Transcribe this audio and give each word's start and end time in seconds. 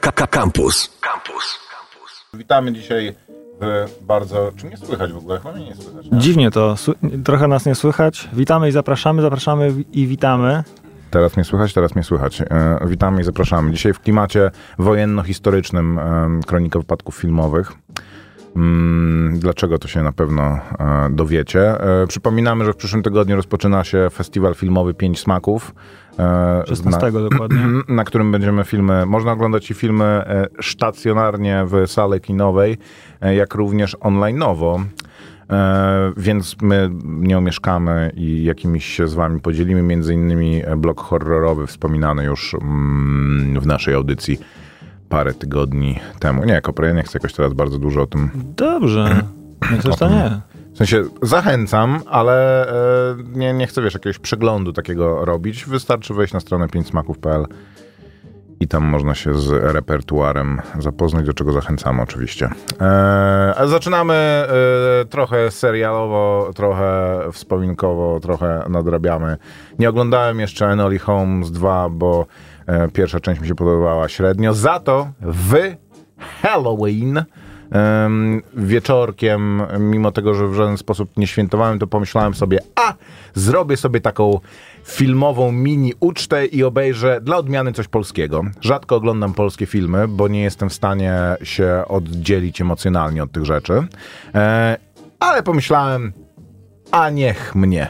Campus. 0.00 0.98
Campus. 1.00 1.58
Witamy 2.34 2.72
dzisiaj 2.72 3.14
w 3.60 3.86
bardzo... 4.04 4.52
Czy 4.56 4.66
mnie 4.66 4.76
słychać 4.76 5.12
w 5.12 5.16
ogóle? 5.16 5.38
Chyba 5.38 5.52
mnie 5.54 5.64
nie 5.64 5.74
słychać. 5.74 6.06
Nie? 6.10 6.18
Dziwnie 6.18 6.50
to, 6.50 6.74
trochę 7.24 7.48
nas 7.48 7.66
nie 7.66 7.74
słychać. 7.74 8.28
Witamy 8.32 8.68
i 8.68 8.72
zapraszamy, 8.72 9.22
zapraszamy 9.22 9.74
i 9.92 10.06
witamy. 10.06 10.64
Teraz 11.10 11.36
mnie 11.36 11.44
słychać, 11.44 11.72
teraz 11.72 11.94
mnie 11.94 12.04
słychać. 12.04 12.40
E, 12.40 12.46
witamy 12.86 13.20
i 13.20 13.24
zapraszamy. 13.24 13.70
Dzisiaj 13.72 13.92
w 13.92 14.00
klimacie 14.00 14.50
wojenno-historycznym 14.78 15.98
e, 15.98 16.40
Kronika 16.46 16.78
Wypadków 16.78 17.16
Filmowych. 17.16 17.72
Mm, 18.56 19.38
Dlaczego 19.38 19.78
to 19.78 19.88
się 19.88 20.02
na 20.02 20.12
pewno 20.12 20.42
e, 20.42 20.60
dowiecie. 21.10 21.80
E, 22.02 22.06
Przypominamy, 22.06 22.64
że 22.64 22.72
w 22.72 22.76
przyszłym 22.76 23.02
tygodniu 23.02 23.36
rozpoczyna 23.36 23.84
się 23.84 24.08
festiwal 24.12 24.54
filmowy 24.54 24.94
Pięć 24.94 25.20
Smaków. 25.20 25.74
E, 26.18 26.62
16 26.66 27.12
na- 27.12 27.28
dokładnie. 27.28 27.58
na 27.88 28.04
którym 28.04 28.32
będziemy 28.32 28.64
filmy, 28.64 29.06
można 29.06 29.32
oglądać 29.32 29.70
i 29.70 29.74
filmy 29.74 30.04
e, 30.04 30.46
stacjonarnie 30.62 31.64
w 31.66 31.90
sali 31.90 32.20
kinowej, 32.20 32.76
e, 33.20 33.34
jak 33.34 33.54
również 33.54 33.96
online'owo. 33.96 34.82
E, 35.50 36.12
Więc 36.16 36.56
my 36.62 36.90
nie 37.04 37.38
omieszkamy 37.38 38.12
i 38.16 38.44
jakimiś 38.44 38.84
się 38.84 39.08
z 39.08 39.14
wami 39.14 39.40
podzielimy, 39.40 39.82
między 39.82 40.14
innymi 40.14 40.62
e, 40.64 40.76
blog 40.76 41.00
horrorowy 41.00 41.66
wspominany 41.66 42.24
już 42.24 42.54
mm, 42.54 43.60
w 43.60 43.66
naszej 43.66 43.94
audycji 43.94 44.38
parę 45.08 45.34
tygodni 45.34 45.98
temu. 46.18 46.44
Nie, 46.44 46.60
Kopre, 46.60 46.88
ja 46.88 46.94
nie 46.94 47.02
chcę 47.02 47.18
jakoś 47.18 47.32
teraz 47.32 47.52
bardzo 47.52 47.78
dużo 47.78 48.02
o 48.02 48.06
tym 48.06 48.30
Dobrze. 48.56 49.22
Chcesz, 49.80 49.96
to 49.96 50.08
nie. 50.08 50.40
W 50.74 50.76
sensie 50.78 51.04
zachęcam, 51.22 52.00
ale 52.06 52.68
e, 52.68 53.16
nie, 53.32 53.52
nie 53.52 53.66
chcę, 53.66 53.82
wiesz, 53.82 53.94
jakiegoś 53.94 54.18
przeglądu 54.18 54.72
takiego 54.72 55.24
robić. 55.24 55.64
Wystarczy 55.64 56.14
wejść 56.14 56.32
na 56.32 56.40
stronę 56.40 56.66
5smaków.pl 56.66 57.46
i 58.60 58.68
tam 58.68 58.84
można 58.84 59.14
się 59.14 59.34
z 59.34 59.50
repertuarem 59.50 60.60
zapoznać, 60.78 61.26
do 61.26 61.32
czego 61.32 61.52
zachęcamy 61.52 62.02
oczywiście. 62.02 62.48
E, 62.80 63.54
zaczynamy 63.64 64.14
e, 64.14 65.04
trochę 65.04 65.50
serialowo, 65.50 66.50
trochę 66.54 67.20
wspominkowo, 67.32 68.20
trochę 68.20 68.64
nadrabiamy. 68.68 69.36
Nie 69.78 69.88
oglądałem 69.88 70.40
jeszcze 70.40 70.66
Enoli 70.66 70.98
Holmes 70.98 71.50
2, 71.50 71.88
bo 71.88 72.26
e, 72.66 72.88
pierwsza 72.88 73.20
część 73.20 73.40
mi 73.40 73.48
się 73.48 73.54
podobała 73.54 74.08
średnio. 74.08 74.54
Za 74.54 74.80
to 74.80 75.08
w 75.20 75.74
Halloween 76.42 77.24
wieczorkiem, 78.54 79.62
mimo 79.78 80.12
tego, 80.12 80.34
że 80.34 80.48
w 80.48 80.54
żaden 80.54 80.78
sposób 80.78 81.16
nie 81.16 81.26
świętowałem, 81.26 81.78
to 81.78 81.86
pomyślałem 81.86 82.34
sobie, 82.34 82.58
a 82.74 82.94
zrobię 83.34 83.76
sobie 83.76 84.00
taką 84.00 84.40
filmową 84.84 85.52
mini 85.52 85.92
ucztę 86.00 86.46
i 86.46 86.64
obejrzę 86.64 87.20
dla 87.20 87.36
odmiany 87.36 87.72
coś 87.72 87.88
polskiego. 87.88 88.42
Rzadko 88.60 88.96
oglądam 88.96 89.34
polskie 89.34 89.66
filmy, 89.66 90.08
bo 90.08 90.28
nie 90.28 90.42
jestem 90.42 90.70
w 90.70 90.74
stanie 90.74 91.18
się 91.42 91.82
oddzielić 91.88 92.60
emocjonalnie 92.60 93.22
od 93.22 93.32
tych 93.32 93.44
rzeczy. 93.44 93.86
E, 94.34 94.76
ale 95.20 95.42
pomyślałem, 95.42 96.12
a 96.90 97.10
niech 97.10 97.54
mnie. 97.54 97.88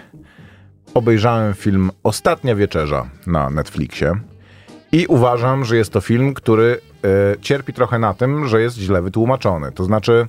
Obejrzałem 0.95 1.55
film 1.55 1.91
Ostatnia 2.03 2.55
Wieczerza 2.55 3.07
na 3.27 3.51
Netflixie. 3.51 4.13
I 4.95 5.07
uważam, 5.07 5.65
że 5.65 5.77
jest 5.77 5.93
to 5.93 6.01
film, 6.01 6.35
który 6.35 6.81
e, 7.05 7.41
cierpi 7.41 7.73
trochę 7.73 7.99
na 7.99 8.15
tym, 8.15 8.49
że 8.49 8.61
jest 8.61 8.77
źle 8.77 9.03
wytłumaczony. 9.03 9.73
To 9.73 9.85
znaczy, 9.85 10.27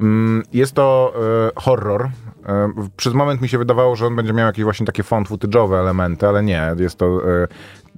mm, 0.00 0.42
jest 0.52 0.72
to 0.72 1.14
e, 1.56 1.60
horror. 1.60 2.08
E, 2.46 2.72
przez 2.96 3.14
moment 3.14 3.40
mi 3.40 3.48
się 3.48 3.58
wydawało, 3.58 3.96
że 3.96 4.06
on 4.06 4.16
będzie 4.16 4.32
miał 4.32 4.46
jakieś 4.46 4.64
właśnie 4.64 4.86
takie 4.86 5.02
found 5.02 5.28
footage'owe 5.28 5.80
elementy, 5.80 6.28
ale 6.28 6.42
nie. 6.42 6.74
Jest 6.78 6.98
to 6.98 7.20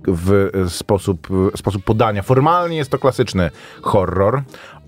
w 0.07 0.51
sposób, 0.69 1.29
sposób 1.57 1.85
podania. 1.85 2.23
Formalnie 2.23 2.77
jest 2.77 2.91
to 2.91 2.99
klasyczny 2.99 3.51
horror 3.83 4.43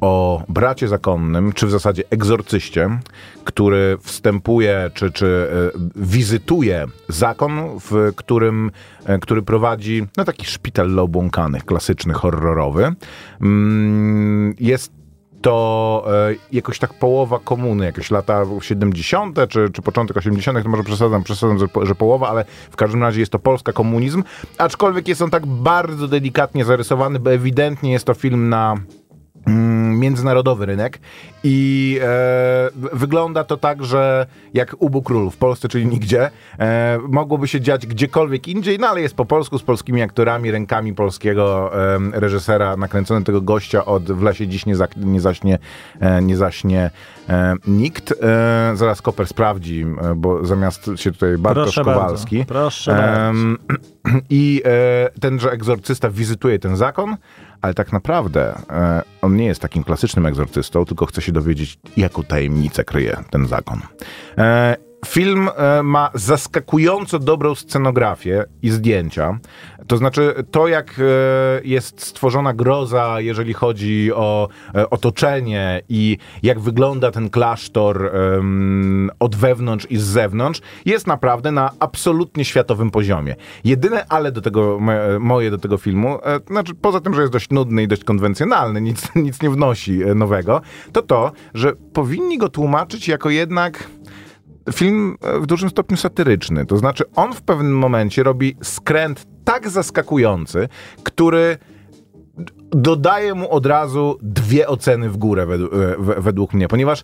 o 0.05 0.43
bracie 0.49 0.89
zakonnym, 0.89 1.53
czy 1.53 1.67
w 1.67 1.71
zasadzie 1.71 2.03
egzorcyście, 2.11 2.99
który 3.45 3.99
wstępuje, 4.01 4.91
czy, 4.95 5.11
czy 5.11 5.27
e, 5.77 5.79
wizytuje 5.97 6.87
zakon, 7.09 7.79
w 7.81 8.13
którym, 8.17 8.71
e, 9.07 9.19
który 9.19 9.43
prowadzi 9.43 10.07
no, 10.17 10.25
taki 10.25 10.47
szpital 10.47 10.99
obłąkanych, 10.99 11.65
klasyczny, 11.65 12.15
horrorowy. 12.15 12.95
Mm, 13.41 14.55
Jest 14.61 14.93
to 15.43 16.05
e, 16.31 16.35
jakoś 16.53 16.79
tak 16.79 16.95
połowa 16.95 17.39
komuny, 17.45 17.85
jakieś 17.85 18.11
lata 18.11 18.45
70. 18.61 19.39
czy, 19.49 19.71
czy 19.73 19.83
początek 19.83 20.17
80., 20.17 20.63
to 20.63 20.69
może 20.69 20.85
przesadzam, 20.85 21.23
przesadzam 21.23 21.59
że 21.83 21.95
połowa, 21.95 22.29
ale 22.29 22.45
w 22.71 22.77
każdym 22.77 23.03
razie 23.03 23.21
jest 23.21 23.33
to 23.33 23.39
Polska 23.39 23.73
komunizm, 23.73 24.23
aczkolwiek 24.59 25.09
jest 25.09 25.23
on 25.23 25.31
tak 25.31 25.47
bardzo 25.47 26.09
delikatnie 26.09 26.65
zarysowany, 26.65 27.19
bo 27.19 27.33
ewidentnie 27.33 27.93
jest 27.93 28.05
to 28.05 28.15
film 28.15 28.49
na 28.49 28.75
mm, 29.47 29.84
międzynarodowy 29.99 30.67
rynek 30.67 30.99
i 31.45 31.99
e, 32.03 32.71
wygląda 32.93 33.45
to 33.45 33.57
tak, 33.57 33.85
że 33.85 34.27
jak 34.55 34.77
Ubu 34.79 35.03
Król 35.03 35.31
w 35.31 35.37
Polsce, 35.37 35.69
czyli 35.69 35.87
nigdzie, 35.87 36.31
e, 36.59 36.99
mogłoby 37.09 37.49
się 37.49 37.61
dziać 37.61 37.87
gdziekolwiek 37.87 38.49
indziej, 38.49 38.79
no 38.79 38.89
ale 38.89 39.01
jest 39.01 39.15
po 39.15 39.25
polsku 39.25 39.59
z 39.59 39.63
polskimi 39.63 40.03
aktorami, 40.03 40.51
rękami 40.51 40.95
polskiego 40.95 41.71
e, 41.95 41.99
reżysera, 42.21 42.77
nakręcony 42.77 43.25
tego 43.25 43.41
gościa 43.41 43.85
od 43.85 44.05
W 44.13 44.23
lesie 44.23 44.49
dziś 44.49 44.67
nie, 44.67 44.77
zak- 44.77 44.97
nie 44.97 45.21
zaśnie, 45.21 45.59
e, 46.01 46.23
nie 46.23 46.37
zaśnie 46.37 46.91
e, 47.29 47.55
nikt. 47.67 48.13
E, 48.23 48.73
zaraz 48.75 49.03
Koper 49.03 49.27
sprawdzi, 49.27 49.87
bo 50.17 50.47
zamiast 50.47 50.91
się 50.97 51.13
tutaj 51.13 51.39
Bartosz 51.39 51.65
Proszę 51.75 51.85
Kowalski. 51.85 52.39
bardzo. 52.39 52.55
Proszę 52.55 52.93
bardzo. 53.01 54.19
I 54.31 54.63
tenże 55.21 55.51
egzorcysta 55.51 56.11
wizytuje 56.11 56.59
ten 56.59 56.77
zakon, 56.77 57.17
ale 57.65 57.75
tak 57.75 57.93
naprawdę 57.93 58.55
e, 58.71 59.03
on 59.23 59.37
nie 59.37 59.47
jest 59.47 59.61
takim 59.61 59.85
klasycznym 59.85 60.27
egzorcystą, 60.27 60.85
tylko 60.85 61.07
chce 61.07 61.23
się 61.23 61.33
dowiedzieć, 61.33 61.79
jaką 61.97 62.23
tajemnicę 62.23 62.85
kryje 62.85 63.17
ten 63.31 63.47
zakon. 63.47 63.81
E, 64.39 64.77
Film 65.05 65.49
e, 65.57 65.83
ma 65.83 66.11
zaskakująco 66.15 67.19
dobrą 67.19 67.55
scenografię 67.55 68.45
i 68.63 68.71
zdjęcia. 68.71 69.39
To 69.87 69.97
znaczy, 69.97 70.35
to 70.51 70.69
jak 70.69 70.95
e, 70.99 71.03
jest 71.65 72.01
stworzona 72.01 72.55
groza, 72.55 73.21
jeżeli 73.21 73.53
chodzi 73.53 74.13
o 74.15 74.49
e, 74.75 74.91
otoczenie 74.91 75.83
i 75.89 76.19
jak 76.43 76.61
wygląda 76.61 77.11
ten 77.11 77.31
klasztor 77.31 78.11
od 79.19 79.37
wewnątrz 79.37 79.87
i 79.91 79.97
z 79.97 80.03
zewnątrz, 80.03 80.61
jest 80.85 81.07
naprawdę 81.07 81.53
na 81.53 81.71
absolutnie 81.81 82.45
światowym 82.45 82.91
poziomie. 82.91 83.37
Jedyne 83.65 84.07
ale 84.09 84.33
do 84.33 84.41
tego, 84.41 84.79
moje, 85.21 85.51
do 85.51 85.59
tego 85.59 85.79
filmu, 85.79 86.19
znaczy 86.51 86.75
poza 86.75 87.01
tym, 87.01 87.15
że 87.15 87.21
jest 87.21 87.33
dość 87.33 87.51
nudny 87.51 87.83
i 87.83 87.89
dość 87.89 88.05
konwencjonalny, 88.05 88.81
nic, 88.81 89.09
nic 89.15 89.43
nie 89.43 89.51
wnosi 89.51 89.99
nowego, 90.15 90.61
to 90.93 91.03
to, 91.03 91.33
że 91.55 91.73
powinni 91.93 92.39
go 92.39 92.49
tłumaczyć 92.49 93.09
jako 93.09 93.31
jednak 93.31 93.89
film 94.73 95.17
e, 95.21 95.39
w 95.41 95.47
dużym 95.47 95.71
stopniu 95.71 95.97
satyryczny. 95.97 96.67
To 96.67 96.77
znaczy, 96.79 97.05
on 97.17 97.33
w 97.33 97.43
pewnym 97.43 97.79
momencie 97.79 98.23
robi 98.23 98.57
skręt 98.63 99.27
tak 99.45 99.69
zaskakujący, 99.71 100.69
który 101.03 101.59
dodaje 102.71 103.35
mu 103.35 103.51
od 103.51 103.67
razu 103.67 104.19
dwie 104.23 104.69
oceny 104.69 105.11
w 105.11 105.17
górę 105.17 105.47
według, 105.47 105.73
e, 105.75 105.77
we- 105.99 106.21
według 106.21 106.55
mnie, 106.55 106.69
ponieważ 106.69 107.03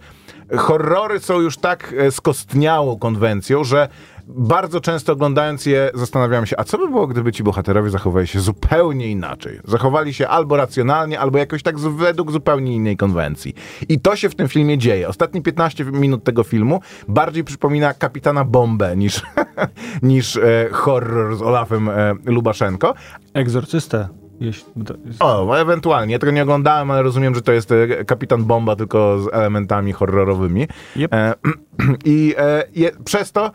horrory 0.57 1.21
są 1.21 1.41
już 1.41 1.57
tak 1.59 1.95
e, 1.99 2.11
skostniałą 2.11 2.99
konwencją, 2.99 3.65
że 3.65 3.89
bardzo 4.29 4.81
często 4.81 5.13
oglądając 5.13 5.67
je 5.67 5.91
zastanawiam 5.95 6.47
się, 6.47 6.57
a 6.59 6.65
co 6.65 6.79
by 6.79 6.89
było, 6.89 7.07
gdyby 7.07 7.33
ci 7.33 7.43
bohaterowie 7.43 7.91
zachowali 7.91 8.27
się 8.27 8.41
zupełnie 8.41 9.11
inaczej? 9.11 9.61
Zachowali 9.65 10.15
się 10.15 10.29
albo 10.29 10.57
racjonalnie, 10.57 11.21
albo 11.21 11.39
jakoś 11.39 11.63
tak 11.63 11.79
według 11.79 12.33
zupełnie 12.33 12.75
innej 12.75 12.97
konwencji. 12.97 13.55
I 13.89 14.01
to 14.01 14.17
się 14.17 14.29
w 14.29 14.35
tym 14.35 14.49
filmie 14.49 14.79
dzieje. 14.79 15.09
Ostatnie 15.09 15.43
15 15.43 15.85
minut 15.85 16.25
tego 16.25 16.45
filmu 16.45 16.81
bardziej 17.09 17.45
przypomina 17.45 17.95
Kapitana 17.95 18.45
Bombę 18.45 18.97
niż, 18.97 19.23
niż 20.03 20.37
e, 20.37 20.69
horror 20.73 21.37
z 21.37 21.43
Olafem 21.43 21.89
e, 21.89 22.15
Lubaszenko, 22.25 22.95
Egzorcystę. 23.35 24.09
Jeśli, 24.41 24.73
o, 25.21 25.59
ewentualnie. 25.59 26.13
Ja 26.13 26.19
tego 26.19 26.33
nie 26.33 26.43
oglądałem, 26.43 26.91
ale 26.91 27.03
rozumiem, 27.03 27.35
że 27.35 27.43
to 27.43 27.53
jest 27.53 27.73
e, 27.73 28.05
Kapitan 28.05 28.45
Bomba, 28.45 28.77
tylko 28.77 29.19
z 29.19 29.29
elementami 29.33 29.93
horrorowymi. 29.93 30.67
Yep. 30.97 31.15
E, 31.15 31.35
I 32.05 32.35
e, 32.39 32.63
je, 32.75 32.91
przez 33.05 33.33
to, 33.33 33.51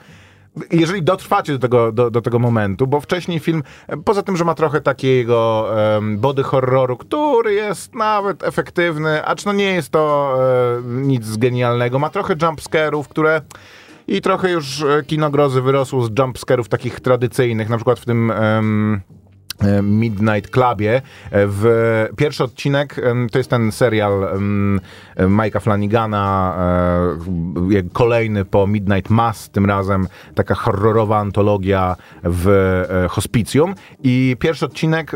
jeżeli 0.72 1.04
dotrwacie 1.04 1.54
do 1.54 1.60
tego, 1.60 1.92
do, 1.92 2.12
do 2.12 2.22
tego 2.22 2.40
momentu, 2.40 2.88
bo 2.88 3.02
wcześniej 3.02 3.40
film, 3.40 3.64
poza 4.06 4.24
tym, 4.24 4.38
że 4.38 4.46
ma 4.46 4.56
trochę 4.56 4.82
takiego 4.82 5.70
em, 5.98 6.18
body 6.18 6.44
horroru, 6.44 6.98
który 6.98 7.54
jest 7.54 7.96
nawet 7.96 8.44
efektywny, 8.44 9.26
acz 9.26 9.46
no 9.46 9.54
nie 9.54 9.74
jest 9.74 9.90
to 9.90 10.36
e, 10.78 10.82
nic 10.84 11.38
genialnego, 11.38 12.00
ma 12.00 12.10
trochę 12.10 12.36
jumpscare'ów, 12.36 13.08
które... 13.08 13.42
I 14.08 14.22
trochę 14.22 14.52
już 14.52 14.82
e, 14.82 15.04
kino 15.08 15.30
grozy 15.32 15.62
wyrosło 15.62 16.06
z 16.06 16.12
jumpscare'ów 16.12 16.68
takich 16.68 17.00
tradycyjnych, 17.00 17.70
na 17.70 17.78
przykład 17.78 18.00
w 18.00 18.06
tym... 18.06 18.32
e, 18.32 18.62
Midnight 19.84 20.52
Clubie. 20.52 20.96
E, 20.96 21.02
W 21.32 21.66
pierwszy 22.18 22.44
odcinek 22.44 23.00
em, 23.00 23.30
to 23.30 23.38
jest 23.38 23.50
ten 23.50 23.72
serial 23.72 24.28
Mike'a 25.18 25.60
Flanagana, 25.62 26.56
e, 27.78 27.84
kolejny 27.94 28.46
po 28.46 28.68
Midnight 28.68 29.10
Mass, 29.10 29.50
tym 29.50 29.66
razem 29.66 30.08
taka 30.36 30.56
horrorowa 30.56 31.20
antologia 31.20 31.96
w 32.24 32.48
e, 33.06 33.08
hospicjum. 33.08 33.76
I 34.04 34.36
pierwszy 34.40 34.66
odcinek 34.66 35.12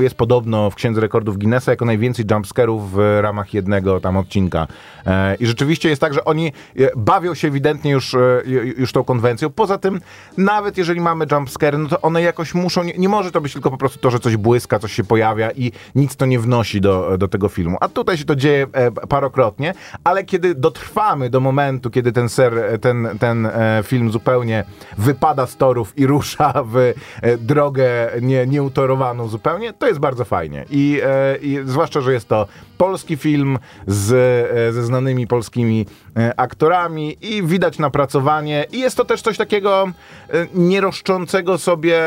jest 0.00 0.14
podobno 0.14 0.70
w 0.70 0.74
Księdze 0.74 1.00
Rekordów 1.00 1.38
Guinnessa 1.38 1.70
jako 1.72 1.84
najwięcej 1.84 2.24
jumpscarów 2.30 2.92
w 2.92 3.18
ramach 3.22 3.54
jednego 3.54 4.00
tam 4.00 4.16
odcinka. 4.16 4.66
E, 5.06 5.34
I 5.34 5.46
rzeczywiście 5.46 5.88
jest 5.88 6.00
tak, 6.00 6.14
że 6.14 6.24
oni 6.24 6.46
e, 6.78 6.90
bawią 6.96 7.34
się 7.34 7.48
ewidentnie 7.48 7.90
już, 7.90 8.14
e, 8.14 8.18
ju- 8.44 8.78
już 8.80 8.92
tą 8.92 9.04
konwencją. 9.04 9.50
Poza 9.50 9.78
tym, 9.78 10.00
nawet 10.36 10.78
jeżeli 10.78 11.00
mamy 11.00 11.26
jumpscary, 11.32 11.78
no 11.78 11.88
to 11.88 12.00
one 12.00 12.22
jakoś 12.22 12.54
muszą, 12.54 12.82
nie, 12.82 12.92
nie 12.98 13.08
może 13.08 13.30
to 13.32 13.40
być 13.40 13.52
tylko 13.52 13.70
po 13.70 13.76
prostu 13.80 13.98
to, 13.98 14.10
że 14.10 14.18
coś 14.18 14.36
błyska, 14.36 14.78
coś 14.78 14.92
się 14.92 15.04
pojawia 15.04 15.50
i 15.50 15.72
nic 15.94 16.16
to 16.16 16.26
nie 16.26 16.38
wnosi 16.38 16.80
do, 16.80 17.18
do 17.18 17.28
tego 17.28 17.48
filmu. 17.48 17.76
A 17.80 17.88
tutaj 17.88 18.18
się 18.18 18.24
to 18.24 18.36
dzieje 18.36 18.66
e, 18.72 18.90
parokrotnie, 18.90 19.74
ale 20.04 20.24
kiedy 20.24 20.54
dotrwamy 20.54 21.30
do 21.30 21.40
momentu, 21.40 21.90
kiedy 21.90 22.12
ten, 22.12 22.28
ser, 22.28 22.78
ten, 22.80 23.08
ten 23.20 23.46
e, 23.46 23.80
film 23.82 24.12
zupełnie 24.12 24.64
wypada 24.98 25.46
z 25.46 25.56
torów 25.56 25.98
i 25.98 26.06
rusza 26.06 26.52
w 26.66 26.76
e, 26.76 26.92
drogę 27.38 28.10
nie, 28.22 28.46
nieutorowaną 28.46 29.28
zupełnie, 29.28 29.72
to 29.72 29.86
jest 29.86 30.00
bardzo 30.00 30.24
fajnie. 30.24 30.64
I, 30.70 31.00
e, 31.04 31.36
i 31.36 31.58
zwłaszcza, 31.64 32.00
że 32.00 32.12
jest 32.12 32.28
to 32.28 32.46
polski 32.78 33.16
film 33.16 33.58
z, 33.86 34.12
e, 34.12 34.72
ze 34.72 34.82
znanymi 34.84 35.26
polskimi 35.26 35.86
e, 35.86 36.09
aktorami 36.36 37.16
i 37.20 37.42
widać 37.42 37.78
napracowanie. 37.78 38.66
I 38.72 38.80
jest 38.80 38.96
to 38.96 39.04
też 39.04 39.22
coś 39.22 39.36
takiego 39.36 39.92
e, 40.28 40.46
nieroszczącego 40.54 41.58
sobie 41.58 41.98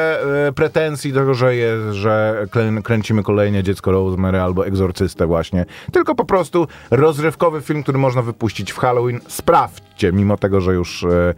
e, 0.47 0.51
pretensji 0.51 1.13
tego, 1.13 1.33
że, 1.33 1.55
jest, 1.55 1.95
że 1.95 2.45
kręcimy 2.83 3.23
kolejnie 3.23 3.63
Dziecko 3.63 3.91
Rosemary 3.91 4.41
albo 4.41 4.67
Egzorcystę 4.67 5.27
właśnie, 5.27 5.65
tylko 5.91 6.15
po 6.15 6.25
prostu 6.25 6.67
rozrywkowy 6.91 7.61
film, 7.61 7.83
który 7.83 7.97
można 7.97 8.21
wypuścić 8.21 8.71
w 8.71 8.77
Halloween. 8.77 9.19
Sprawdźcie, 9.93 10.11
mimo 10.11 10.37
tego, 10.37 10.61
że 10.61 10.73
już 10.73 11.03
e, 11.03 11.33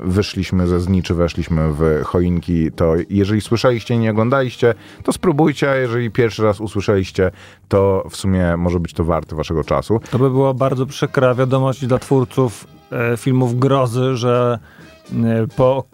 wyszliśmy 0.00 0.66
ze 0.66 0.80
zniczy, 0.80 1.14
weszliśmy 1.14 1.72
w 1.72 2.02
choinki, 2.04 2.72
to 2.72 2.94
jeżeli 3.10 3.40
słyszeliście 3.40 3.94
i 3.94 3.98
nie 3.98 4.10
oglądaliście, 4.10 4.74
to 5.02 5.12
spróbujcie, 5.12 5.70
a 5.70 5.74
jeżeli 5.74 6.10
pierwszy 6.10 6.42
raz 6.42 6.60
usłyszeliście, 6.60 7.30
to 7.68 8.04
w 8.10 8.16
sumie 8.16 8.56
może 8.56 8.80
być 8.80 8.92
to 8.92 9.04
warte 9.04 9.36
waszego 9.36 9.64
czasu. 9.64 10.00
To 10.10 10.18
by 10.18 10.30
była 10.30 10.54
bardzo 10.54 10.86
przykra 10.86 11.34
wiadomość 11.34 11.86
dla 11.86 11.98
twórców 11.98 12.66
e, 12.92 13.16
filmów 13.16 13.58
grozy, 13.58 14.16
że 14.16 14.58
e, 15.12 15.46
po, 15.56 15.84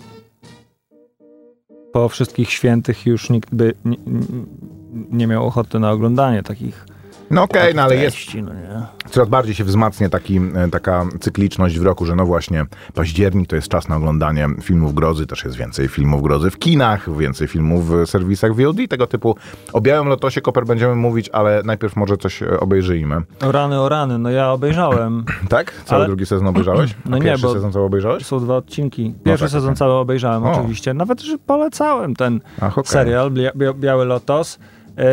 po 1.92 2.08
wszystkich 2.08 2.50
świętych 2.50 3.06
już 3.06 3.30
nikt 3.30 3.54
by 3.54 3.72
nie, 3.84 3.96
nie 5.10 5.26
miał 5.26 5.46
ochoty 5.46 5.78
na 5.78 5.90
oglądanie 5.90 6.42
takich, 6.42 6.86
No 7.30 7.42
okej, 7.42 7.60
takich 7.60 7.76
no 7.76 7.82
ale 7.82 7.96
jest 7.96 8.16
no 8.42 8.52
coraz 9.10 9.28
bardziej 9.28 9.54
się 9.54 9.64
wzmacnia 9.64 10.08
taki, 10.08 10.36
e, 10.36 10.68
taka 10.70 11.04
cykliczność 11.20 11.78
w 11.78 11.82
roku, 11.82 12.04
że 12.06 12.16
no 12.16 12.26
właśnie 12.26 12.64
październik 12.94 13.48
to 13.48 13.56
jest 13.56 13.68
czas 13.68 13.88
na 13.88 13.96
oglądanie 13.96 14.48
filmów 14.62 14.94
grozy, 14.94 15.26
też 15.26 15.44
jest 15.44 15.56
więcej 15.56 15.88
filmów 15.88 16.22
grozy 16.22 16.50
w 16.50 16.58
kinach, 16.58 17.16
więcej 17.16 17.48
filmów 17.48 17.88
w 17.90 18.06
serwisach 18.06 18.54
VOD, 18.54 18.76
tego 18.88 19.06
typu. 19.06 19.36
O 19.72 19.80
Białym 19.80 20.08
Lotosie 20.08 20.40
Koper 20.40 20.66
będziemy 20.66 20.94
mówić, 20.94 21.28
ale 21.32 21.62
najpierw 21.64 21.96
może 21.96 22.16
coś 22.16 22.42
e, 22.42 22.60
obejrzyjmy. 22.60 23.16
O 23.42 23.52
rany, 23.52 23.80
o 23.80 23.88
rany, 23.88 24.18
no 24.18 24.30
ja 24.30 24.50
obejrzałem. 24.52 25.24
Tak? 25.48 25.72
Cały 25.84 25.98
Ale- 26.00 26.06
drugi 26.06 26.26
sezon 26.26 26.46
obejrzałeś? 26.46 26.94
No 27.06 27.16
A 27.16 27.18
nie, 27.18 27.24
Pierwszy 27.24 27.46
bo- 27.46 27.52
sezon 27.54 27.72
cały 27.72 27.84
obejrzałeś? 27.84 28.26
Są 28.26 28.40
dwa 28.40 28.56
odcinki. 28.56 29.14
Pierwszy 29.24 29.44
tak, 29.44 29.52
sezon 29.52 29.70
tak. 29.70 29.78
cały 29.78 29.92
obejrzałem 29.92 30.44
O. 30.44 30.52
oczywiście. 30.52 30.94
Nawet, 30.94 31.20
że 31.20 31.38
polecałem 31.38 32.14
ten 32.16 32.40
Ach, 32.60 32.78
okej. 32.78 32.90
serial 32.92 33.30
Bia- 33.30 33.74
Biały 33.74 34.04
Lotos. 34.04 34.58
Yy, 34.96 35.04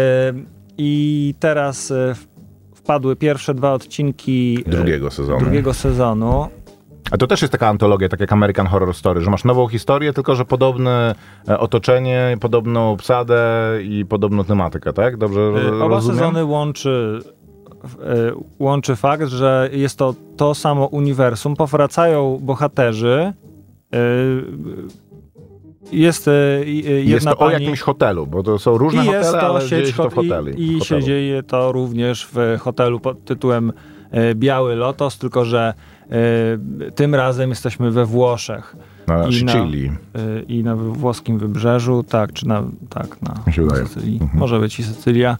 I 0.84 1.34
teraz 1.40 1.90
yy, 1.90 2.16
wpadły 2.76 3.16
pierwsze 3.16 3.54
dwa 3.54 3.74
odcinki 3.74 4.54
yy, 4.54 4.64
Drugiego 4.64 5.12
sezonu. 5.12 5.40
drugiego 5.40 5.74
sezonu. 5.74 6.48
A 7.12 7.18
to 7.18 7.28
też 7.28 7.42
jest 7.42 7.52
taka 7.52 7.68
antologia, 7.68 8.10
tak 8.10 8.20
jak 8.20 8.34
American 8.34 8.68
Horror 8.68 8.94
Story, 8.94 9.22
że 9.22 9.32
masz 9.32 9.44
nową 9.44 9.68
historię, 9.68 10.14
tylko 10.14 10.36
że 10.36 10.46
podobne 10.46 11.16
e, 11.48 11.60
otoczenie, 11.60 12.38
podobną 12.42 12.92
obsadę 12.92 13.44
i 13.84 14.06
podobną 14.06 14.44
tematykę, 14.44 14.94
tak? 14.94 15.18
Dobrze 15.18 15.42
Oba 15.74 15.88
rozumiem? 15.88 16.18
sezony 16.18 16.46
łączy, 16.46 17.20
łączy 18.60 18.96
fakt, 18.96 19.28
że 19.28 19.70
jest 19.74 19.98
to 19.98 20.16
to 20.38 20.56
samo 20.56 20.86
uniwersum. 20.86 21.56
Powracają 21.56 22.40
bohaterzy. 22.42 23.34
Jest 25.92 26.28
yy, 26.28 26.66
Jest 26.84 27.08
jedna 27.08 27.32
to 27.32 27.38
o 27.38 27.40
pani... 27.40 27.54
jakimś 27.64 27.82
hotelu, 27.82 28.28
bo 28.28 28.44
to 28.44 28.60
są 28.60 28.78
różne 28.78 29.06
I 29.06 29.08
jest 29.08 29.26
hotele, 29.30 29.42
to 29.42 29.56
ale 29.56 29.68
dzieje 29.68 29.86
sieć 29.86 29.96
się 29.96 30.04
to 30.04 30.10
w 30.10 30.14
hot- 30.14 30.28
hoteli. 30.28 30.62
I, 30.62 30.78
i 30.78 30.82
się 30.82 31.04
dzieje 31.04 31.44
to 31.44 31.72
również 31.72 32.28
w 32.34 32.60
hotelu 32.60 33.00
pod 33.00 33.26
tytułem 33.26 33.74
e, 34.12 34.36
Biały 34.36 34.76
Lotos, 34.76 35.18
tylko 35.18 35.46
że 35.46 35.74
e, 36.10 36.92
tym 36.96 37.16
razem 37.16 37.50
jesteśmy 37.50 37.92
we 37.92 38.06
Włoszech 38.06 38.76
Na 39.08 39.28
i 39.28 39.44
na- 39.44 39.54
e, 40.16 40.42
i 40.48 40.64
na 40.64 40.76
włoskim 40.76 41.38
wybrzeżu, 41.38 42.04
tak, 42.04 42.34
czy 42.34 42.48
na, 42.48 42.64
tak, 42.90 43.22
na. 43.22 43.34
Sycylii. 43.88 44.20
Mhm. 44.22 44.40
Może 44.40 44.60
być 44.60 44.80
i 44.80 44.84
Sycylia. 44.84 45.38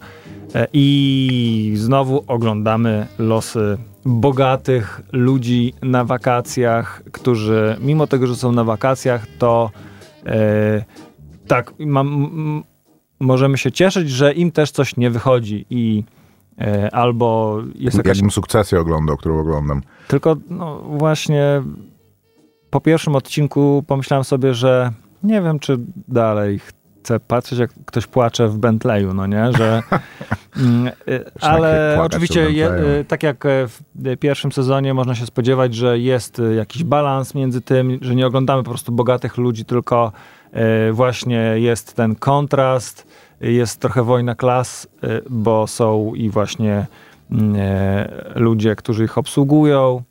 E, 0.54 0.66
I 0.72 1.72
znowu 1.76 2.24
oglądamy 2.26 3.06
losy 3.18 3.78
bogatych 4.04 5.00
ludzi 5.12 5.74
na 5.82 6.04
wakacjach, 6.04 7.02
którzy 7.12 7.76
mimo 7.80 8.06
tego, 8.06 8.26
że 8.26 8.36
są 8.36 8.52
na 8.52 8.64
wakacjach, 8.64 9.26
to 9.38 9.70
e, 9.88 9.91
tak, 11.46 11.74
mam, 11.78 12.62
możemy 13.20 13.58
się 13.58 13.72
cieszyć, 13.72 14.10
że 14.10 14.32
im 14.32 14.52
też 14.52 14.70
coś 14.70 14.96
nie 14.96 15.10
wychodzi 15.10 15.66
i 15.70 16.04
e, 16.58 16.94
albo 16.94 17.58
jest 17.74 17.96
jakaś... 17.96 18.16
Jakbym 18.16 18.30
sukcesję 18.30 18.80
oglądał, 18.80 19.16
którą 19.16 19.40
oglądam. 19.40 19.82
Tylko 20.08 20.36
no 20.50 20.82
właśnie 20.82 21.62
po 22.70 22.80
pierwszym 22.80 23.16
odcinku 23.16 23.84
pomyślałem 23.86 24.24
sobie, 24.24 24.54
że 24.54 24.92
nie 25.22 25.42
wiem, 25.42 25.58
czy 25.58 25.78
dalej 26.08 26.60
chcę 27.02 27.20
patrzeć, 27.20 27.58
jak 27.58 27.70
ktoś 27.86 28.06
płacze 28.06 28.48
w 28.48 28.58
Bentleyu, 28.58 29.14
no 29.14 29.26
nie, 29.26 29.52
że... 29.58 29.82
Mm, 30.56 30.92
y, 31.08 31.24
ale 31.40 31.98
oczywiście, 32.02 32.50
je, 32.50 32.70
y, 32.70 33.04
tak 33.04 33.22
jak 33.22 33.46
e, 33.46 33.66
w 33.66 33.80
pierwszym 34.20 34.52
sezonie 34.52 34.94
można 34.94 35.14
się 35.14 35.26
spodziewać, 35.26 35.74
że 35.74 35.98
jest 35.98 36.38
y, 36.38 36.54
jakiś 36.54 36.84
balans 36.84 37.34
między 37.34 37.60
tym, 37.60 37.98
że 38.00 38.14
nie 38.14 38.26
oglądamy 38.26 38.62
po 38.62 38.70
prostu 38.70 38.92
bogatych 38.92 39.36
ludzi, 39.36 39.64
tylko 39.64 40.12
e, 40.52 40.92
właśnie 40.92 41.54
jest 41.56 41.94
ten 41.94 42.14
kontrast, 42.14 43.06
jest 43.40 43.80
trochę 43.80 44.02
wojna 44.02 44.34
klas, 44.34 44.88
y, 45.04 45.22
bo 45.30 45.66
są 45.66 46.14
i 46.14 46.30
właśnie 46.30 46.86
mm, 47.30 47.56
e, 47.58 48.08
ludzie, 48.34 48.76
którzy 48.76 49.04
ich 49.04 49.18
obsługują, 49.18 50.02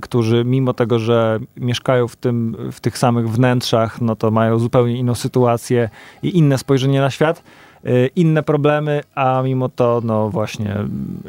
którzy 0.00 0.44
mimo 0.44 0.74
tego, 0.74 0.98
że 0.98 1.38
mieszkają 1.56 2.08
w, 2.08 2.16
tym, 2.16 2.56
w 2.72 2.80
tych 2.80 2.98
samych 2.98 3.30
wnętrzach, 3.30 4.00
no 4.00 4.16
to 4.16 4.30
mają 4.30 4.58
zupełnie 4.58 4.96
inną 4.96 5.14
sytuację 5.14 5.88
i 6.22 6.38
inne 6.38 6.58
spojrzenie 6.58 7.00
na 7.00 7.10
świat, 7.10 7.42
y, 7.86 8.10
inne 8.16 8.42
problemy, 8.42 9.00
a 9.14 9.42
mimo 9.44 9.68
to, 9.68 10.00
no 10.04 10.30
właśnie, 10.30 10.76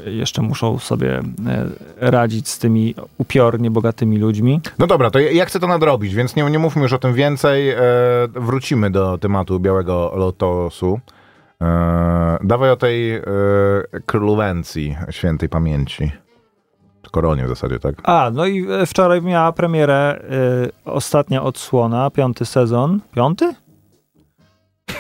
jeszcze 0.06 0.42
muszą 0.42 0.80
sobie 0.80 1.19
y, 1.19 1.22
radzić 1.98 2.50
z 2.50 2.60
tymi 2.60 2.96
upiornie 3.18 3.72
bogatymi 3.72 4.18
ludźmi. 4.18 4.62
No 4.80 4.88
dobra, 4.88 5.12
to 5.12 5.20
ja, 5.20 5.32
ja 5.32 5.46
chcę 5.46 5.60
to 5.60 5.68
nadrobić, 5.68 6.15
więc 6.15 6.36
nie, 6.36 6.44
nie 6.44 6.60
mówmy 6.60 6.82
już 6.82 6.94
o 6.94 7.00
tym 7.00 7.13
więcej. 7.13 7.70
E, 7.70 7.77
wrócimy 8.36 8.89
do 8.89 9.18
tematu 9.18 9.60
Białego 9.60 10.13
Lotosu. 10.15 11.00
E, 11.62 12.38
dawaj 12.44 12.72
o 12.72 12.75
tej 12.75 13.15
e, 13.15 13.22
królowencji 14.06 14.96
świętej 15.10 15.50
pamięci. 15.50 16.25
Koronie 17.15 17.45
w 17.45 17.50
zasadzie, 17.50 17.79
tak? 17.79 17.95
A, 18.03 18.31
no 18.34 18.45
i 18.45 18.72
e, 18.72 18.86
wczoraj 18.86 19.22
miała 19.22 19.51
premierę 19.51 20.19
y, 20.86 20.91
ostatnia 20.91 21.43
odsłona, 21.43 22.10
piąty 22.10 22.45
sezon. 22.45 23.00
Piąty? 23.13 23.55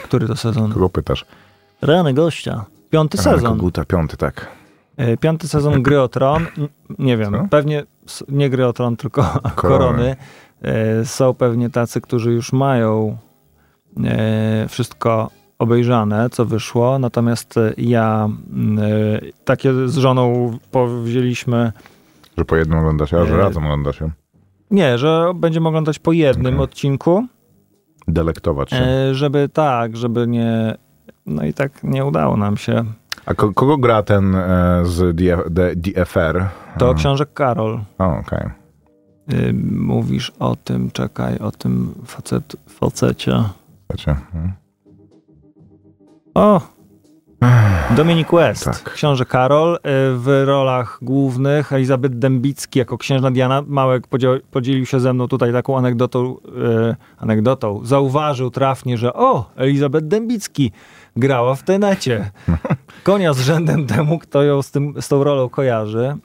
Który 0.03 0.27
to 0.27 0.35
sezon? 0.35 0.73
Kogo 0.73 0.89
pytasz? 0.89 1.25
Rany 1.81 2.13
gościa. 2.13 2.65
Piąty 2.89 3.17
A, 3.19 3.21
sezon. 3.21 3.49
Koguta, 3.57 3.85
piąty, 3.85 4.17
tak. 4.17 4.47
E, 4.97 5.17
Piąty 5.17 5.47
sezon 5.47 5.83
Gry 5.83 6.01
o 6.01 6.07
Tron. 6.07 6.45
Nie 6.99 7.17
wiem, 7.17 7.33
Co? 7.33 7.47
pewnie 7.49 7.83
nie 8.29 8.49
Gry 8.49 8.65
o 8.67 8.73
Tron, 8.73 8.95
tylko 8.97 9.23
Korony. 9.55 10.15
E, 10.61 11.05
Są 11.05 11.33
pewnie 11.33 11.69
tacy, 11.69 12.01
którzy 12.01 12.31
już 12.31 12.53
mają 12.53 13.17
wszystko 14.69 15.29
obejrzane, 15.59 16.29
co 16.29 16.45
wyszło. 16.45 16.99
Natomiast 16.99 17.55
ja 17.77 18.29
e, 18.77 19.19
takie 19.45 19.73
z 19.87 19.97
żoną 19.97 20.57
powzięliśmy, 20.71 21.71
Że 22.37 22.45
po 22.45 22.55
jednym 22.55 22.79
ogląda 22.79 23.05
się, 23.07 23.17
a 23.17 23.25
że 23.25 23.33
E, 23.33 23.37
razem 23.37 23.63
ogląda 23.63 23.93
się. 23.93 24.09
nie, 24.71 24.97
że 24.97 25.31
będziemy 25.35 25.67
oglądać 25.67 25.99
po 25.99 26.11
jednym 26.11 26.53
Okej. 26.53 26.63
odcinku, 26.63 27.25
Delektować 28.07 28.69
się. 28.69 28.75
e, 28.75 29.15
żeby 29.15 29.49
tak, 29.49 29.97
żeby 29.97 30.27
nie... 30.27 30.77
No 31.25 31.45
i 31.45 31.53
tak 31.53 31.83
nie 31.83 32.05
udało 32.05 32.37
nam 32.37 32.57
się. 32.57 32.85
A 33.25 33.33
ko- 33.33 33.53
kogo 33.53 33.77
gra 33.77 34.03
ten 34.03 34.35
e, 34.35 34.81
z 34.85 35.15
DFR? 35.79 36.45
To 36.77 36.91
E, 36.91 36.95
książek 36.95 37.33
Karol. 37.33 37.79
O, 37.99 38.17
okej. 38.17 38.49
Y, 39.33 39.53
Mówisz 39.71 40.31
o 40.39 40.55
tym, 40.55 40.91
czekaj, 40.91 41.39
o 41.39 41.51
tym 41.51 41.93
facet, 42.05 42.55
facecie. 42.67 43.43
Wiecie, 43.91 44.15
mm. 44.35 44.51
O! 46.33 46.61
Dominic 47.95 48.27
West, 48.31 48.65
Tak. 48.65 48.93
książę 48.93 49.25
Karol, 49.25 49.75
y, 49.75 49.79
w 50.17 50.43
rolach 50.45 50.99
głównych 51.01 51.73
Elizabeth 51.73 52.15
Dębicki 52.15 52.79
jako 52.79 52.97
księżna 52.97 53.31
Diana. 53.31 53.63
Małek 53.67 54.07
podziel, 54.07 54.41
podzielił 54.51 54.85
się 54.85 54.99
ze 54.99 55.13
mną 55.13 55.27
tutaj 55.27 55.51
taką 55.53 55.77
anegdotą, 55.77 56.35
y, 56.91 56.95
anegdotą. 57.17 57.81
Zauważył 57.83 58.51
trafnie, 58.51 58.97
że 58.97 59.13
o, 59.13 59.49
Elizabeth 59.55 60.07
Dębicki 60.07 60.71
grała 61.15 61.55
w 61.55 61.63
tenecie. 61.63 62.31
Konia 63.03 63.33
z 63.33 63.39
rzędem 63.39 63.87
temu, 63.87 64.19
kto 64.19 64.43
ją 64.43 64.61
z, 64.61 64.71
tym, 64.71 64.93
z 65.01 65.07
tą 65.07 65.23
rolą 65.23 65.49
kojarzy. 65.49 66.15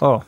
O, 0.00 0.20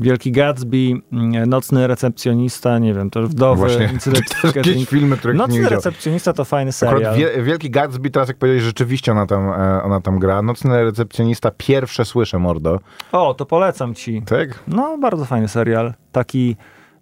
Wielki 0.00 0.32
Gatsby, 0.32 0.76
mm, 1.12 1.48
Nocny 1.48 1.86
recepcjonista, 1.86 2.78
nie 2.78 2.94
wiem, 2.94 3.10
też 3.10 3.26
Wdowy, 3.26 3.58
Właśnie, 3.60 3.88
Incydent 3.92 4.24
to 4.42 4.52
w 4.52 4.56
jakieś 4.56 4.88
filmy, 4.88 5.16
których 5.16 5.34
nie 5.34 5.38
Nocny 5.38 5.54
widziałem. 5.54 5.76
recepcjonista 5.76 6.32
to 6.32 6.44
fajny 6.44 6.72
serial. 6.72 6.96
Akurat 7.12 7.44
Wielki 7.44 7.70
Gatsby, 7.70 8.10
teraz 8.10 8.28
jak 8.28 8.36
powiedziałeś, 8.36 8.62
rzeczywiście 8.64 9.12
ona 9.12 9.26
tam, 9.26 9.48
e, 9.48 9.82
ona 9.82 10.00
tam 10.00 10.18
gra. 10.18 10.42
Nocny 10.42 10.84
recepcjonista, 10.84 11.50
pierwsze 11.56 12.04
słyszę, 12.04 12.38
mordo. 12.38 12.78
O, 13.12 13.34
to 13.34 13.46
polecam 13.46 13.94
ci. 13.94 14.22
Tak? 14.22 14.58
No, 14.68 14.98
bardzo 14.98 15.24
fajny 15.24 15.48
serial. 15.48 15.94
Taki, 16.12 16.56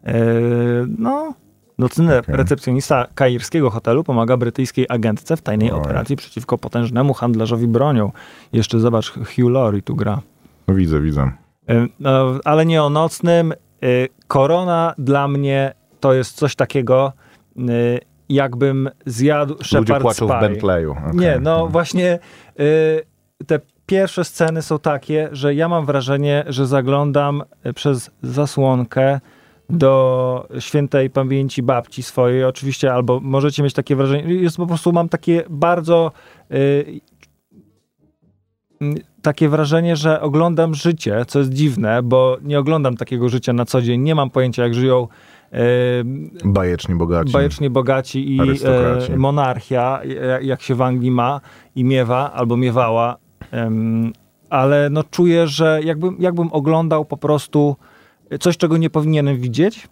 e, 0.04 0.14
no, 0.98 1.34
nocny 1.78 2.18
Okej. 2.18 2.36
recepcjonista 2.36 3.06
kairskiego 3.14 3.70
hotelu 3.70 4.04
pomaga 4.04 4.36
brytyjskiej 4.36 4.86
agentce 4.88 5.36
w 5.36 5.42
tajnej 5.42 5.72
Oj. 5.72 5.78
operacji 5.80 6.16
przeciwko 6.16 6.58
potężnemu 6.58 7.14
handlarzowi 7.14 7.66
bronią. 7.66 8.12
Jeszcze 8.52 8.80
zobacz, 8.80 9.12
Hugh 9.12 9.50
Laurie 9.50 9.82
tu 9.82 9.96
gra. 9.96 10.20
No 10.68 10.74
widzę, 10.74 11.00
widzę. 11.00 11.30
E, 11.68 11.86
no, 12.00 12.38
ale 12.44 12.66
nie 12.66 12.82
o 12.82 12.90
nocnym. 12.90 13.52
E, 13.52 13.56
Korona 14.26 14.94
dla 14.98 15.28
mnie 15.28 15.74
to 16.00 16.12
jest 16.12 16.36
coś 16.36 16.56
takiego, 16.56 17.12
e, 17.58 17.62
jakbym 18.28 18.90
zjadł 19.06 19.54
Ludzie 19.54 19.64
Shepard 19.64 20.02
płaczą 20.02 20.26
w. 20.26 20.40
Bentleyu. 20.40 20.92
Okej. 20.92 21.14
Nie, 21.14 21.38
no 21.40 21.66
właśnie 21.66 22.18
y, 22.60 23.46
te 23.46 23.60
pierwsze 23.86 24.24
sceny 24.24 24.62
są 24.62 24.78
takie, 24.78 25.28
że 25.32 25.54
ja 25.54 25.68
mam 25.68 25.86
wrażenie, 25.86 26.44
że 26.46 26.66
zaglądam 26.66 27.42
przez 27.74 28.10
zasłonkę 28.22 29.20
do 29.70 30.48
świętej 30.58 31.10
pamięci 31.10 31.62
babci 31.62 32.02
swojej, 32.02 32.44
oczywiście, 32.44 32.92
albo 32.92 33.20
możecie 33.20 33.62
mieć 33.62 33.74
takie 33.74 33.96
wrażenie, 33.96 34.34
jest 34.34 34.56
po 34.56 34.66
prostu 34.66 34.92
mam 34.92 35.08
takie 35.08 35.44
bardzo 35.50 36.12
y, 36.52 37.00
takie 39.22 39.48
wrażenie, 39.48 39.96
że 39.96 40.20
oglądam 40.20 40.74
życie, 40.74 41.24
co 41.28 41.38
jest 41.38 41.52
dziwne, 41.52 42.02
bo 42.02 42.36
nie 42.42 42.58
oglądam 42.58 42.96
takiego 42.96 43.28
życia 43.28 43.52
na 43.52 43.64
co 43.64 43.82
dzień, 43.82 44.00
nie 44.00 44.14
mam 44.14 44.30
pojęcia 44.30 44.62
jak 44.62 44.74
żyją 44.74 45.08
Bajecznie 46.44 46.94
bogaci. 46.94 47.32
bajecznie 47.32 47.70
bogaci 47.70 48.36
i 48.36 48.40
e, 48.40 49.16
monarchia, 49.16 50.00
jak, 50.42 50.62
się 50.62 50.74
w 50.74 50.82
Anglii 50.82 51.10
ma 51.10 51.40
i 51.74 51.84
miewa, 51.84 52.32
albo 52.32 52.56
miewała. 52.56 53.16
Ale 54.50 54.90
no 54.90 55.04
czuję, 55.10 55.46
że 55.46 55.80
jakbym, 55.84 56.16
jakbym 56.18 56.52
oglądał 56.52 57.04
po 57.04 57.16
prostu 57.16 57.76
coś, 58.40 58.56
czego 58.56 58.76
nie 58.76 58.90
powinienem 58.90 59.36
widzieć, 59.36 59.88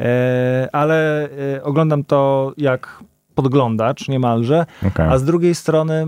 e, 0.00 0.68
ale 0.72 1.28
e, 1.54 1.62
oglądam 1.62 2.04
to 2.04 2.52
jak 2.56 3.02
podglądacz 3.34 4.08
niemalże, 4.08 4.66
Okej. 4.86 5.06
a 5.08 5.18
z 5.18 5.24
drugiej 5.24 5.54
strony 5.54 6.06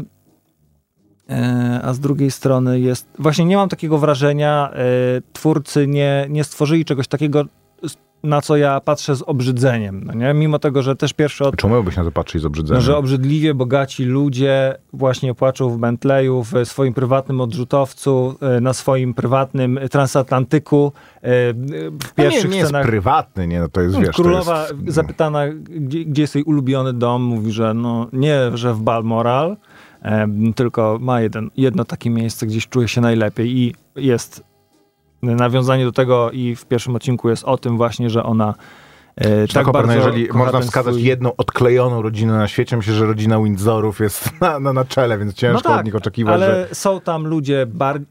a 1.82 1.92
z 1.92 2.00
drugiej 2.00 2.30
strony 2.30 2.80
jest, 2.80 3.08
właśnie 3.18 3.44
nie 3.44 3.56
mam 3.56 3.68
takiego 3.68 3.98
wrażenia, 3.98 4.70
e, 4.72 4.76
twórcy 5.32 5.86
nie, 5.86 6.26
nie 6.30 6.44
stworzyli 6.44 6.84
czegoś 6.84 7.08
takiego, 7.08 7.44
na 8.22 8.40
co 8.40 8.56
ja 8.56 8.80
patrzę 8.80 9.16
z 9.16 9.22
obrzydzeniem, 9.22 10.04
no 10.04 10.14
nie? 10.14 10.34
Mimo 10.34 10.58
tego, 10.58 10.82
że 10.82 10.96
też 10.96 11.12
pierwszy 11.12 11.44
od 11.44 11.56
Czemu 11.56 11.82
byś 11.82 11.96
na 11.96 12.04
to 12.04 12.12
patrzył 12.12 12.40
z 12.40 12.44
obrzydzeniem? 12.44 12.78
no, 12.78 12.86
że 12.86 12.96
obrzydliwie 12.96 13.54
bogaci 13.54 14.04
ludzie 14.04 14.74
właśnie 14.92 15.34
płaczą 15.34 15.70
w 15.70 15.78
Bentleyu, 15.78 16.44
w 16.44 16.52
swoim 16.64 16.94
prywatnym 16.94 17.40
odrzutowcu, 17.40 18.34
e, 18.40 18.60
na 18.60 18.72
swoim 18.72 19.14
prywatnym 19.14 19.80
transatlantyku, 19.90 20.92
e, 21.16 21.20
w 21.20 21.56
no 21.58 22.24
nie, 22.24 22.30
pierwszych 22.30 22.50
nie 22.50 22.56
jest 22.56 22.68
scenach. 22.68 22.86
prywatny, 22.86 23.46
nie, 23.46 23.60
no 23.60 23.68
to 23.68 23.80
jest, 23.80 23.98
wiesz, 23.98 24.16
Królowa 24.16 24.66
jest... 24.84 24.94
zapytana, 24.94 25.48
gdzie, 25.48 26.04
gdzie 26.04 26.22
jest 26.22 26.34
jej 26.34 26.44
ulubiony 26.44 26.92
dom, 26.92 27.22
mówi, 27.22 27.52
że 27.52 27.74
no 27.74 28.08
nie, 28.12 28.38
że 28.54 28.74
w 28.74 28.80
Balmoral, 28.80 29.50
e, 29.52 29.56
tylko 30.54 30.98
ma 31.00 31.20
jeden, 31.20 31.50
jedno 31.56 31.84
takie 31.84 32.10
miejsce, 32.10 32.46
gdzieś 32.46 32.68
czuje 32.68 32.88
się 32.88 33.00
najlepiej 33.00 33.58
i 33.58 33.74
jest 33.96 34.44
nawiązanie 35.22 35.84
do 35.84 35.92
tego 35.92 36.30
i 36.30 36.56
w 36.56 36.66
pierwszym 36.66 36.96
odcinku 36.96 37.28
jest 37.28 37.44
o 37.44 37.58
tym 37.58 37.76
właśnie, 37.76 38.10
że 38.10 38.22
ona 38.22 38.54
Czy 39.48 39.54
tak 39.54 39.64
tak 39.64 39.72
bardzo 39.72 39.92
jeżeli 39.92 40.28
można 40.32 40.60
wskazać 40.60 40.94
swój- 40.94 41.02
jedną 41.04 41.36
odklejoną 41.36 42.02
rodzinę 42.02 42.32
na 42.32 42.48
świecie, 42.48 42.76
myślę, 42.76 42.94
że 42.94 43.06
rodzina 43.06 43.38
Windsorów 43.42 44.00
jest 44.00 44.30
na, 44.40 44.60
na, 44.60 44.72
na 44.72 44.84
czele, 44.84 45.18
więc 45.18 45.34
ciężko 45.34 45.74
od 45.74 45.84
nich 45.84 45.94
oczekiwać, 45.96 46.40
No 46.40 46.46
ale 46.46 46.68
że... 46.68 46.74
są 46.74 47.00
tam 47.00 47.26
ludzie, 47.26 47.66
bar... 47.66 47.96
y, 47.96 48.02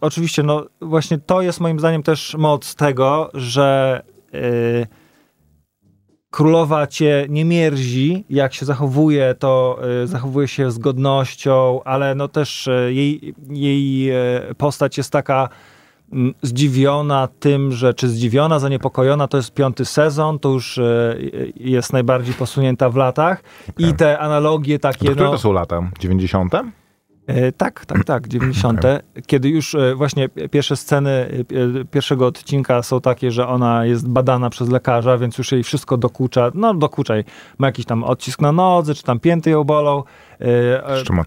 oczywiście, 0.00 0.42
no 0.42 0.66
właśnie 0.80 1.18
to 1.18 1.42
jest 1.42 1.60
moim 1.60 1.78
zdaniem 1.78 2.02
też 2.02 2.34
moc 2.38 2.74
tego, 2.74 3.30
że 3.34 4.02
y, 4.34 4.86
królowa 6.30 6.86
cię 6.86 7.26
nie 7.28 7.44
mierzi, 7.44 8.24
jak 8.30 8.54
się 8.54 8.66
zachowuje, 8.66 9.34
to 9.38 9.78
y, 10.02 10.06
zachowuje 10.06 10.48
się 10.48 10.70
z 10.70 10.78
godnością, 10.78 11.80
ale 11.84 12.14
no 12.14 12.28
też 12.28 12.66
y, 12.66 12.90
jej, 12.94 13.34
jej 13.50 14.10
y, 14.50 14.54
postać 14.54 14.98
jest 14.98 15.12
taka 15.12 15.48
mm, 16.12 16.34
zdziwiona 16.42 17.28
tym, 17.40 17.72
że 17.72 17.94
czy 17.94 18.08
zdziwiona, 18.08 18.58
zaniepokojona, 18.58 19.28
to 19.28 19.36
jest 19.36 19.54
piąty 19.54 19.84
sezon, 19.84 20.38
to 20.38 20.48
już 20.48 20.80
jest 21.56 21.92
najbardziej 21.92 22.34
posunięta 22.34 22.90
w 22.90 22.96
latach 22.96 23.42
i 23.78 23.94
te 23.94 24.18
analogie 24.18 24.78
takie, 24.78 25.06
To 25.06 25.12
które 25.12 25.26
no, 25.26 25.32
to 25.32 25.38
są 25.38 25.52
lata? 25.52 25.90
90? 25.98 26.52
E, 27.28 27.52
tak, 27.52 27.86
tak, 27.86 28.04
tak, 28.04 28.28
90. 28.28 28.80
Kiedy 29.26 29.48
już 29.48 29.74
e, 29.74 29.94
właśnie 29.94 30.28
pierwsze 30.28 30.76
sceny 30.76 31.10
e, 31.10 31.84
pierwszego 31.84 32.26
odcinka 32.26 32.82
są 32.82 33.00
takie, 33.00 33.30
że 33.30 33.48
ona 33.48 33.84
jest 33.84 34.08
badana 34.08 34.50
przez 34.50 34.68
lekarza, 34.68 35.18
więc 35.18 35.38
już 35.38 35.52
jej 35.52 35.62
wszystko 35.62 35.96
dokucza, 35.96 36.50
no 36.54 36.74
dokuczaj, 36.74 37.24
ma 37.58 37.66
jakiś 37.66 37.84
tam 37.86 38.04
odcisk 38.04 38.40
na 38.40 38.52
nodze, 38.52 38.94
czy 38.94 39.02
tam 39.02 39.20
pięty 39.20 39.50
ją 39.50 39.64
bolą. 39.64 40.02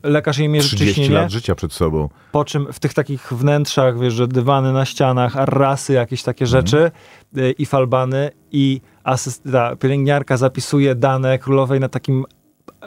Lekarz 0.04 0.38
jej 0.38 0.50
mierzy 0.50 0.68
30 0.76 0.96
ciśnienie, 1.02 1.22
lat 1.22 1.32
życia 1.32 1.56
przed 1.56 1.74
sobą. 1.74 2.10
po 2.32 2.46
czym 2.46 2.74
w 2.74 2.80
tych 2.80 2.94
takich 2.94 3.34
wnętrzach, 3.34 4.00
wiesz, 4.00 4.14
że 4.14 4.28
dywany 4.28 4.74
na 4.74 4.86
ścianach, 4.86 5.38
arrasy, 5.38 5.94
jakieś 5.94 6.24
takie 6.24 6.46
Mhm. 6.46 6.62
rzeczy 6.68 6.92
i 7.58 7.66
falbany 7.66 8.30
i 8.52 8.82
asyst- 9.04 9.52
ta 9.52 9.76
pielęgniarka 9.76 10.38
zapisuje 10.38 10.96
dane 10.96 11.40
królowej 11.40 11.80
na 11.80 11.90
takim 11.90 12.26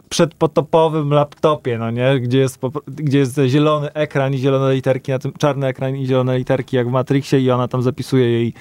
przedpotopowym 0.09 1.11
laptopie, 1.11 1.79
no 1.79 1.91
nie? 1.91 2.21
Gdzie 2.21 2.39
jest, 2.39 2.61
gdzie 2.87 3.19
jest 3.19 3.41
zielony 3.47 3.93
ekran 3.93 4.35
i 4.35 4.39
zielone 4.39 4.75
literki, 4.75 5.13
na 5.13 5.19
tym 5.19 5.33
czarny 5.33 5.67
ekran 5.67 5.97
i 5.97 6.07
zielone 6.07 6.39
literki 6.39 6.77
jak 6.77 6.89
w 6.89 6.91
Matrixie 6.91 7.41
i 7.41 7.51
ona 7.51 7.69
tam 7.69 7.83
zapisuje 7.83 8.31
jej 8.31 8.53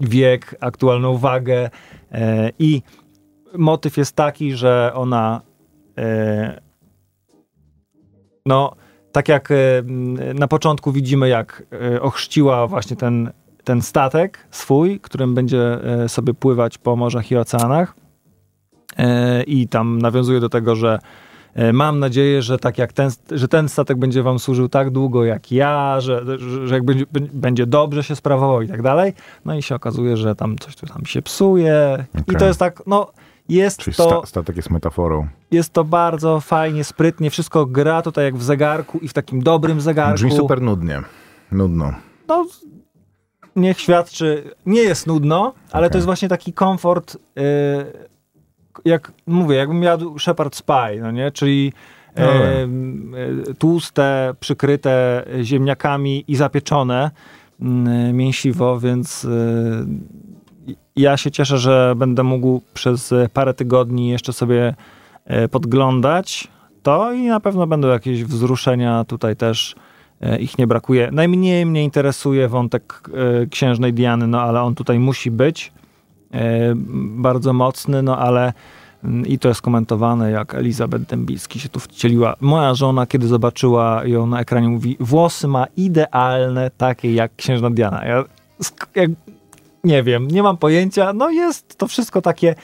wiek, 0.00 0.56
aktualną 0.60 1.16
wagę 1.16 1.70
e, 2.12 2.50
i 2.58 2.82
motyw 3.58 3.96
jest 3.96 4.16
taki, 4.16 4.52
że 4.52 4.92
ona 4.94 5.40
e, 5.98 6.60
no 8.46 8.76
tak 9.12 9.28
jak 9.28 9.50
e, 9.50 9.54
na 10.34 10.48
początku 10.48 10.92
widzimy, 10.92 11.28
jak 11.28 11.62
e, 11.94 12.02
ochrzciła 12.02 12.66
właśnie 12.66 12.96
ten, 12.96 13.32
ten 13.64 13.82
statek 13.82 14.46
swój, 14.50 15.00
którym 15.00 15.34
będzie 15.34 15.84
e, 15.84 16.08
sobie 16.08 16.34
pływać 16.34 16.78
po 16.78 16.96
morzach 16.96 17.30
i 17.30 17.36
oceanach. 17.36 17.94
E, 19.00 19.42
I 19.42 19.68
tam 19.68 19.98
nawiązuje 19.98 20.40
do 20.40 20.48
tego, 20.48 20.76
że 20.76 20.98
e, 21.54 21.72
mam 21.72 21.98
nadzieję, 21.98 22.42
że 22.42 22.58
tak 22.58 22.78
jak 22.78 22.92
ten, 22.92 23.10
że 23.30 23.48
ten 23.48 23.68
statek 23.68 23.98
będzie 23.98 24.22
wam 24.22 24.38
służył 24.38 24.68
tak 24.68 24.90
długo 24.90 25.24
jak 25.24 25.52
ja, 25.52 26.00
że, 26.00 26.38
że, 26.66 26.74
jak 26.74 26.84
będzie, 26.84 27.04
będzie 27.32 27.66
dobrze 27.66 28.02
się 28.02 28.16
sprawował 28.16 28.62
i 28.62 28.68
tak 28.68 28.82
dalej. 28.82 29.12
No 29.44 29.54
i 29.54 29.62
się 29.62 29.74
okazuje, 29.74 30.16
że 30.16 30.34
tam 30.34 30.58
coś 30.58 30.76
tu 30.76 30.86
tam 30.86 31.06
się 31.06 31.22
psuje. 31.22 32.04
I 32.14 32.20
Okej. 32.20 32.36
to 32.36 32.44
jest 32.46 32.58
tak, 32.58 32.82
no 32.86 33.10
jest 33.48 33.78
Czyli 33.78 33.96
to 33.96 34.06
sta, 34.06 34.26
statek 34.26 34.56
jest 34.56 34.70
metaforą. 34.70 35.28
jest 35.50 35.72
to 35.72 35.84
bardzo 35.84 36.40
fajnie, 36.40 36.84
sprytnie, 36.84 37.30
wszystko 37.30 37.66
gra 37.66 38.02
tutaj 38.02 38.24
jak 38.24 38.36
w 38.36 38.42
zegarku 38.42 38.98
i 38.98 39.08
w 39.08 39.12
takim 39.12 39.42
dobrym 39.42 39.80
zegarku. 39.80 40.14
Brzmi 40.14 40.32
super 40.32 40.62
nudnie. 40.62 41.02
Nudno. 41.52 41.92
No, 42.28 42.46
niech 43.56 43.80
świadczy, 43.80 44.54
nie 44.66 44.80
jest 44.80 45.06
nudno, 45.06 45.54
ale 45.72 45.86
Okej. 45.86 45.92
to 45.92 45.98
jest 45.98 46.06
właśnie 46.06 46.28
taki 46.28 46.52
komfort, 46.52 47.16
yy, 47.36 47.42
jak 48.84 49.12
mówię, 49.26 49.56
jakbym 49.56 49.82
jadł 49.82 50.18
Shepherd 50.18 50.56
Spy, 50.56 51.00
no 51.00 51.10
nie, 51.10 51.30
czyli 51.30 51.72
No 52.16 52.24
yy, 52.24 53.40
yy, 53.46 53.54
tłuste, 53.54 54.34
przykryte 54.40 55.24
ziemniakami 55.42 56.24
i 56.28 56.36
zapieczone 56.36 57.10
yy, 57.60 58.12
mięsiwo, 58.12 58.80
więc 58.80 59.22
yy, 59.22 60.76
ja 60.96 61.16
się 61.16 61.30
cieszę, 61.30 61.58
że 61.58 61.94
będę 61.96 62.22
mógł 62.22 62.62
przez 62.74 63.14
parę 63.32 63.54
tygodni 63.54 64.08
jeszcze 64.08 64.32
sobie 64.32 64.74
e, 65.24 65.48
podglądać 65.48 66.48
to 66.82 67.12
i 67.12 67.26
na 67.26 67.40
pewno 67.40 67.66
będą 67.66 67.88
jakieś 67.88 68.24
wzruszenia 68.24 69.04
tutaj 69.04 69.36
też 69.36 69.74
e, 70.20 70.38
ich 70.38 70.58
nie 70.58 70.66
brakuje. 70.66 71.08
Najmniej 71.12 71.66
mnie 71.66 71.84
interesuje 71.84 72.48
wątek 72.48 73.00
e, 73.42 73.46
księżnej 73.46 73.92
Diany, 73.92 74.26
no 74.26 74.40
ale 74.42 74.62
on 74.62 74.74
tutaj 74.74 74.98
musi 74.98 75.30
być. 75.30 75.72
e, 75.76 75.79
bardzo 77.16 77.52
mocny, 77.52 78.02
no 78.02 78.18
ale 78.18 78.52
Mm, 79.04 79.26
I 79.26 79.38
to 79.38 79.48
jest 79.48 79.62
komentowane, 79.62 80.30
jak 80.30 80.54
Elizabeth 80.54 81.04
Dębicki 81.04 81.60
się 81.60 81.68
tu 81.68 81.80
wcieliła. 81.80 82.36
Moja 82.40 82.74
żona, 82.74 83.06
kiedy 83.06 83.26
zobaczyła 83.26 84.02
ją 84.04 84.26
na 84.26 84.40
ekranie, 84.40 84.68
mówi: 84.68 84.96
Włosy 85.00 85.48
ma 85.48 85.66
idealne, 85.76 86.70
takie 86.76 87.14
jak 87.14 87.36
księżna 87.36 87.70
Diana. 87.70 88.04
Ja 88.04 88.24
jak, 88.94 89.10
nie 89.84 90.02
wiem, 90.02 90.28
nie 90.28 90.42
mam 90.42 90.56
pojęcia. 90.56 91.12
No 91.12 91.30
jest 91.30 91.78
to 91.78 91.86
wszystko 91.86 92.22
takie. 92.22 92.54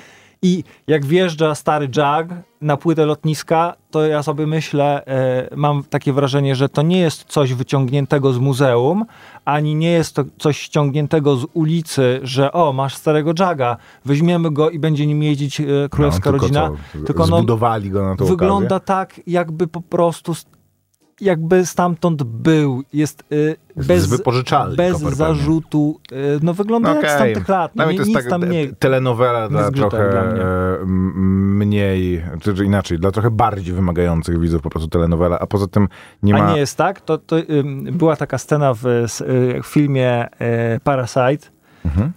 I 0.42 0.64
jak 0.86 1.04
wjeżdża 1.04 1.54
stary 1.54 1.88
Jag 1.96 2.28
na 2.60 2.76
płytę 2.76 3.06
lotniska, 3.06 3.74
to 3.90 4.06
ja 4.06 4.22
sobie 4.22 4.46
myślę, 4.46 5.06
e, 5.06 5.56
mam 5.56 5.84
takie 5.84 6.12
wrażenie, 6.12 6.56
że 6.56 6.68
to 6.68 6.82
nie 6.82 6.98
jest 6.98 7.24
coś 7.24 7.54
wyciągniętego 7.54 8.32
z 8.32 8.38
muzeum, 8.38 9.04
ani 9.44 9.74
nie 9.74 9.90
jest 9.90 10.14
to 10.14 10.24
coś 10.38 10.60
ściągniętego 10.60 11.36
z 11.36 11.46
ulicy, 11.54 12.20
że 12.22 12.52
o, 12.52 12.72
masz 12.72 12.94
starego 12.94 13.32
Jaga, 13.38 13.76
weźmiemy 14.04 14.50
go 14.50 14.70
i 14.70 14.78
będzie 14.78 15.06
nim 15.06 15.22
jeździć 15.22 15.60
e, 15.60 15.64
królewska 15.90 16.30
no, 16.30 16.38
tylko 16.38 16.46
rodzina. 16.46 16.70
Co, 16.92 17.06
tylko 17.06 17.26
no, 17.26 17.36
zbudowali 17.38 17.90
go 17.90 18.04
na 18.04 18.16
to 18.16 18.24
Wygląda 18.24 18.80
tak, 18.80 19.20
jakby 19.26 19.66
po 19.66 19.80
prostu 19.80 20.34
jakby 21.20 21.66
stamtąd 21.66 22.23
był, 22.23 22.82
jest 22.92 23.25
y, 23.32 23.56
bez, 23.76 24.23
bez 24.76 25.00
zarzutu, 25.00 26.00
y, 26.12 26.16
no 26.42 26.54
wygląda 26.54 26.90
okay. 26.90 27.02
jak 27.02 27.12
z 27.12 27.18
tamtych 27.18 27.49
lat. 27.49 27.73
No, 27.75 27.85
nie, 27.85 27.90
to 27.90 27.96
jest 27.99 28.08
nic 28.08 28.18
tak, 28.18 28.26
tam 28.26 28.50
nie, 28.50 28.73
telenowela 28.73 29.49
dla 29.49 29.70
trochę 29.70 30.11
dla 30.11 30.25
mniej, 30.87 32.25
czy 32.40 32.64
inaczej, 32.64 32.99
dla 32.99 33.11
trochę 33.11 33.30
bardziej 33.30 33.75
wymagających 33.75 34.40
widzów 34.40 34.62
po 34.62 34.70
prostu 34.70 34.88
telenowela, 34.88 35.38
a 35.38 35.46
poza 35.46 35.66
tym 35.66 35.88
nie 36.23 36.32
ma... 36.32 36.46
A 36.46 36.52
nie 36.52 36.58
jest 36.58 36.76
tak? 36.76 37.00
To, 37.00 37.18
to 37.18 37.37
była 37.92 38.16
taka 38.16 38.38
scena 38.38 38.75
w, 38.75 38.87
y, 38.87 39.62
w 39.62 39.66
filmie 39.66 40.26
y, 40.26 40.80
Parasite, 40.85 41.49
mhm. 41.85 42.12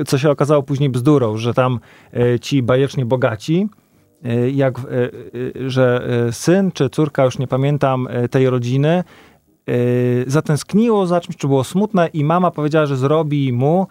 Y, 0.00 0.04
co 0.06 0.18
się 0.18 0.30
okazało 0.30 0.62
później 0.62 0.90
bzdurą, 0.90 1.36
że 1.36 1.54
tam 1.54 1.80
ci 2.40 2.62
bajecznie 2.62 3.06
bogaci 3.06 3.68
jak, 4.52 4.78
e, 4.78 4.82
e, 4.82 5.70
że 5.70 6.08
syn 6.30 6.72
czy 6.72 6.90
córka, 6.90 7.24
już 7.24 7.38
nie 7.38 7.46
pamiętam, 7.46 8.08
tej 8.30 8.50
rodziny 8.50 9.04
zatęskniło 10.26 11.06
za 11.06 11.20
czymś, 11.20 11.36
czy 11.36 11.48
było 11.48 11.64
smutne 11.64 12.06
i 12.06 12.24
mama 12.24 12.50
powiedziała, 12.50 12.86
że 12.86 12.96
zrobi 12.96 13.52
mu 13.52 13.86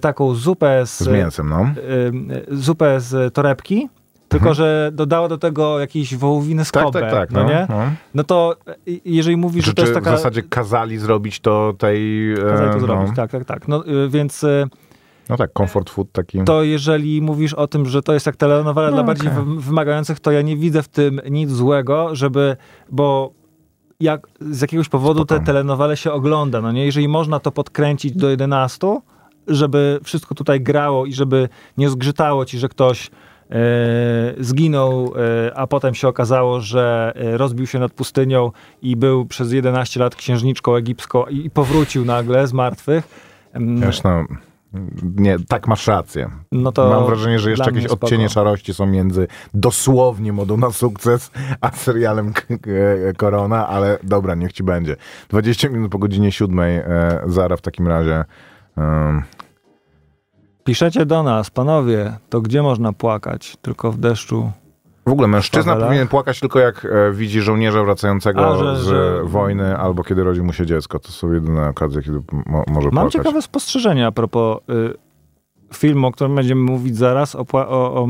taką 0.00 0.34
zupę 0.34 0.86
z, 0.86 0.98
z 0.98 1.08
mięsem, 1.08 1.48
no. 1.48 1.66
zupę 2.50 3.00
z 3.00 3.34
torebki, 3.34 3.88
tylko 4.28 4.48
mhm. 4.48 4.54
że 4.54 4.90
dodała 4.92 5.28
do 5.28 5.38
tego 5.38 5.80
jakieś 5.80 6.16
wołowiny 6.16 6.64
z 6.64 6.70
tak, 6.70 6.90
tak, 6.92 7.10
tak, 7.10 7.30
no, 7.30 7.42
no, 7.42 7.48
nie? 7.48 7.66
No. 7.68 7.82
no 8.14 8.24
to 8.24 8.56
jeżeli 9.04 9.36
mówisz, 9.36 9.64
że 9.64 9.74
to 9.74 9.82
jest 9.82 9.94
taka... 9.94 10.12
w 10.12 10.16
zasadzie 10.16 10.42
kazali 10.42 10.98
zrobić 10.98 11.40
to 11.40 11.74
tej... 11.78 12.34
Kazali 12.36 12.70
to 12.70 12.78
no. 12.78 12.80
zrobić, 12.80 13.16
tak, 13.16 13.30
tak, 13.30 13.44
tak. 13.44 13.68
No, 13.68 13.84
więc 14.08 14.44
no 15.30 15.36
tak, 15.36 15.50
comfort 15.58 15.90
food 15.90 16.12
taki. 16.12 16.44
To 16.44 16.62
jeżeli 16.62 17.22
mówisz 17.22 17.54
o 17.54 17.66
tym, 17.66 17.86
że 17.86 18.02
to 18.02 18.12
jest 18.12 18.26
jak 18.26 18.36
telenowela 18.36 18.90
no, 18.90 18.92
dla 18.92 19.02
okay. 19.02 19.14
bardziej 19.14 19.44
wymagających, 19.58 20.20
to 20.20 20.30
ja 20.30 20.42
nie 20.42 20.56
widzę 20.56 20.82
w 20.82 20.88
tym 20.88 21.20
nic 21.30 21.50
złego, 21.50 22.14
żeby, 22.16 22.56
bo 22.90 23.32
jak 24.00 24.26
z 24.40 24.60
jakiegoś 24.60 24.88
powodu 24.88 25.20
Spoko. 25.20 25.38
te 25.38 25.46
telenowele 25.46 25.96
się 25.96 26.12
ogląda, 26.12 26.60
no 26.60 26.72
nie? 26.72 26.84
Jeżeli 26.84 27.08
można 27.08 27.40
to 27.40 27.52
podkręcić 27.52 28.12
do 28.12 28.30
11, 28.30 29.00
żeby 29.46 30.00
wszystko 30.04 30.34
tutaj 30.34 30.60
grało 30.60 31.06
i 31.06 31.12
żeby 31.12 31.48
nie 31.76 31.90
zgrzytało 31.90 32.44
ci, 32.44 32.58
że 32.58 32.68
ktoś 32.68 33.10
e, 33.50 33.54
zginął, 34.40 35.12
e, 35.46 35.56
a 35.58 35.66
potem 35.66 35.94
się 35.94 36.08
okazało, 36.08 36.60
że 36.60 37.12
e, 37.16 37.36
rozbił 37.36 37.66
się 37.66 37.78
nad 37.78 37.92
pustynią 37.92 38.52
i 38.82 38.96
był 38.96 39.26
przez 39.26 39.52
11 39.52 40.00
lat 40.00 40.16
księżniczką 40.16 40.74
egipską 40.74 41.26
i, 41.26 41.46
i 41.46 41.50
powrócił 41.50 42.04
nagle 42.04 42.46
z 42.46 42.52
martwych. 42.52 43.08
Wiesz, 43.54 44.02
no, 44.02 44.24
nie, 45.16 45.36
tak 45.48 45.68
masz 45.68 45.86
rację. 45.86 46.30
No 46.52 46.72
Mam 46.76 47.06
wrażenie, 47.06 47.38
że 47.38 47.50
jeszcze 47.50 47.70
jakieś 47.70 47.86
odcienie 47.86 48.28
szarości 48.28 48.74
są 48.74 48.86
między 48.86 49.26
dosłownie 49.54 50.32
modą 50.32 50.56
na 50.56 50.70
sukces, 50.70 51.30
a 51.60 51.70
serialem 51.70 52.32
Korona, 53.16 53.68
ale 53.68 53.98
dobra, 54.02 54.34
niech 54.34 54.52
ci 54.52 54.62
będzie. 54.62 54.96
20 55.28 55.68
minut 55.68 55.92
po 55.92 55.98
godzinie 55.98 56.32
siódmej, 56.32 56.76
e, 56.76 57.20
Zara 57.26 57.56
w 57.56 57.60
takim 57.60 57.88
razie. 57.88 58.24
E, 58.78 59.22
Piszecie 60.64 61.06
do 61.06 61.22
nas, 61.22 61.50
panowie, 61.50 62.16
to 62.28 62.40
gdzie 62.40 62.62
można 62.62 62.92
płakać? 62.92 63.56
Tylko 63.62 63.92
w 63.92 63.98
deszczu 63.98 64.52
w 65.10 65.12
ogóle 65.12 65.28
mężczyzna 65.28 65.76
powinien 65.76 66.08
płakać 66.08 66.40
tylko 66.40 66.58
jak 66.58 66.84
e, 66.84 67.12
widzi 67.12 67.40
żołnierza 67.40 67.84
wracającego 67.84 68.48
A, 68.48 68.56
że, 68.58 68.76
z 68.76 68.84
że... 68.86 69.20
wojny 69.24 69.76
albo 69.76 70.04
kiedy 70.04 70.24
rodzi 70.24 70.42
mu 70.42 70.52
się 70.52 70.66
dziecko. 70.66 70.98
To 70.98 71.12
są 71.12 71.32
jedyne 71.32 71.68
okazje, 71.68 72.02
kiedy 72.02 72.20
mo 72.46 72.64
może 72.68 72.88
Mam 72.88 72.92
płakać. 72.92 73.12
ciekawe 73.12 73.42
spostrzeżenie 73.42 74.06
a 74.06 74.12
propos 74.12 74.58
y, 74.58 74.94
filmu, 75.74 76.06
o 76.06 76.12
którym 76.12 76.34
będziemy 76.34 76.60
mówić 76.60 76.96
zaraz, 76.96 77.34
o, 77.34 77.46
o, 77.52 77.94
o, 77.94 78.06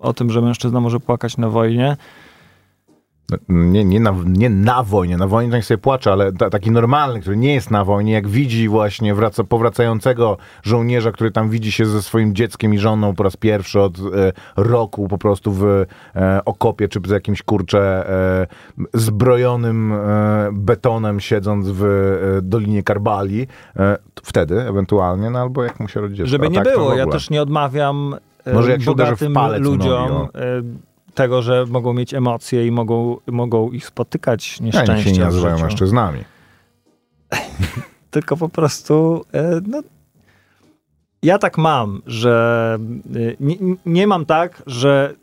o 0.00 0.12
tym, 0.12 0.30
że 0.30 0.40
mężczyzna 0.42 0.80
może 0.80 1.00
płakać 1.00 1.36
na 1.36 1.48
wojnie 1.48 1.96
nie, 3.48 3.84
nie, 3.84 4.00
na, 4.00 4.14
nie 4.26 4.50
na 4.50 4.82
wojnie, 4.82 5.16
na 5.16 5.26
wojnie 5.26 5.50
to 5.50 5.56
niech 5.56 5.64
sobie 5.64 5.78
płacze, 5.78 6.12
ale 6.12 6.32
ta, 6.32 6.50
taki 6.50 6.70
normalny, 6.70 7.20
który 7.20 7.36
nie 7.36 7.54
jest 7.54 7.70
na 7.70 7.84
wojnie, 7.84 8.12
jak 8.12 8.28
widzi 8.28 8.68
właśnie 8.68 9.14
wraca, 9.14 9.44
powracającego 9.44 10.36
żołnierza, 10.62 11.12
który 11.12 11.30
tam 11.30 11.50
widzi 11.50 11.72
się 11.72 11.86
ze 11.86 12.02
swoim 12.02 12.34
dzieckiem 12.34 12.74
i 12.74 12.78
żoną 12.78 13.14
po 13.14 13.22
raz 13.22 13.36
pierwszy 13.36 13.80
od 13.80 13.98
e, 13.98 14.02
roku 14.56 15.08
po 15.08 15.18
prostu 15.18 15.52
w 15.52 15.64
e, 15.64 16.40
okopie, 16.44 16.88
czy 16.88 17.00
z 17.06 17.10
jakimś 17.10 17.42
kurcze 17.42 18.08
e, 18.08 18.46
zbrojonym 18.94 19.92
e, 19.92 20.50
betonem 20.52 21.20
siedząc 21.20 21.68
w 21.68 21.84
e, 21.84 22.42
Dolinie 22.42 22.82
Karbali, 22.82 23.46
e, 23.76 23.98
wtedy 24.22 24.60
ewentualnie, 24.60 25.30
no 25.30 25.38
albo 25.38 25.64
jak 25.64 25.80
mu 25.80 25.88
się 25.88 26.00
rodzi 26.00 26.14
dziecko. 26.14 26.30
Żeby 26.30 26.48
nie 26.48 26.62
tak, 26.62 26.74
było, 26.74 26.94
ja 26.94 27.06
też 27.06 27.30
nie 27.30 27.42
odmawiam 27.42 28.16
Może 28.54 28.70
jak 28.70 28.82
bogatym 28.82 29.34
ludziom 29.58 30.28
tego, 31.14 31.42
że 31.42 31.66
mogą 31.66 31.92
mieć 31.92 32.14
emocje 32.14 32.66
i 32.66 32.70
mogą, 32.70 33.16
mogą 33.26 33.70
ich 33.70 33.86
spotykać 33.86 34.60
nieszczęścia. 34.60 34.96
Ja, 34.96 35.02
się 35.02 35.12
nie 35.12 35.20
nazywają 35.20 35.58
mężczyznami. 35.58 36.24
Tylko 38.10 38.36
po 38.36 38.48
prostu 38.48 39.24
e, 39.32 39.60
no, 39.66 39.82
ja 41.22 41.38
tak 41.38 41.58
mam, 41.58 42.02
że 42.06 42.78
e, 43.14 43.18
nie, 43.40 43.56
nie 43.86 44.06
mam 44.06 44.26
tak, 44.26 44.62
że 44.66 45.14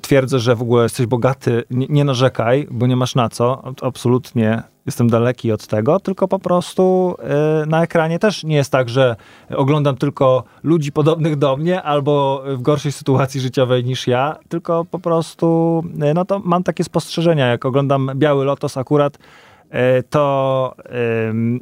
twierdzę, 0.00 0.38
że 0.38 0.56
w 0.56 0.62
ogóle 0.62 0.82
jesteś 0.82 1.06
bogaty, 1.06 1.64
nie, 1.70 1.86
nie, 1.90 2.04
narzekaj, 2.04 2.66
bo 2.70 2.86
nie 2.86 2.96
masz 2.96 3.14
na 3.14 3.28
co. 3.28 3.74
Absolutnie 3.82 4.62
jestem 4.88 5.10
daleki 5.10 5.52
od 5.52 5.66
tego, 5.66 6.00
tylko 6.00 6.28
po 6.28 6.38
prostu 6.38 7.14
y, 7.62 7.66
na 7.66 7.82
ekranie 7.82 8.18
też 8.18 8.44
nie 8.44 8.56
jest 8.56 8.72
tak, 8.72 8.88
że 8.88 9.16
oglądam 9.56 9.96
tylko 9.96 10.44
ludzi 10.62 10.92
podobnych 10.92 11.36
do 11.36 11.56
mnie 11.56 11.82
albo 11.82 12.42
w 12.46 12.62
gorszej 12.62 12.92
sytuacji 12.92 13.40
życiowej 13.40 13.84
niż 13.84 14.06
ja, 14.06 14.36
tylko 14.48 14.84
po 14.84 14.98
prostu 14.98 15.82
y, 16.10 16.14
no 16.14 16.24
to 16.24 16.38
mam 16.44 16.62
takie 16.62 16.84
spostrzeżenia. 16.84 17.46
Jak 17.46 17.64
oglądam 17.64 18.10
Biały 18.14 18.44
Lotos 18.44 18.76
akurat, 18.76 19.16
y, 19.16 20.02
to 20.10 20.74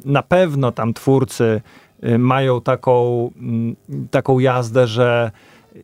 na 0.05 0.23
pewno 0.23 0.71
tam 0.71 0.93
twórcy 0.93 1.61
mają 2.19 2.61
taką, 2.61 3.31
taką 4.11 4.39
jazdę, 4.39 4.87
że 4.87 5.31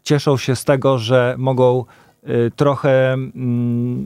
cieszą 0.04 0.38
się 0.38 0.56
z 0.56 0.66
tego, 0.66 0.98
że 0.98 1.36
mogą 1.38 1.86
trochę 2.56 3.14
mm, 3.14 4.06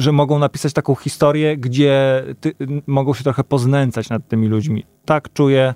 że 0.00 0.12
mogą 0.12 0.38
napisać 0.38 0.72
taką 0.72 0.94
historię, 0.94 1.56
gdzie 1.56 2.24
ty, 2.40 2.54
mogą 2.86 3.14
się 3.14 3.24
trochę 3.24 3.44
poznęcać 3.44 4.08
nad 4.08 4.28
tymi 4.28 4.48
ludźmi. 4.48 4.84
Tak 5.04 5.32
czuję. 5.32 5.74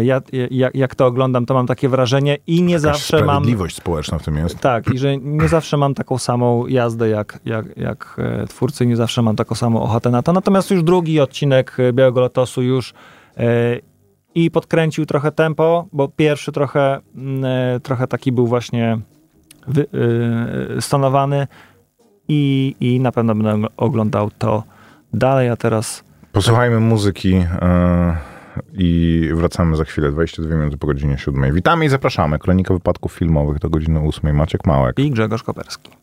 Y, 0.00 0.04
ja, 0.04 0.20
jak, 0.50 0.74
jak 0.74 0.94
to 0.94 1.06
oglądam, 1.06 1.46
to 1.46 1.54
mam 1.54 1.66
takie 1.66 1.88
wrażenie 1.88 2.38
i 2.46 2.62
nie 2.62 2.78
zawsze 2.78 3.16
mam. 3.16 3.24
Sprawiedliwość 3.24 3.76
społeczna 3.76 4.18
w 4.18 4.24
tym 4.24 4.36
jest. 4.36 4.58
Tak, 4.58 4.94
i 4.94 4.98
że 4.98 5.16
nie 5.16 5.48
zawsze 5.48 5.76
mam 5.76 5.94
taką 5.94 6.18
samą 6.18 6.66
jazdę 6.66 7.08
jak, 7.08 7.40
jak, 7.44 7.76
jak 7.76 8.16
e, 8.18 8.46
twórcy, 8.46 8.86
nie 8.86 8.96
zawsze 8.96 9.22
mam 9.22 9.36
taką 9.36 9.54
samą 9.54 9.82
ochotę 9.82 10.10
na 10.10 10.22
to. 10.22 10.32
Natomiast 10.32 10.70
już 10.70 10.82
drugi 10.82 11.20
odcinek 11.20 11.76
Białego 11.92 12.20
Lotosu 12.20 12.62
już 12.62 12.94
e, 13.36 13.44
i 14.34 14.50
podkręcił 14.50 15.06
trochę 15.06 15.32
tempo, 15.32 15.88
bo 15.92 16.08
pierwszy 16.08 16.52
trochę, 16.52 17.00
mm, 17.14 17.44
e, 17.44 17.80
trochę 17.80 18.06
taki 18.06 18.32
był 18.32 18.46
właśnie 18.46 18.98
wy, 19.66 19.86
stonowany 20.80 21.46
i, 22.28 22.74
i 22.80 23.00
na 23.00 23.12
pewno 23.12 23.34
będę 23.34 23.68
oglądał 23.76 24.30
to 24.38 24.64
dalej, 25.12 25.48
a 25.48 25.56
teraz... 25.56 26.04
Posłuchajmy 26.32 26.80
muzyki 26.80 27.34
y, 27.34 27.44
i 28.74 29.28
wracamy 29.34 29.76
za 29.76 29.84
chwilę, 29.84 30.10
22 30.10 30.54
minuty 30.54 30.78
po 30.78 30.86
godzinie 30.86 31.18
7. 31.18 31.54
Witamy 31.54 31.84
i 31.84 31.88
zapraszamy. 31.88 32.38
Kronika 32.38 32.74
wypadków 32.74 33.12
filmowych 33.12 33.58
do 33.58 33.70
godziny 33.70 34.00
8. 34.00 34.36
Maciek 34.36 34.66
Małek 34.66 34.98
i 34.98 35.10
Grzegorz 35.10 35.42
Koperski. 35.42 36.01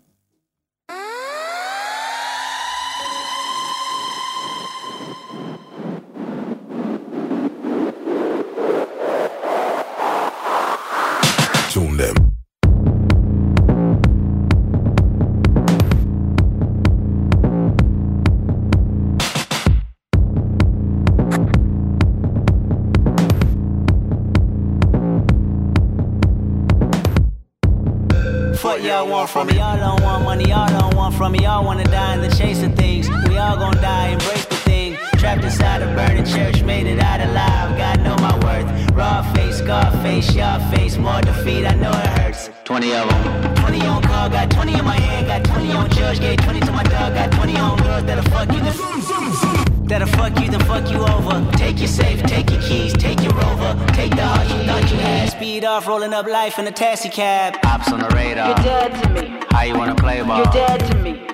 Want 29.36 29.48
from 29.48 29.56
me? 29.56 29.62
Y'all 29.62 29.78
don't 29.78 30.02
want 30.04 30.24
money, 30.24 30.50
y'all 30.50 30.68
don't 30.68 30.96
want 30.96 31.16
from 31.16 31.32
me. 31.34 31.40
Y'all 31.40 31.64
wanna 31.64 31.84
die 31.84 32.16
in 32.16 32.22
the 32.22 32.36
chase 32.36 32.64
of 32.64 32.74
things. 32.76 33.10
We 33.28 33.38
all 33.38 33.58
gonna 33.58 33.82
die, 33.82 34.10
embrace 34.10 34.46
the 34.46 34.56
thing. 34.56 34.98
Trapped 35.18 35.44
inside 35.44 35.82
a 35.82 35.94
burning 35.96 36.26
church, 36.26 36.64
made 36.64 36.88
it 36.88 37.00
out 37.00 37.20
alive. 37.20 37.78
God 37.78 38.02
know 38.02 38.16
my 38.18 38.34
worth. 38.44 38.92
Raw 38.92 39.22
face, 39.34 39.58
scar 39.58 39.92
face, 40.04 40.34
y'all 40.34 40.60
face. 40.72 40.98
More 40.98 41.22
defeat, 41.22 41.66
I 41.66 41.76
know 41.76 41.92
it 41.92 42.20
hurts. 42.20 42.50
20 42.64 42.94
of 42.94 43.10
them. 43.10 43.56
20 43.56 43.86
on 43.86 44.02
call, 44.02 44.30
got 44.30 44.50
20 44.50 44.74
in 44.74 44.86
my 44.86 45.00
hand, 45.00 45.28
got 45.28 45.44
20 45.44 45.72
on 45.72 45.90
judge, 45.92 46.20
gave 46.20 46.38
20 46.38 46.60
to 46.62 46.72
my 46.72 46.84
dog, 46.84 47.14
got 47.14 47.32
20 47.32 47.58
on 47.58 47.78
girls 47.78 48.06
that'll 48.06 48.24
fuck 48.32 48.52
you. 48.54 49.69
That'll 49.90 50.08
fuck 50.08 50.40
you, 50.40 50.50
then 50.52 50.60
fuck 50.62 50.90
you 50.92 51.00
over. 51.00 51.52
Take 51.58 51.80
your 51.80 51.88
safe, 51.88 52.22
take 52.24 52.52
your 52.52 52.62
keys, 52.62 52.94
take 52.94 53.22
your 53.24 53.34
rover. 53.34 53.74
Take 53.94 54.16
the 54.16 54.22
heart 54.24 54.48
you 54.48 54.64
thought 54.68 54.92
you 54.92 54.98
had. 55.00 55.30
Speed 55.32 55.66
off, 55.66 55.88
rolling 55.88 56.14
up 56.14 56.28
life 56.28 56.60
in 56.60 56.68
a 56.68 56.72
taxi 56.72 57.10
cab. 57.10 57.58
Ops 57.66 57.92
on 57.92 58.00
the 58.00 58.08
radar. 58.10 58.50
You're 58.50 58.56
dead 58.58 59.04
to 59.04 59.10
me. 59.10 59.40
How 59.50 59.64
you 59.64 59.76
wanna 59.76 59.96
play 59.96 60.22
ball? 60.22 60.38
You're 60.38 60.54
dead 60.54 60.80
to 60.92 60.96
me. 61.00 61.26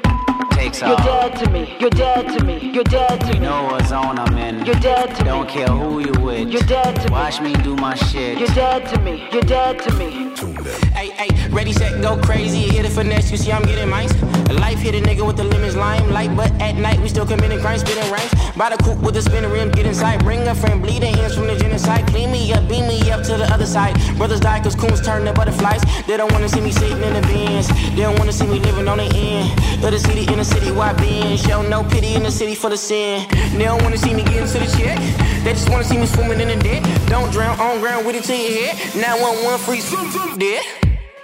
Takes 0.52 0.80
You're 0.80 0.92
off. 0.92 1.04
dead 1.06 1.36
to 1.44 1.50
me. 1.52 1.76
You're 1.82 1.90
dead 1.90 2.30
to 2.38 2.46
me. 2.46 2.72
You're 2.74 2.86
dead 2.86 3.20
to 3.22 3.28
You 3.28 3.34
me. 3.34 3.40
know 3.40 3.64
what 3.66 3.86
zone 3.88 4.18
I'm 4.18 4.38
in. 4.38 4.66
You're 4.66 4.76
dead 4.76 5.14
to 5.18 5.24
me. 5.26 5.30
Don't 5.30 5.50
care 5.50 5.68
who 5.68 6.00
you 6.00 6.14
with. 6.22 6.48
You're 6.48 6.62
dead 6.62 6.96
to 6.96 7.08
me. 7.10 7.12
Watch 7.12 7.42
me 7.42 7.54
do 7.56 7.76
my 7.76 7.94
shit. 7.96 8.40
You're 8.40 8.48
dead 8.56 8.88
to 8.94 9.00
me. 9.02 9.28
You're 9.34 9.42
dead 9.42 9.80
to 9.80 9.94
me. 9.96 10.25
Hey, 10.36 11.12
hey, 11.12 11.48
ready, 11.50 11.72
set, 11.72 12.02
go 12.02 12.18
crazy. 12.18 12.60
Hit 12.60 12.84
it 12.84 12.90
finesse, 12.90 13.32
you 13.32 13.38
see 13.38 13.54
I'm 13.54 13.64
getting 13.64 13.88
mines. 13.88 14.12
Life 14.52 14.80
hit 14.80 14.94
a 14.94 15.00
nigga 15.00 15.26
with 15.26 15.38
the 15.38 15.46
lemons, 15.46 15.78
lime 15.78 16.12
light, 16.12 16.36
but 16.36 16.52
at 16.62 16.76
night 16.76 17.00
we 17.00 17.08
still 17.08 17.26
committing 17.26 17.60
crimes, 17.62 17.82
spitting 17.82 18.12
rhymes. 18.12 18.34
By 18.58 18.70
the 18.70 18.78
coupe 18.84 19.00
with 19.00 19.16
the 19.16 19.22
spinning 19.22 19.50
rim, 19.50 19.72
get 19.72 19.86
inside. 19.86 20.26
Bring 20.26 20.46
a 20.46 20.54
friend, 20.54 20.82
bleeding 20.82 21.14
hands 21.16 21.36
from 21.36 21.48
the 21.48 21.56
genocide. 21.56 22.06
Clean 22.08 22.30
me 22.30 22.52
up, 22.52 22.68
beam 22.68 22.86
me 22.86 23.10
up 23.12 23.24
to 23.24 23.38
the 23.38 23.46
other 23.46 23.66
side. 23.66 23.96
Brothers 24.18 24.42
die 24.42 24.62
cause 24.62 24.76
coons 24.76 25.00
turn 25.00 25.24
to 25.24 25.32
butterflies. 25.32 25.82
They 26.06 26.18
don't 26.18 26.32
wanna 26.34 26.50
see 26.50 26.60
me 26.60 26.72
sitting 26.72 27.02
in 27.02 27.14
the 27.14 27.22
bins. 27.22 27.70
They 27.96 28.04
don't 28.04 28.20
wanna 28.20 28.34
see 28.34 28.48
me 28.48 28.60
living 28.60 28.90
on 28.90 28.98
the 28.98 29.06
end 29.16 29.86
of 29.86 29.92
the 29.92 30.00
city 30.00 30.28
in 30.28 30.38
the 30.40 30.46
city. 30.46 30.70
Why 30.72 30.92
being? 30.94 31.38
Show 31.38 31.62
no 31.62 31.84
pity 31.84 32.16
in 32.16 32.24
the 32.24 32.32
city 32.32 32.56
for 32.56 32.70
the 32.70 32.78
sin. 32.78 33.26
They 33.58 33.64
don't 33.64 33.82
wanna 33.84 33.98
see 33.98 34.14
me 34.14 34.24
getting 34.24 34.48
to 34.48 34.60
the 34.60 34.68
check. 34.78 35.00
They 35.46 35.54
just 35.54 35.70
wanna 35.70 35.86
see 35.86 35.98
me 35.98 36.08
swimming 36.08 36.42
in 36.42 36.50
the 36.50 36.62
dead. 36.62 36.84
Don't 37.08 37.32
drown 37.32 37.58
on 37.60 37.80
ground 37.80 38.06
with 38.06 38.16
it 38.16 38.24
to 38.26 38.36
your 38.36 38.52
head. 38.52 38.96
911 38.96 39.60
free, 39.60 39.80
zoom, 40.26 40.30
zoom, 40.32 40.40
dead. 40.40 40.66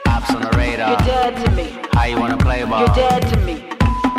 Ops 0.08 0.34
on 0.36 0.42
the 0.42 0.50
radar. 0.58 0.90
You're 0.90 1.00
dead 1.00 1.46
to 1.46 1.52
me. 1.52 1.76
How 1.94 2.06
you 2.06 2.20
wanna 2.20 2.38
play 2.38 2.64
ball? 2.64 2.80
You're 2.86 2.96
dead 2.96 3.22
to 3.30 3.40
me. 3.42 3.64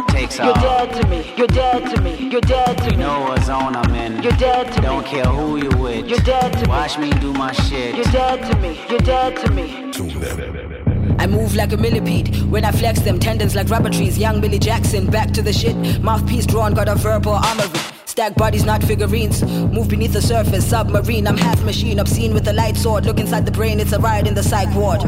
Takes 0.09 0.38
You're 0.38 0.49
off. 0.49 0.62
dead 0.62 1.03
to 1.03 1.09
me. 1.09 1.33
You're 1.37 1.47
dead 1.47 1.95
to 1.95 2.01
me. 2.03 2.29
You're 2.31 2.40
dead 2.42 2.79
to 2.79 2.85
You 2.85 2.90
me. 2.90 2.97
know 2.97 3.21
what 3.23 3.42
zone 3.42 3.75
I'm 3.77 3.95
in. 3.95 4.23
You're 4.23 4.33
dead 4.33 4.73
to 4.75 4.81
Don't 4.81 5.03
me. 5.05 5.09
care 5.11 5.25
who 5.25 5.57
you 5.57 5.71
with. 5.79 6.07
You're 6.07 6.18
dead 6.21 6.53
to 6.53 6.61
me. 6.62 6.68
Watch 6.68 6.99
me 6.99 7.11
do 7.21 7.33
my 7.33 7.53
shit. 7.53 7.95
You're 7.97 8.05
dead 8.07 8.42
to 8.51 8.59
me. 8.59 8.79
You're 8.90 8.99
dead 9.01 9.37
to 9.38 9.51
me. 9.53 9.90
Tune 9.92 10.21
them. 10.21 11.16
I 11.18 11.27
move 11.27 11.55
like 11.55 11.73
a 11.73 11.77
millipede 11.77 12.37
when 12.51 12.64
I 12.64 12.73
flex 12.73 13.01
them 13.01 13.18
tendons 13.18 13.55
like 13.55 13.68
rubber 13.71 13.90
trees. 13.90 14.18
Young 14.18 14.40
Billy 14.40 14.59
Jackson, 14.59 15.07
back 15.07 15.31
to 15.33 15.42
the 15.42 15.53
shit. 15.53 15.77
Mouthpiece 16.03 16.47
drawn, 16.47 16.75
got 16.75 16.88
a 16.88 16.95
verbal 16.95 17.33
armory. 17.35 17.68
Stack 18.12 18.35
bodies, 18.35 18.66
not 18.66 18.85
figurines. 18.85 19.42
Move 19.42 19.88
beneath 19.88 20.12
the 20.12 20.20
surface, 20.20 20.68
submarine. 20.68 21.27
I'm 21.27 21.38
half 21.38 21.62
machine, 21.62 21.98
obscene 21.98 22.35
with 22.35 22.46
a 22.46 22.53
light 22.53 22.77
sword. 22.77 23.07
Look 23.07 23.18
inside 23.18 23.46
the 23.46 23.51
brain, 23.51 23.81
it's 23.81 23.92
a 23.92 23.98
riot 23.98 24.27
in 24.27 24.35
the 24.35 24.42
psych 24.42 24.68
ward. 24.75 25.01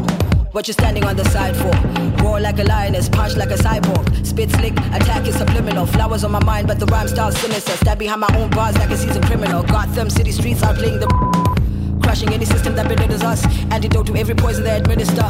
What 0.52 0.66
you 0.68 0.72
standing 0.72 1.04
on 1.04 1.14
the 1.14 1.24
side 1.26 1.54
for? 1.54 2.24
Roar 2.24 2.40
like 2.40 2.58
a 2.60 2.64
lioness, 2.64 3.10
punch 3.10 3.36
like 3.36 3.50
a 3.50 3.56
cyborg. 3.56 4.26
Spit 4.26 4.50
slick, 4.52 4.72
attack 4.72 5.28
is 5.28 5.36
subliminal. 5.36 5.84
Flowers 5.84 6.24
on 6.24 6.32
my 6.32 6.42
mind, 6.42 6.66
but 6.66 6.80
the 6.80 6.86
rhyme 6.86 7.06
style's 7.06 7.36
sinister. 7.36 7.72
Stab 7.72 7.98
behind 7.98 8.22
my 8.22 8.38
own 8.38 8.48
bars 8.48 8.74
like 8.78 8.88
a 8.88 8.96
seasoned 8.96 9.26
criminal. 9.26 9.62
Gotham 9.64 10.08
City 10.08 10.32
streets 10.32 10.62
are 10.62 10.72
playing 10.72 10.98
the 10.98 11.98
crushing 12.02 12.32
any 12.32 12.46
system 12.46 12.74
that 12.76 12.88
belittles 12.88 13.22
us. 13.22 13.44
Antidote 13.70 14.06
to 14.06 14.16
every 14.16 14.34
poison 14.34 14.64
they 14.64 14.78
administer. 14.78 15.28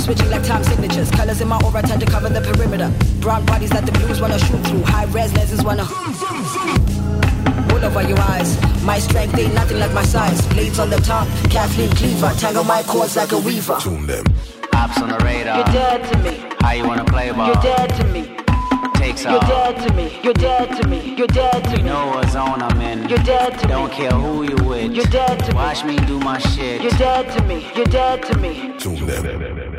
Switching 0.00 0.30
like 0.30 0.44
time 0.44 0.62
signatures. 0.64 1.10
Colors 1.10 1.40
in 1.40 1.48
my 1.48 1.60
aura 1.64 1.82
tend 1.82 2.00
to 2.00 2.06
cover 2.06 2.28
the 2.28 2.40
perimeter. 2.40 2.90
Brown 3.20 3.44
bodies 3.46 3.70
that 3.70 3.84
the 3.86 3.92
blues 3.92 4.20
wanna 4.20 4.38
shoot 4.38 4.60
through. 4.66 4.82
High 4.82 5.04
res 5.06 5.32
lenses 5.34 5.62
wanna. 5.62 5.86
All 7.72 7.84
over 7.84 8.02
your 8.02 8.18
eyes. 8.20 8.56
My 8.82 8.98
strength 8.98 9.38
ain't 9.38 9.54
nothing 9.54 9.78
like 9.78 9.92
my 9.92 10.04
size. 10.04 10.40
Blades 10.48 10.78
on 10.78 10.90
the 10.90 10.98
top. 10.98 11.26
Kathleen 11.50 11.90
Cleaver. 11.90 12.32
Tangle 12.38 12.64
my 12.64 12.82
cords 12.82 13.16
like 13.16 13.32
a 13.32 13.38
weaver. 13.38 13.78
Tune 13.80 14.06
them. 14.06 14.24
Ops 14.74 15.00
on 15.02 15.08
the 15.10 15.18
radar. 15.24 15.56
You're 15.56 15.72
dead 15.72 16.12
to 16.12 16.18
me. 16.18 16.42
How 16.60 16.72
you 16.72 16.86
wanna 16.86 17.04
play 17.04 17.30
ball? 17.32 17.46
You're 17.46 17.62
dead 17.62 17.88
to 17.96 18.04
me. 18.04 18.36
Takes 18.94 19.24
You're 19.24 19.40
dead 19.40 19.76
to 19.86 19.94
me. 19.94 20.20
You're 20.22 20.34
dead 20.34 20.80
to 20.80 20.88
me. 20.88 21.14
You're 21.16 21.26
dead 21.28 21.64
to 21.64 21.70
me. 21.70 21.76
You 21.78 21.82
know 21.84 22.06
what 22.08 22.28
zone 22.30 22.62
I'm 22.62 22.80
in. 22.80 23.08
You're 23.08 23.18
dead 23.18 23.58
to 23.58 23.68
Don't 23.68 23.90
me. 23.90 23.98
Don't 23.98 24.10
care 24.10 24.18
who 24.18 24.42
you 24.42 24.56
with. 24.68 24.92
You're 24.92 25.04
dead 25.06 25.38
to 25.44 25.54
Watch 25.54 25.84
me. 25.84 25.94
Watch 25.94 26.00
me 26.00 26.06
do 26.06 26.18
my 26.20 26.38
shit. 26.38 26.82
You're 26.82 26.90
dead 26.92 27.30
to 27.36 27.44
me. 27.44 27.70
You're 27.76 27.86
dead 27.86 28.22
to 28.24 28.38
me. 28.38 28.74
Tune 28.78 29.06
them. 29.06 29.77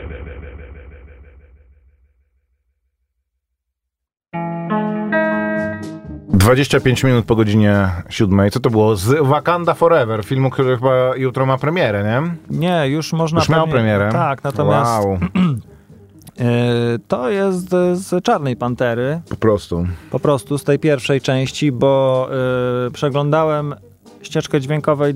25 6.49 7.03
minut 7.03 7.25
po 7.25 7.35
godzinie 7.35 7.89
7. 8.09 8.51
Co 8.51 8.59
to 8.59 8.69
było? 8.69 8.95
Z 8.95 9.27
Wakanda 9.27 9.73
Forever, 9.73 10.23
filmu, 10.25 10.49
który 10.49 10.77
chyba 10.77 11.15
jutro 11.15 11.45
ma 11.45 11.57
premierę, 11.57 12.03
nie? 12.03 12.57
Nie, 12.59 12.87
już 12.87 13.13
można... 13.13 13.39
Już 13.39 13.49
miał 13.49 13.67
premierę? 13.67 14.09
Tak, 14.11 14.43
natomiast... 14.43 15.05
Wow. 15.05 15.17
E, 16.39 16.99
to 17.07 17.29
jest 17.29 17.69
z 17.93 18.23
Czarnej 18.23 18.55
Pantery. 18.55 19.21
Po 19.29 19.35
prostu. 19.35 19.85
Po 20.11 20.19
prostu 20.19 20.57
z 20.57 20.63
tej 20.63 20.79
pierwszej 20.79 21.21
części, 21.21 21.71
bo 21.71 22.27
yy, 22.83 22.91
przeglądałem 22.91 23.75
ścieżkę 24.21 24.61
dźwiękowej, 24.61 25.13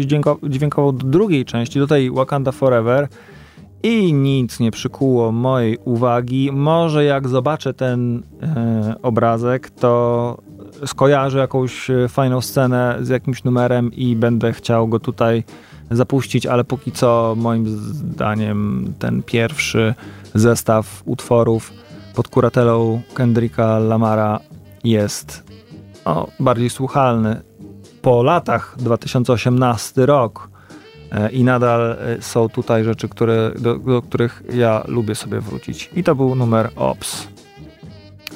dźwięko, 0.00 0.38
dźwiękową 0.42 0.96
do 0.96 1.06
drugiej 1.06 1.44
części, 1.44 1.78
do 1.78 1.86
tej 1.86 2.10
Wakanda 2.10 2.52
Forever 2.52 3.08
i 3.82 4.12
nic 4.12 4.60
nie 4.60 4.70
przykuło 4.70 5.32
mojej 5.32 5.78
uwagi. 5.84 6.50
Może 6.52 7.04
jak 7.04 7.28
zobaczę 7.28 7.74
ten 7.74 8.14
yy, 8.16 9.02
obrazek, 9.02 9.70
to 9.70 10.36
skojarzę 10.86 11.38
jakąś 11.38 11.90
e, 11.90 12.08
fajną 12.08 12.40
scenę 12.40 12.98
z 13.00 13.08
jakimś 13.08 13.44
numerem 13.44 13.92
i 13.92 14.16
będę 14.16 14.52
chciał 14.52 14.88
go 14.88 15.00
tutaj 15.00 15.44
zapuścić, 15.90 16.46
ale 16.46 16.64
póki 16.64 16.92
co 16.92 17.34
moim 17.38 17.68
zdaniem 17.68 18.92
ten 18.98 19.22
pierwszy 19.22 19.94
zestaw 20.34 21.02
utworów 21.04 21.72
pod 22.14 22.28
kuratelą 22.28 23.02
Kendricka 23.14 23.78
Lamara 23.78 24.40
jest 24.84 25.44
o, 26.04 26.28
bardziej 26.40 26.70
słuchalny. 26.70 27.40
Po 28.02 28.22
latach 28.22 28.74
2018 28.78 30.06
rok 30.06 30.50
e, 31.12 31.30
i 31.30 31.44
nadal 31.44 31.90
e, 31.90 32.22
są 32.22 32.48
tutaj 32.48 32.84
rzeczy, 32.84 33.08
które, 33.08 33.52
do, 33.58 33.78
do 33.78 34.02
których 34.02 34.42
ja 34.54 34.84
lubię 34.88 35.14
sobie 35.14 35.40
wrócić. 35.40 35.90
I 35.96 36.04
to 36.04 36.14
był 36.14 36.34
numer 36.34 36.70
Ops. 36.76 37.35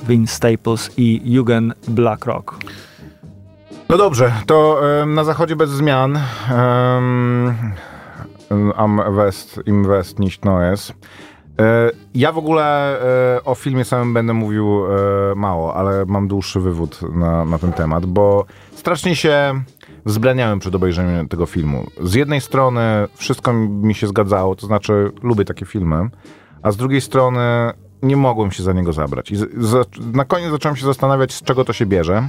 Vince 0.08 0.34
Staples 0.34 0.90
i 0.96 1.36
Eugen 1.38 1.74
Blackrock. 1.88 2.56
No 3.88 3.96
dobrze, 3.96 4.32
to 4.46 4.80
na 5.06 5.24
zachodzie 5.24 5.56
bez 5.56 5.70
zmian. 5.70 6.18
Um, 6.50 7.54
am 8.76 9.00
West, 9.16 9.60
im 9.66 9.84
West 9.84 10.18
nicht 10.18 10.44
Neues. 10.44 10.92
E, 11.60 11.90
Ja 12.14 12.32
w 12.32 12.38
ogóle 12.38 12.98
e, 13.36 13.44
o 13.44 13.54
filmie 13.54 13.84
samym 13.84 14.14
będę 14.14 14.32
mówił 14.32 14.84
e, 14.86 15.34
mało, 15.34 15.74
ale 15.74 16.04
mam 16.06 16.28
dłuższy 16.28 16.60
wywód 16.60 17.00
na, 17.14 17.44
na 17.44 17.58
ten 17.58 17.72
temat, 17.72 18.06
bo 18.06 18.44
strasznie 18.72 19.16
się 19.16 19.62
wzbraniałem 20.06 20.58
przed 20.58 20.74
obejrzeniem 20.74 21.28
tego 21.28 21.46
filmu. 21.46 21.86
Z 22.02 22.14
jednej 22.14 22.40
strony 22.40 22.80
wszystko 23.14 23.52
mi 23.52 23.94
się 23.94 24.06
zgadzało, 24.06 24.56
to 24.56 24.66
znaczy 24.66 25.12
lubię 25.22 25.44
takie 25.44 25.66
filmy, 25.66 26.08
a 26.62 26.70
z 26.70 26.76
drugiej 26.76 27.00
strony 27.00 27.72
nie 28.02 28.16
mogłem 28.16 28.50
się 28.50 28.62
za 28.62 28.72
niego 28.72 28.92
zabrać. 28.92 29.30
I 29.30 29.36
na 30.12 30.24
koniec 30.24 30.50
zacząłem 30.50 30.76
się 30.76 30.86
zastanawiać, 30.86 31.32
z 31.32 31.42
czego 31.42 31.64
to 31.64 31.72
się 31.72 31.86
bierze. 31.86 32.28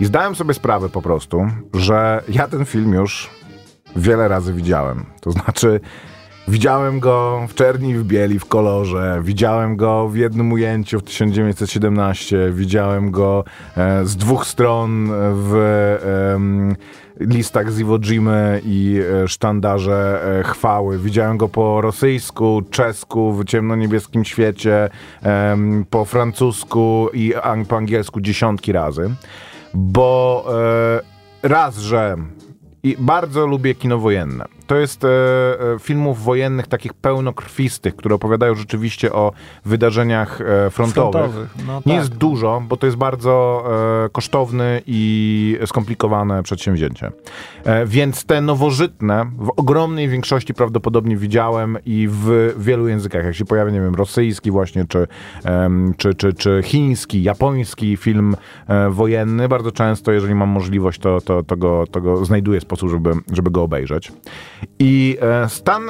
I 0.00 0.04
zdałem 0.04 0.34
sobie 0.34 0.54
sprawę 0.54 0.88
po 0.88 1.02
prostu, 1.02 1.46
że 1.74 2.22
ja 2.28 2.48
ten 2.48 2.64
film 2.64 2.92
już 2.92 3.30
wiele 3.96 4.28
razy 4.28 4.52
widziałem. 4.52 5.06
To 5.20 5.30
znaczy, 5.30 5.80
widziałem 6.48 7.00
go 7.00 7.46
w 7.48 7.54
czerni 7.54 7.94
w 7.94 8.04
bieli, 8.04 8.38
w 8.38 8.46
kolorze, 8.46 9.20
widziałem 9.24 9.76
go 9.76 10.08
w 10.08 10.16
jednym 10.16 10.52
ujęciu 10.52 11.00
w 11.00 11.02
1917, 11.02 12.52
widziałem 12.52 13.10
go 13.10 13.44
e, 13.76 14.04
z 14.04 14.16
dwóch 14.16 14.46
stron 14.46 15.08
w 15.34 15.54
em, 16.34 16.76
listach 17.20 17.72
z 17.72 17.78
Iwo 17.78 17.98
Jimy 17.98 18.60
i 18.64 19.00
e, 19.24 19.28
sztandarze 19.28 20.22
e, 20.40 20.42
chwały. 20.42 20.98
Widziałem 20.98 21.36
go 21.36 21.48
po 21.48 21.80
rosyjsku, 21.80 22.62
czesku, 22.70 23.32
w 23.32 23.44
ciemnoniebieskim 23.44 24.24
świecie, 24.24 24.90
po 25.90 26.04
francusku 26.04 27.08
i 27.14 27.32
po 27.68 27.76
angielsku 27.76 28.20
dziesiątki 28.20 28.72
razy 28.72 29.10
bo 29.74 30.44
e, 31.42 31.48
raz, 31.48 31.78
że 31.78 32.16
i 32.82 32.96
bardzo 32.98 33.46
lubię 33.46 33.74
kino 33.74 33.98
wojenne. 33.98 34.44
To 34.66 34.76
jest 34.76 35.04
e, 35.04 35.08
e, 35.08 35.78
filmów 35.78 36.24
wojennych 36.24 36.66
takich 36.66 36.94
pełnokrwistych, 36.94 37.96
które 37.96 38.14
opowiadają 38.14 38.54
rzeczywiście 38.54 39.12
o 39.12 39.32
wydarzeniach 39.64 40.40
e, 40.40 40.70
frontowych. 40.70 41.12
Frontowych, 41.12 41.50
no 41.66 41.76
Nie 41.76 41.82
tak. 41.82 41.94
jest 41.94 42.14
dużo, 42.14 42.62
bo 42.68 42.76
to 42.76 42.86
jest 42.86 42.98
bardzo 42.98 43.64
e, 44.04 44.08
kosztowny 44.08 44.82
i 44.86 45.58
skomplikowane 45.66 46.42
przedsięwzięcie. 46.42 47.12
E, 47.64 47.86
więc 47.86 48.24
te 48.24 48.40
nowożytne 48.40 49.30
w 49.38 49.52
ogromnej 49.56 50.08
większości 50.08 50.54
prawdopodobnie 50.54 51.16
widziałem 51.16 51.78
i 51.86 52.08
w 52.10 52.54
wielu 52.58 52.88
językach. 52.88 53.24
Jak 53.24 53.34
się 53.34 53.44
pojawia, 53.44 53.70
nie 53.72 53.80
wiem, 53.80 53.94
rosyjski 53.94 54.50
właśnie, 54.50 54.84
czy, 54.88 55.06
czy, 55.96 56.14
czy, 56.14 56.32
czy 56.32 56.60
chiński, 56.64 57.22
japoński 57.22 57.96
film 57.96 58.36
e, 58.68 58.90
wojenny, 58.90 59.48
bardzo 59.48 59.72
często, 59.72 60.12
jeżeli 60.12 60.34
mam 60.34 60.48
możliwość, 60.48 61.00
to, 61.00 61.20
to, 61.20 61.42
to, 61.42 61.56
go, 61.56 61.84
to 61.90 62.00
go 62.00 62.24
znajduję 62.24 62.60
sposób, 62.70 62.90
żeby, 62.90 63.12
żeby 63.32 63.50
go 63.50 63.62
obejrzeć. 63.62 64.12
I 64.78 65.18
e, 65.20 65.48
stan 65.48 65.82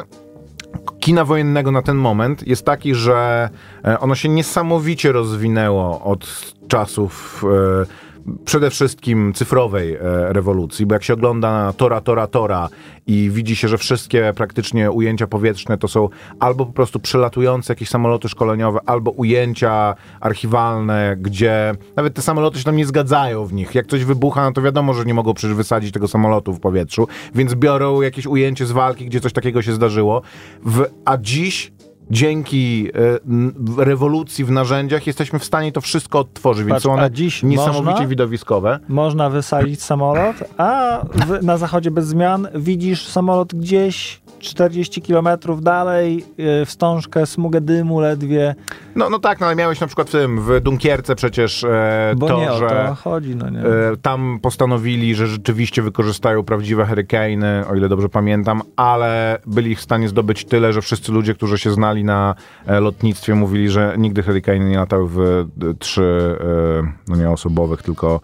kina 1.01 1.25
wojennego 1.25 1.71
na 1.71 1.83
ten 1.83 1.97
moment 1.97 2.47
jest 2.47 2.64
taki, 2.64 2.95
że 2.95 3.49
e, 3.85 4.01
ono 4.01 4.14
się 4.14 4.29
niesamowicie 4.29 5.12
rozwinęło 5.12 6.01
od 6.01 6.55
czasów 6.69 7.45
e, 7.83 8.10
przede 8.44 8.70
wszystkim 8.70 9.33
cyfrowej 9.33 9.94
e, 9.94 9.98
rewolucji, 10.33 10.87
bo 10.87 10.94
jak 10.94 11.04
się 11.04 11.14
ogląda 11.14 11.72
Tora, 11.72 12.00
Tora, 12.00 12.26
Tora 12.26 12.68
i 13.06 13.30
widzi 13.33 13.56
się, 13.56 13.68
że 13.68 13.78
wszystkie 13.78 14.33
praktycznie 14.37 14.90
ujęcia 14.90 15.26
powietrzne 15.26 15.78
to 15.78 15.88
są 15.88 16.09
albo 16.40 16.66
po 16.66 16.72
prostu 16.72 17.00
przelatujące 17.00 17.72
jakieś 17.72 17.88
samoloty 17.88 18.28
szkoleniowe, 18.28 18.78
albo 18.87 19.11
ujęcia 19.11 19.94
archiwalne, 20.20 21.16
gdzie 21.20 21.74
nawet 21.96 22.14
te 22.14 22.22
samoloty 22.22 22.59
się 22.59 22.64
tam 22.64 22.76
nie 22.76 22.87
zgadzają 22.87 23.46
w 23.46 23.52
nich. 23.52 23.74
Jak 23.74 23.87
coś 23.87 24.04
wybucha, 24.04 24.44
no 24.44 24.52
to 24.52 24.62
wiadomo, 24.62 24.94
że 24.94 25.04
nie 25.04 25.14
mogą 25.14 25.35
przecież 25.35 25.56
wysadzić 25.56 25.92
tego 25.92 26.09
samolotu 26.09 26.52
w 26.52 26.61
powietrzu, 26.61 27.09
więc 27.35 27.54
biorą 27.54 28.00
jakieś 28.00 28.26
ujęcie 28.26 28.66
z 28.66 28.72
walki, 28.72 29.06
gdzie 29.06 29.20
coś 29.20 29.33
takiego 29.33 29.62
się 29.62 29.72
zdarzyło. 29.72 30.22
W, 30.64 30.85
a 31.04 31.16
dziś 31.16 31.72
dzięki 32.11 32.88
n- 33.29 33.53
rewolucji 33.79 34.44
w 34.44 34.51
narzędziach 34.51 35.07
jesteśmy 35.07 35.38
w 35.38 35.44
stanie 35.44 35.73
to 35.73 35.81
wszystko 35.81 36.18
odtworzyć, 36.18 36.64
więc 36.66 36.75
Patrz, 36.75 36.85
są 36.85 36.90
a 36.92 36.94
one 36.94 37.11
dziś 37.11 37.42
niesamowicie 37.42 37.90
można? 37.90 38.07
widowiskowe. 38.07 38.79
Można 38.88 39.31
wysadzić 39.31 39.83
samolot, 39.83 40.37
a 40.59 41.01
w, 41.14 41.42
na 41.44 41.57
zachodzie 41.59 41.90
bez 41.90 42.07
zmian 42.07 42.49
widzisz 42.55 43.07
samolot 43.07 43.55
gdzieś 43.55 44.20
40 44.40 45.03
km 45.03 45.29
dalej, 45.61 46.24
yy, 46.38 46.66
wstążkę, 46.66 47.26
smugę 47.26 47.61
dymu 47.61 48.00
ledwie, 48.00 48.55
No, 48.96 49.11
no 49.11 49.18
tak, 49.18 49.40
no 49.40 49.46
ale 49.46 49.57
miałeś 49.57 49.81
na 49.81 49.87
przykład 49.87 50.09
w 50.09 50.12
tym, 50.12 50.40
w 50.40 50.61
Dunkierce 50.61 51.14
przecież 51.14 51.64
e, 51.64 52.12
bo 52.16 52.29
to, 52.29 52.40
nie 52.40 52.53
o 52.53 52.59
że... 52.59 52.68
to 52.68 52.94
chodzi, 52.94 53.37
no 53.37 53.50
nie. 53.50 53.61
E, 53.61 53.96
Tam 54.03 54.38
postanowili, 54.42 55.14
że 55.14 55.26
rzeczywiście 55.26 55.83
wykorzystają 55.83 56.42
prawdziwe 56.42 56.87
hurricane, 56.87 57.64
o 57.70 57.74
ile 57.74 57.88
dobrze 57.88 58.09
pamiętam, 58.09 58.62
ale 58.76 59.38
byli 59.46 59.76
w 59.76 59.81
stanie 59.81 60.09
zdobyć 60.09 60.44
tyle, 60.44 60.72
że 60.72 60.83
wszyscy 60.83 61.12
ludzie, 61.12 61.35
którzy 61.35 61.59
się 61.59 61.70
znali 61.70 62.05
na 62.05 62.35
e, 62.66 62.81
lotnictwie, 62.81 63.35
mówili, 63.35 63.70
że 63.70 63.94
nigdy 63.98 64.22
hurricane 64.22 64.59
nie 64.59 64.76
latały 64.76 65.09
w 65.09 65.46
trzy, 65.79 66.37
e, 66.40 66.92
no 67.09 67.16
nie 67.16 67.31
osobowych, 67.31 67.83
tylko 67.83 68.20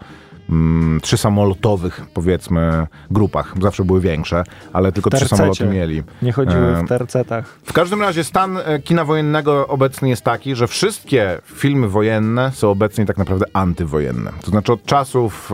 mm, 0.49 0.99
trzy 1.01 1.17
samolotowych, 1.17 2.05
powiedzmy, 2.13 2.87
grupach. 3.11 3.53
Zawsze 3.61 3.83
były 3.85 4.01
większe, 4.01 4.43
ale 4.73 4.91
tylko 4.91 5.09
trzy 5.09 5.27
samoloty 5.27 5.65
mieli. 5.65 6.03
Nie 6.21 6.31
chodziły 6.31 6.67
E, 6.77 6.83
w 6.83 6.87
tercetach. 6.89 7.59
w 7.65 7.73
każdym 7.73 8.01
razie 8.01 8.23
stan 8.23 8.57
e, 8.57 8.79
kina 8.79 9.05
wojennego 9.05 9.67
obecny 9.67 10.09
jest 10.09 10.21
taki, 10.23 10.55
że 10.55 10.67
wszystkie 10.67 11.39
filmy 11.43 11.87
wojenne 11.89 12.51
są 12.53 12.69
obecnie 12.71 13.05
tak 13.05 13.17
naprawdę 13.17 13.45
antywojenne. 13.53 14.31
To 14.41 14.51
znaczy 14.51 14.73
od 14.73 14.85
czasów 14.85 15.51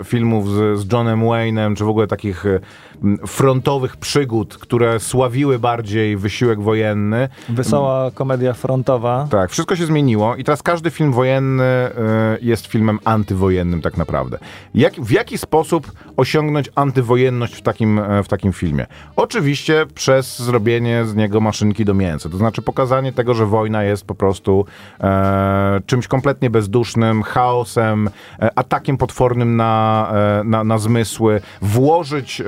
e, 0.00 0.04
filmów 0.04 0.50
z, 0.50 0.80
z 0.80 0.92
Johnem 0.92 1.20
Wayne'em, 1.20 1.76
czy 1.76 1.84
w 1.84 1.88
ogóle 1.88 2.06
takich 2.06 2.46
e, 2.46 2.60
frontowych 3.26 3.96
przygód, 3.96 4.58
które 4.58 5.00
sławiły 5.00 5.58
bardziej 5.58 6.16
wysiłek 6.16 6.62
wojenny, 6.62 7.28
Wesoła 7.48 8.10
komedia 8.14 8.52
frontowa. 8.52 9.26
tak, 9.30 9.50
wszystko 9.50 9.76
się 9.76 9.86
zmieniło 9.86 10.36
i 10.36 10.44
teraz 10.44 10.62
każdy 10.62 10.90
film 10.90 11.12
wojenny 11.12 11.64
e, 11.64 11.90
jest 12.40 12.66
filmem 12.66 12.98
antywojennym 13.04 13.82
tak 13.82 13.96
naprawdę. 13.96 14.38
Jak, 14.74 14.94
w 14.94 15.10
jaki 15.10 15.38
sposób 15.38 15.92
osiągnąć 16.16 16.70
antywojenność 16.74 17.54
w 17.54 17.62
takim, 17.62 17.98
e, 17.98 18.22
w 18.22 18.28
takim 18.28 18.52
filmie? 18.52 18.86
Oczywiście 19.16 19.86
przez 19.94 20.38
zrobienie 20.42 21.04
z 21.04 21.14
niego 21.14 21.40
maszynki 21.40 21.84
do 21.84 21.94
mięsa, 21.94 22.28
to 22.28 22.36
znaczy 22.36 22.62
pokazanie 22.62 23.12
tego, 23.12 23.34
że 23.34 23.46
wojna 23.46 23.82
jest 23.82 24.04
po 24.04 24.14
prostu 24.14 24.64
e, 25.00 25.80
czymś 25.86 26.08
kompletnie 26.08 26.50
bezdusznym, 26.50 27.22
chaosem, 27.22 28.10
e, 28.42 28.58
atakiem 28.58 28.96
potwornym 28.96 29.56
na, 29.56 30.12
na, 30.44 30.64
na 30.64 30.78
zmysły, 30.78 31.40
włożyć, 31.62 32.42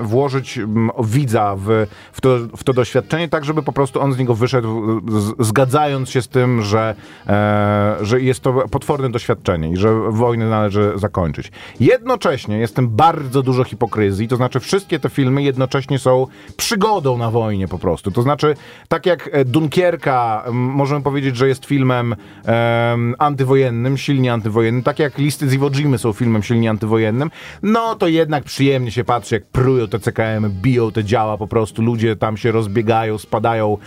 włożyć 0.00 0.60
widza 1.04 1.56
w, 1.58 1.86
w, 2.12 2.20
to, 2.20 2.38
w 2.56 2.64
to 2.64 2.72
doświadczenie 2.72 3.28
tak, 3.28 3.44
żeby 3.44 3.62
po 3.62 3.72
prostu 3.72 4.00
on 4.00 4.12
z 4.12 4.18
niego 4.18 4.34
wyszedł 4.34 5.00
zgadzając 5.38 6.10
się 6.10 6.22
z 6.22 6.28
tym, 6.28 6.62
że, 6.62 6.94
e, 7.26 7.96
że 8.00 8.20
jest 8.20 8.40
to 8.40 8.52
potworne 8.68 9.10
doświadczenie 9.10 9.70
i 9.70 9.76
że 9.76 9.94
wojnę 10.10 10.48
należy 10.48 10.92
zakończyć. 10.96 11.52
Jednocześnie 11.80 12.58
jest 12.58 12.80
bardzo 12.80 13.42
dużo 13.42 13.64
hipokryzji, 13.64 14.28
to 14.28 14.36
znaczy 14.36 14.60
wszystkie 14.60 14.98
te 14.98 15.08
filmy 15.08 15.42
jednocześnie 15.42 15.98
są 15.98 16.26
przygodą 16.56 17.18
na 17.18 17.30
wojnie 17.30 17.68
po 17.68 17.78
prostu. 17.78 18.10
To 18.10 18.22
znaczy, 18.22 18.54
tak 18.88 19.06
jak 19.06 19.30
e, 19.32 19.44
Dunkierka, 19.44 20.44
możemy 20.52 21.02
powiedzieć, 21.02 21.36
że 21.36 21.48
jest 21.48 21.64
filmem 21.66 22.14
em, 22.44 23.14
antywojennym, 23.18 23.98
silnie 23.98 24.32
antywojennym, 24.32 24.82
tak 24.82 24.98
jak 24.98 25.18
Listy 25.18 25.48
z 25.48 25.52
Iwo 25.52 25.70
Jimy 25.70 25.98
są 25.98 26.12
filmem 26.12 26.42
silnie 26.42 26.70
antywojennym, 26.70 27.30
no 27.62 27.94
to 27.94 28.08
jednak 28.08 28.44
przyjemnie 28.44 28.90
się 28.90 29.04
patrzy, 29.04 29.34
jak 29.34 29.43
prują 29.52 29.88
te 29.88 29.98
CKM, 29.98 30.50
biją 30.62 30.92
te 30.92 31.04
działa 31.04 31.38
po 31.38 31.46
prostu, 31.46 31.82
ludzie 31.82 32.16
tam 32.16 32.36
się 32.36 32.52
rozbiegają, 32.52 33.18
spadają 33.18 33.78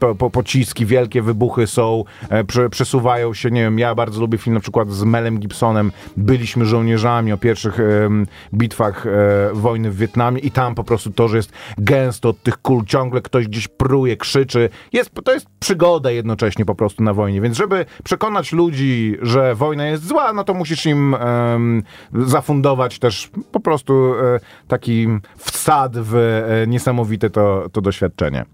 po, 0.00 0.14
po, 0.14 0.30
pociski, 0.30 0.86
wielkie 0.86 1.22
wybuchy 1.22 1.66
są, 1.66 2.04
e, 2.28 2.44
prze, 2.44 2.70
przesuwają 2.70 3.34
się, 3.34 3.50
nie 3.50 3.62
wiem, 3.62 3.78
ja 3.78 3.94
bardzo 3.94 4.20
lubię 4.20 4.38
film 4.38 4.54
na 4.54 4.60
przykład 4.60 4.90
z 4.90 5.04
Melem 5.04 5.38
Gibsonem, 5.38 5.92
Byliśmy 6.16 6.64
żołnierzami 6.64 7.32
o 7.32 7.36
pierwszych 7.36 7.78
bitwach 8.54 9.06
e, 9.06 9.10
wojny 9.52 9.90
w 9.90 9.96
Wietnamie 9.96 10.40
i 10.40 10.50
tam 10.50 10.74
po 10.74 10.84
prostu 10.84 11.10
to, 11.10 11.28
że 11.28 11.36
jest 11.36 11.52
gęsto 11.78 12.28
od 12.28 12.42
tych 12.42 12.62
kul, 12.62 12.84
ciągle 12.84 13.20
ktoś 13.20 13.48
gdzieś 13.48 13.68
pruje, 13.68 14.16
krzyczy, 14.16 14.68
jest, 14.92 15.10
to 15.24 15.32
jest 15.32 15.46
przygoda 15.60 16.10
jednocześnie 16.10 16.64
po 16.64 16.74
prostu 16.74 17.02
na 17.02 17.14
wojnie, 17.14 17.40
więc 17.40 17.56
żeby 17.56 17.86
przekonać 18.04 18.52
ludzi, 18.52 19.16
że 19.22 19.54
wojna 19.54 19.86
jest 19.86 20.06
zła, 20.06 20.32
no 20.32 20.44
to 20.44 20.54
musisz 20.54 20.86
im 20.86 21.16
zafundować 22.12 22.98
też 22.98 23.30
po 23.52 23.60
prostu 23.60 24.14
e, 24.14 24.40
taki 24.76 25.08
wsad 25.36 25.92
w 25.98 26.14
e, 26.16 26.66
niesamowite 26.66 27.30
to, 27.30 27.68
to 27.72 27.80
doświadczenie. 27.80 28.44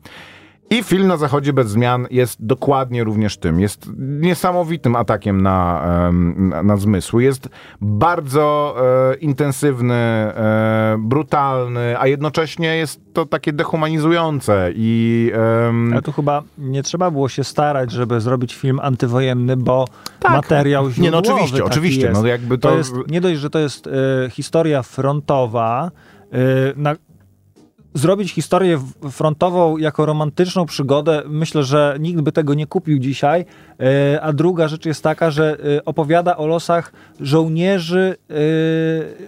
I 0.72 0.82
film 0.82 1.06
na 1.06 1.16
zachodzie 1.16 1.52
bez 1.52 1.68
zmian 1.68 2.06
jest 2.10 2.46
dokładnie 2.46 3.04
również 3.04 3.36
tym. 3.36 3.60
Jest 3.60 3.90
niesamowitym 3.98 4.96
atakiem 4.96 5.40
na, 5.40 5.82
na, 6.36 6.62
na 6.62 6.76
zmysły. 6.76 7.22
Jest 7.22 7.48
bardzo 7.80 8.76
e, 9.12 9.14
intensywny, 9.14 9.94
e, 9.94 10.96
brutalny, 10.98 12.00
a 12.00 12.06
jednocześnie 12.06 12.76
jest 12.76 13.00
to 13.12 13.26
takie 13.26 13.52
dehumanizujące 13.52 14.70
i 14.74 15.30
em, 15.68 15.92
Ale 15.92 16.02
tu 16.02 16.12
chyba 16.12 16.42
nie 16.58 16.82
trzeba 16.82 17.10
było 17.10 17.28
się 17.28 17.44
starać, 17.44 17.90
żeby 17.90 18.20
zrobić 18.20 18.54
film 18.54 18.80
antywojenny, 18.82 19.56
bo 19.56 19.84
materiał 20.30 20.88
Tak. 20.88 20.98
Nie, 20.98 21.10
no 21.10 21.16
źródłowy 21.16 21.42
oczywiście, 21.42 21.64
oczywiście, 21.64 22.06
Jest. 22.06 22.22
no 22.22 22.26
jakby 22.28 22.58
to... 22.58 22.68
to- 22.68 22.76
jest 22.76 22.94
nie 23.08 23.20
dość, 23.20 23.40
że 23.40 23.50
to 23.50 23.58
jest 23.58 23.86
e, 23.86 23.90
historia 24.30 24.82
frontowa, 24.82 25.90
e, 25.94 26.11
na, 26.76 26.96
zrobić 27.94 28.32
historię 28.32 28.80
frontową 29.10 29.76
jako 29.76 30.06
romantyczną 30.06 30.66
przygodę, 30.66 31.22
myślę, 31.26 31.64
że 31.64 31.96
nikt 32.00 32.20
by 32.20 32.32
tego 32.32 32.54
nie 32.54 32.66
kupił 32.66 32.98
dzisiaj. 32.98 33.44
E, 34.14 34.20
A 34.22 34.32
druga 34.32 34.68
rzecz 34.68 34.86
jest 34.86 35.02
taka, 35.02 35.30
że 35.30 35.56
e, 35.76 35.84
opowiada 35.84 36.36
o 36.36 36.46
losach 36.46 36.92
żołnierzy 37.20 38.16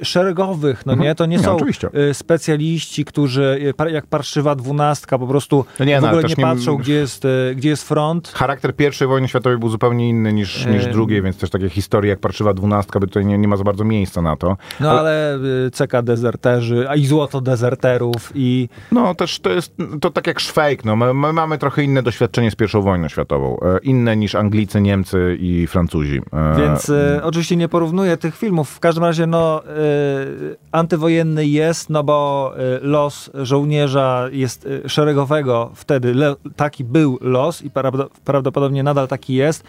e, 0.00 0.04
szeregowych, 0.04 0.86
no 0.86 0.94
nie? 0.94 1.14
To 1.14 1.26
nie 1.26 1.36
Nie, 1.36 1.42
są 1.42 1.56
oczywiście. 1.56 1.88
specjaliści, 2.12 3.04
którzy 3.04 3.72
jak 3.92 4.06
parszywa 4.06 4.54
dwunastka 4.54 5.18
po 5.18 5.26
prostu 5.26 5.64
No 5.78 5.84
nie, 5.84 5.98
w 5.98 6.02
no, 6.02 6.08
ale 6.08 6.16
ogóle 6.16 6.28
też 6.28 6.38
nie 6.38 6.44
nie- 6.44 6.50
patrzą, 6.50 6.76
gdzie 6.76 6.94
jest, 6.94 7.26
gdzie 7.56 7.68
jest 7.68 7.88
front. 7.88 8.28
charakter 8.28 8.76
pierwszej 8.76 9.08
wojny 9.08 9.28
światowej 9.28 9.58
był 9.58 9.68
zupełnie 9.68 10.08
inny 10.08 10.32
niż, 10.32 10.66
niż 10.66 10.86
drugiej, 10.86 11.22
więc 11.22 11.36
też 11.38 11.50
takie 11.50 11.68
historie 11.68 12.10
jak 12.10 12.18
Parszywa 12.20 12.54
Dwunastka, 12.54 13.00
by 13.00 13.06
tutaj 13.06 13.26
nie, 13.26 13.38
nie 13.38 13.48
ma 13.48 13.56
za 13.56 13.64
bardzo 13.64 13.84
miejsca 13.84 14.22
na 14.22 14.36
to. 14.36 14.56
No 14.80 14.90
ale 14.90 15.36
y, 15.66 15.70
CK 15.70 16.02
dezerterzy, 16.02 16.86
a 16.88 16.94
i 16.96 17.06
złoto 17.06 17.40
dezerterów 17.40 18.32
i 18.34 18.68
No 18.92 19.14
też 19.14 19.40
to 19.40 19.50
jest, 19.50 19.74
to 20.00 20.10
tak 20.10 20.26
jak 20.26 20.40
Szwejk, 20.40 20.84
no 20.84 20.96
my, 20.96 21.14
my 21.14 21.32
mamy 21.32 21.58
trochę 21.58 21.82
inne 21.82 22.02
doświadczenie 22.02 22.50
z 22.50 22.54
pierwszą 22.54 22.82
wojną 22.82 23.08
światową, 23.08 23.58
inne 23.82 24.16
niż 24.16 24.34
Anglicy, 24.44 24.80
Niemcy 24.80 25.36
i 25.40 25.66
Francuzi. 25.66 26.20
E, 26.32 26.56
więc 26.58 26.88
y, 26.88 27.20
oczywiście 27.22 27.56
nie 27.56 27.68
porównuję 27.68 28.16
tych 28.16 28.36
filmów. 28.36 28.70
W 28.70 28.80
każdym 28.80 29.04
razie 29.04 29.26
no 29.26 29.62
y, 29.64 30.56
antywojenny 30.72 31.46
jest, 31.46 31.90
no 31.90 32.04
bo 32.04 32.52
y, 32.76 32.86
los 32.86 33.30
żołnierza 33.34 34.28
jest 34.32 34.66
y, 34.66 34.88
szeregowego 34.88 35.70
wtedy 35.74 36.14
le, 36.14 36.34
taki 36.56 36.84
był 36.84 37.18
los 37.20 37.62
i 37.62 37.70
prawdo, 37.70 38.10
prawdopodobnie 38.24 38.82
nadal 38.82 39.08
taki 39.08 39.34
jest, 39.34 39.64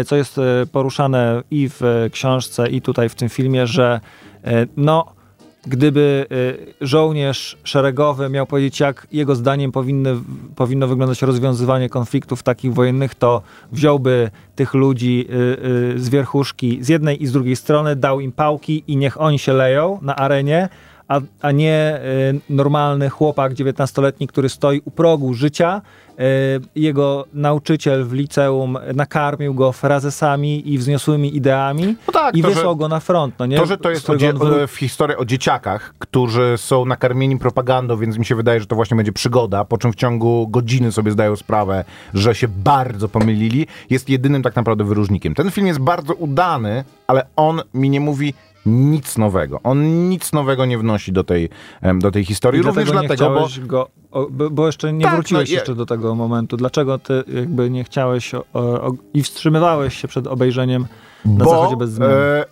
y, 0.00 0.04
co 0.04 0.16
jest 0.16 0.40
poruszane 0.72 1.42
i 1.50 1.68
w 1.68 2.08
książce 2.12 2.68
i 2.68 2.80
tutaj 2.80 3.08
w 3.08 3.14
tym 3.14 3.28
filmie, 3.28 3.66
że 3.66 4.00
no 4.76 5.15
gdyby 5.66 6.26
y, 6.80 6.86
żołnierz 6.86 7.58
szeregowy 7.64 8.28
miał 8.28 8.46
powiedzieć, 8.46 8.80
jak 8.80 9.06
jego 9.12 9.34
zdaniem 9.34 9.72
powinny, 9.72 10.14
powinno 10.56 10.86
wyglądać 10.86 11.22
rozwiązywanie 11.22 11.88
konfliktów 11.88 12.42
takich 12.42 12.74
wojennych, 12.74 13.14
to 13.14 13.42
wziąłby 13.72 14.30
tych 14.56 14.74
ludzi 14.74 15.26
y, 15.30 15.94
y, 15.94 15.98
z 15.98 16.08
wierchuszki 16.08 16.78
z 16.84 16.88
jednej 16.88 17.22
i 17.22 17.26
z 17.26 17.32
drugiej 17.32 17.56
strony, 17.56 17.96
dał 17.96 18.20
im 18.20 18.32
pałki 18.32 18.84
i 18.86 18.96
niech 18.96 19.20
oni 19.20 19.38
się 19.38 19.52
leją 19.52 19.98
na 20.02 20.16
arenie, 20.16 20.68
a, 21.08 21.20
a 21.42 21.52
nie 21.52 22.00
normalny 22.50 23.10
chłopak 23.10 23.54
19-letni, 23.54 24.26
który 24.26 24.48
stoi 24.48 24.80
u 24.84 24.90
progu 24.90 25.34
życia. 25.34 25.82
Y, 26.20 26.60
jego 26.80 27.24
nauczyciel 27.34 28.04
w 28.04 28.12
liceum 28.12 28.78
nakarmił 28.94 29.54
go 29.54 29.72
frazesami 29.72 30.72
i 30.72 30.78
wzniosłymi 30.78 31.36
ideami 31.36 31.96
No 32.06 32.12
tak, 32.12 32.36
i 32.36 32.42
to, 32.42 32.48
wysłał 32.48 32.72
że- 32.74 32.78
go 32.78 32.88
na 32.88 33.00
front. 33.00 33.34
No 33.38 33.46
nie? 33.46 33.56
To, 33.56 33.66
że 33.66 33.78
to 33.78 33.90
jest 33.90 34.08
dzie- 34.16 34.30
on 34.30 34.66
w 34.68 34.76
historii 34.76 35.16
o 35.16 35.24
dzieciakach, 35.24 35.94
którzy 35.98 36.54
są 36.56 36.84
nakarmieni 36.84 37.38
propagandą, 37.38 37.96
więc 37.96 38.18
mi 38.18 38.24
się 38.24 38.34
wydaje, 38.34 38.60
że 38.60 38.66
to 38.66 38.76
właśnie 38.76 38.96
będzie 38.96 39.12
przygoda, 39.12 39.64
po 39.64 39.78
czym 39.78 39.92
w 39.92 39.96
ciągu 39.96 40.48
godziny 40.48 40.92
sobie 40.92 41.10
zdają 41.12 41.36
sprawę, 41.36 41.84
że 42.14 42.34
się 42.34 42.48
bardzo 42.48 43.08
pomylili, 43.08 43.66
jest 43.90 44.08
jedynym 44.08 44.42
tak 44.42 44.56
naprawdę 44.56 44.84
wyróżnikiem. 44.84 45.34
Ten 45.34 45.50
film 45.50 45.66
jest 45.66 45.80
bardzo 45.80 46.14
udany, 46.14 46.84
ale 47.06 47.26
on 47.36 47.62
mi 47.74 47.90
nie 47.90 48.00
mówi 48.00 48.34
nic 48.66 49.18
nowego. 49.18 49.60
On 49.62 50.08
nic 50.08 50.32
nowego 50.32 50.66
nie 50.66 50.78
wnosi 50.78 51.12
do 51.12 51.24
tej, 51.24 51.48
do 51.94 52.10
tej 52.10 52.24
historii. 52.24 52.60
I 52.60 52.64
Również 52.64 52.90
dlatego 52.90 53.06
dlatego, 53.06 53.40
bo 53.40 53.66
go, 53.66 53.88
bo, 54.30 54.50
bo 54.50 54.66
jeszcze 54.66 54.92
nie 54.92 55.04
Tak, 55.04 55.14
wróciłeś 55.14 55.50
no, 55.50 55.54
jeszcze 55.54 55.74
do 55.74 55.86
tego 55.86 56.14
momentu. 56.14 56.56
Dlaczego 56.56 56.98
ty 56.98 57.24
jakby 57.28 57.70
nie 57.70 57.84
chciałeś 57.84 58.34
o, 58.34 58.44
o, 58.52 58.92
i 59.14 59.22
wstrzymywałeś 59.22 59.96
się 60.00 60.08
przed 60.08 60.26
obejrzeniem 60.26 60.86
na 61.24 61.44
zachodzie 61.44 61.76
bez 61.76 61.90
zmian? 61.90 62.10
e, 62.10 62.44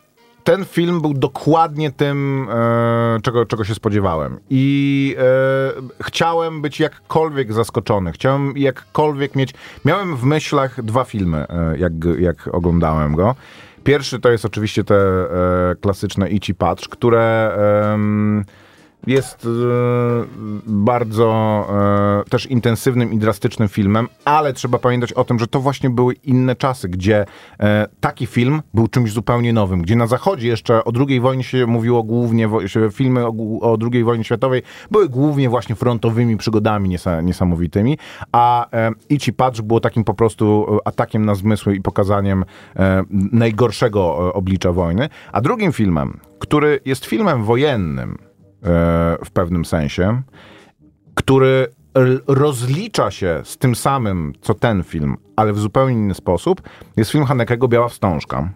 ten 0.45 0.65
film 0.65 1.01
był 1.01 1.15
dokładnie 1.15 1.93
tym, 1.93 2.49
e, 2.51 3.21
czego, 3.23 3.47
czego 3.47 3.65
się 3.65 3.75
spodziewałem. 3.75 4.39
I 4.51 5.17
e, 5.19 6.03
chciałem 6.03 6.63
być 6.63 6.81
jakkolwiek 6.81 7.53
zaskoczony. 7.53 8.13
Chciałem 8.13 8.53
jakkolwiek 8.57 9.37
mieć... 9.37 9.55
Miałem 9.85 10.17
w 10.17 10.25
myślach 10.25 10.83
dwa 10.83 11.05
filmy, 11.05 11.47
e, 11.49 11.79
jak, 11.79 11.93
jak 12.19 12.49
oglądałem 12.53 13.15
go. 13.15 13.35
Pierwszy 13.85 14.21
to 14.21 14.31
jest 14.31 14.45
oczywiście 14.45 14.85
te 14.85 14.95
e, 14.95 15.75
klasyczne 15.81 16.31
Idź 16.31 16.49
i 16.49 16.55
Patrz, 16.55 16.89
które... 16.89 17.57
em, 17.93 18.45
jest 19.07 19.47
e, 19.47 19.49
bardzo 20.67 21.67
e, 22.27 22.31
też 22.31 22.47
intensywnym 22.47 23.13
i 23.13 23.19
drastycznym 23.19 23.69
filmem, 23.69 24.09
ale 24.25 24.53
trzeba 24.53 24.79
pamiętać 24.79 25.13
o 25.13 25.25
tym, 25.25 25.39
że 25.39 25.47
to 25.47 25.61
właśnie 25.61 25.91
były 25.91 26.15
inne 26.15 26.57
czasy, 26.57 26.89
gdzie 26.89 27.27
e, 27.61 27.89
taki 28.01 28.27
film 28.27 28.63
był 28.75 28.89
czymś 28.89 29.13
zupełnie 29.13 29.53
nowym, 29.53 29.83
gdzie 29.83 29.97
na 29.97 30.07
zachodzie 30.07 30.49
jeszcze 30.49 30.85
o 30.85 30.93
II 31.09 31.21
wojnie 31.21 31.45
się 31.45 31.67
mówiło 31.67 32.03
głównie, 32.03 32.51
filmy 32.93 33.27
o, 33.27 33.79
II 33.93 34.05
wojnie 34.05 34.25
światowej 34.25 34.63
były 34.91 35.09
głównie 35.09 35.49
właśnie 35.49 35.75
frontowymi 35.75 36.37
przygodami 36.37 36.89
niesa, 36.89 37.21
niesamowitymi, 37.21 37.99
a 38.33 38.71
e, 38.73 38.91
Idź 39.09 39.29
i 39.29 39.33
Patrz 39.33 39.61
było 39.61 39.81
takim 39.81 40.05
po 40.05 40.15
prostu 40.15 40.67
atakiem 40.85 41.25
na 41.25 41.35
zmysły 41.35 41.77
i 41.77 41.81
pokazaniem 41.81 42.45
najgorszego 43.33 44.35
oblicza 44.35 44.73
wojny, 44.73 45.09
a 45.33 45.41
drugim 45.41 45.73
filmem, 45.73 46.21
który 46.39 46.81
jest 46.85 47.05
filmem 47.05 47.45
wojennym, 47.45 48.19
w 49.25 49.31
pewnym 49.33 49.65
sensie, 49.65 50.23
który 51.15 51.69
rozlicza 52.27 53.11
się 53.11 53.41
z 53.45 53.59
tym 53.59 53.75
samym, 53.75 54.33
co 54.41 54.55
ten 54.55 54.85
film, 54.85 55.17
ale 55.37 55.53
w 55.53 55.59
zupełnie 55.59 55.95
inny 55.95 56.15
sposób, 56.15 56.63
jest 56.97 57.11
film 57.11 57.25
Hanekego 57.25 57.69
Biała 57.69 57.89
Wstążka. 57.89 58.49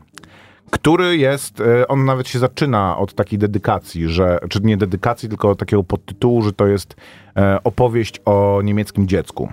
Który 0.71 1.17
jest, 1.17 1.61
e, 1.61 1.89
on 1.89 2.05
nawet 2.05 2.29
się 2.29 2.39
zaczyna 2.39 2.99
od 2.99 3.15
takiej 3.15 3.39
dedykacji, 3.39 4.09
że, 4.09 4.39
czy 4.49 4.61
nie 4.63 4.77
dedykacji, 4.77 5.29
tylko 5.29 5.55
takiego 5.55 5.85
podtytułu, 5.85 6.43
że 6.43 6.53
to 6.53 6.67
jest 6.67 6.97
e, 7.37 7.59
opowieść 7.65 8.21
o 8.25 8.61
niemieckim 8.65 9.09
dziecku. 9.09 9.49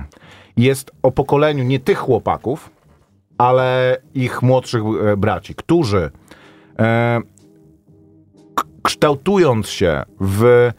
Jest 0.57 0.91
o 1.03 1.11
pokoleniu 1.11 1.63
nie 1.63 1.79
tych 1.79 1.97
chłopaków, 1.97 2.69
ale 3.37 3.97
ich 4.13 4.41
młodszych 4.41 4.83
e, 4.83 5.17
braci, 5.17 5.55
którzy 5.55 6.11
kształtując 8.85 9.69
się 9.69 10.03
w 10.21 10.71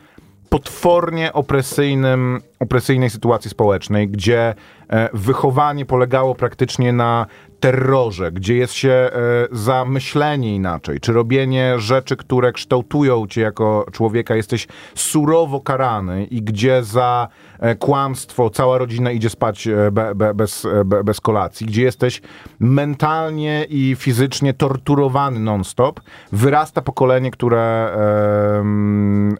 potwornie 0.48 1.32
opresyjnym, 1.32 2.40
opresyjnej 2.60 3.10
sytuacji 3.10 3.50
społecznej, 3.50 4.08
gdzie 4.08 4.54
e, 4.88 5.08
wychowanie 5.12 5.84
polegało 5.84 6.34
praktycznie 6.34 6.92
na 6.92 7.26
terrorze, 7.66 8.32
gdzie 8.32 8.56
jest 8.56 8.74
się 8.74 8.90
e, 8.90 9.10
za 9.50 9.84
myślenie 9.84 10.54
inaczej, 10.54 11.00
czy 11.00 11.12
robienie 11.12 11.74
rzeczy, 11.78 12.16
które 12.16 12.52
kształtują 12.52 13.26
cię 13.26 13.40
jako 13.40 13.86
człowieka, 13.92 14.36
jesteś 14.36 14.66
surowo 14.94 15.60
karany 15.60 16.24
i 16.24 16.42
gdzie 16.42 16.82
za 16.82 17.28
e, 17.58 17.74
kłamstwo 17.74 18.50
cała 18.50 18.78
rodzina 18.78 19.10
idzie 19.10 19.30
spać 19.30 19.66
e, 19.66 19.90
be, 19.90 20.14
be, 20.14 20.34
bez, 20.34 20.64
e, 20.64 20.84
be, 20.84 21.04
bez 21.04 21.20
kolacji, 21.20 21.66
gdzie 21.66 21.82
jesteś 21.82 22.22
mentalnie 22.60 23.66
i 23.68 23.96
fizycznie 23.98 24.54
torturowany 24.54 25.40
non-stop, 25.40 26.00
wyrasta 26.32 26.82
pokolenie, 26.82 27.30
które 27.30 27.66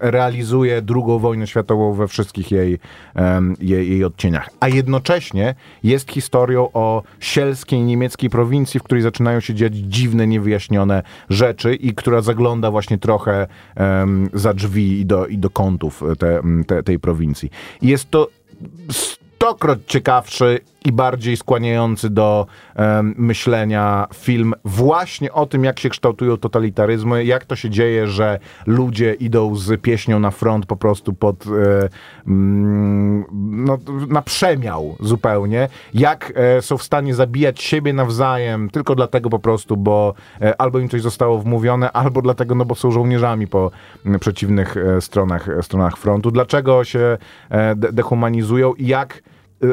realizuje 0.01 0.83
drugą 0.83 1.19
wojnę 1.19 1.47
światową 1.47 1.93
we 1.93 2.09
wszystkich 2.09 2.51
jej, 2.51 2.79
jej, 3.61 3.91
jej 3.91 4.05
odcieniach. 4.05 4.49
A 4.61 4.69
jednocześnie 4.69 5.55
jest 5.83 6.11
historią 6.11 6.69
o 6.73 7.03
sielskiej 7.21 7.83
niemieckiej 7.83 8.16
prowincji, 8.31 8.81
w 8.81 8.83
której 8.83 9.03
zaczynają 9.03 9.41
się 9.41 9.55
dziać 9.55 9.77
dziwne, 9.77 10.27
niewyjaśnione 10.27 11.03
rzeczy 11.31 11.75
i 11.75 11.95
która 11.95 12.21
zagląda 12.21 12.71
właśnie 12.71 12.99
trochę 12.99 13.47
em, 13.75 14.29
za 14.33 14.55
drzwi 14.55 15.01
i 15.01 15.07
do, 15.07 15.27
i 15.27 15.39
do 15.39 15.51
kątów 15.51 16.03
te, 16.19 16.43
te, 16.67 16.83
tej 16.83 16.99
prowincji. 16.99 17.51
I 17.83 17.89
jest 17.89 18.11
to 18.11 18.29
stokroć 19.37 19.79
ciekawszy 19.87 20.61
i 20.85 20.93
bardziej 20.93 21.37
skłaniający 21.37 22.11
do 22.11 22.47
em, 22.75 23.15
myślenia 23.19 24.07
film 24.15 24.55
właśnie 24.65 25.33
o 25.33 25.47
tym, 25.47 25.65
jak 25.65 25.81
się 25.81 25.89
kształtują 25.89 26.37
totalitaryzmy, 26.37 27.25
jak 27.25 27.45
to 27.45 27.57
się 27.57 27.71
dzieje, 27.71 28.07
że 28.07 28.39
ludzie 28.67 29.15
idą 29.15 29.57
z 29.57 29.81
pieśnią 29.81 30.19
na 30.19 30.31
front 30.31 30.67
po 30.67 30.77
prostu 30.77 31.13
pod 31.13 31.45
e, 31.47 31.89
mm, 32.27 33.25
no, 33.43 33.79
na 34.09 34.23
przemiał 34.23 34.97
zupełnie, 35.01 35.69
jak 35.95 36.33
e, 36.37 36.63
są 36.63 36.77
w 36.79 36.83
stanie 36.83 37.15
zabijać 37.15 37.63
siebie 37.63 37.93
nawzajem 37.93 38.71
tylko 38.71 38.95
dlatego 38.95 39.31
po 39.31 39.39
prostu, 39.39 39.77
bo 39.77 40.15
e, 40.41 40.61
albo 40.61 40.79
im 40.79 40.89
coś 40.89 41.03
zostało 41.03 41.39
wmówione, 41.39 41.93
albo 41.93 42.23
dlatego, 42.23 42.55
no 42.55 42.65
bo 42.65 42.75
są 42.75 42.91
żołnierzami 42.91 43.47
po 43.47 43.71
m, 44.07 44.19
przeciwnych 44.19 44.77
e, 44.77 45.01
stronach, 45.01 45.49
stronach 45.63 45.97
frontu. 45.97 46.31
Dlaczego 46.31 46.85
się 46.85 47.19
e, 47.51 47.75
de- 47.77 47.93
dehumanizują 47.93 48.75
i 48.75 48.87
jak 48.87 49.23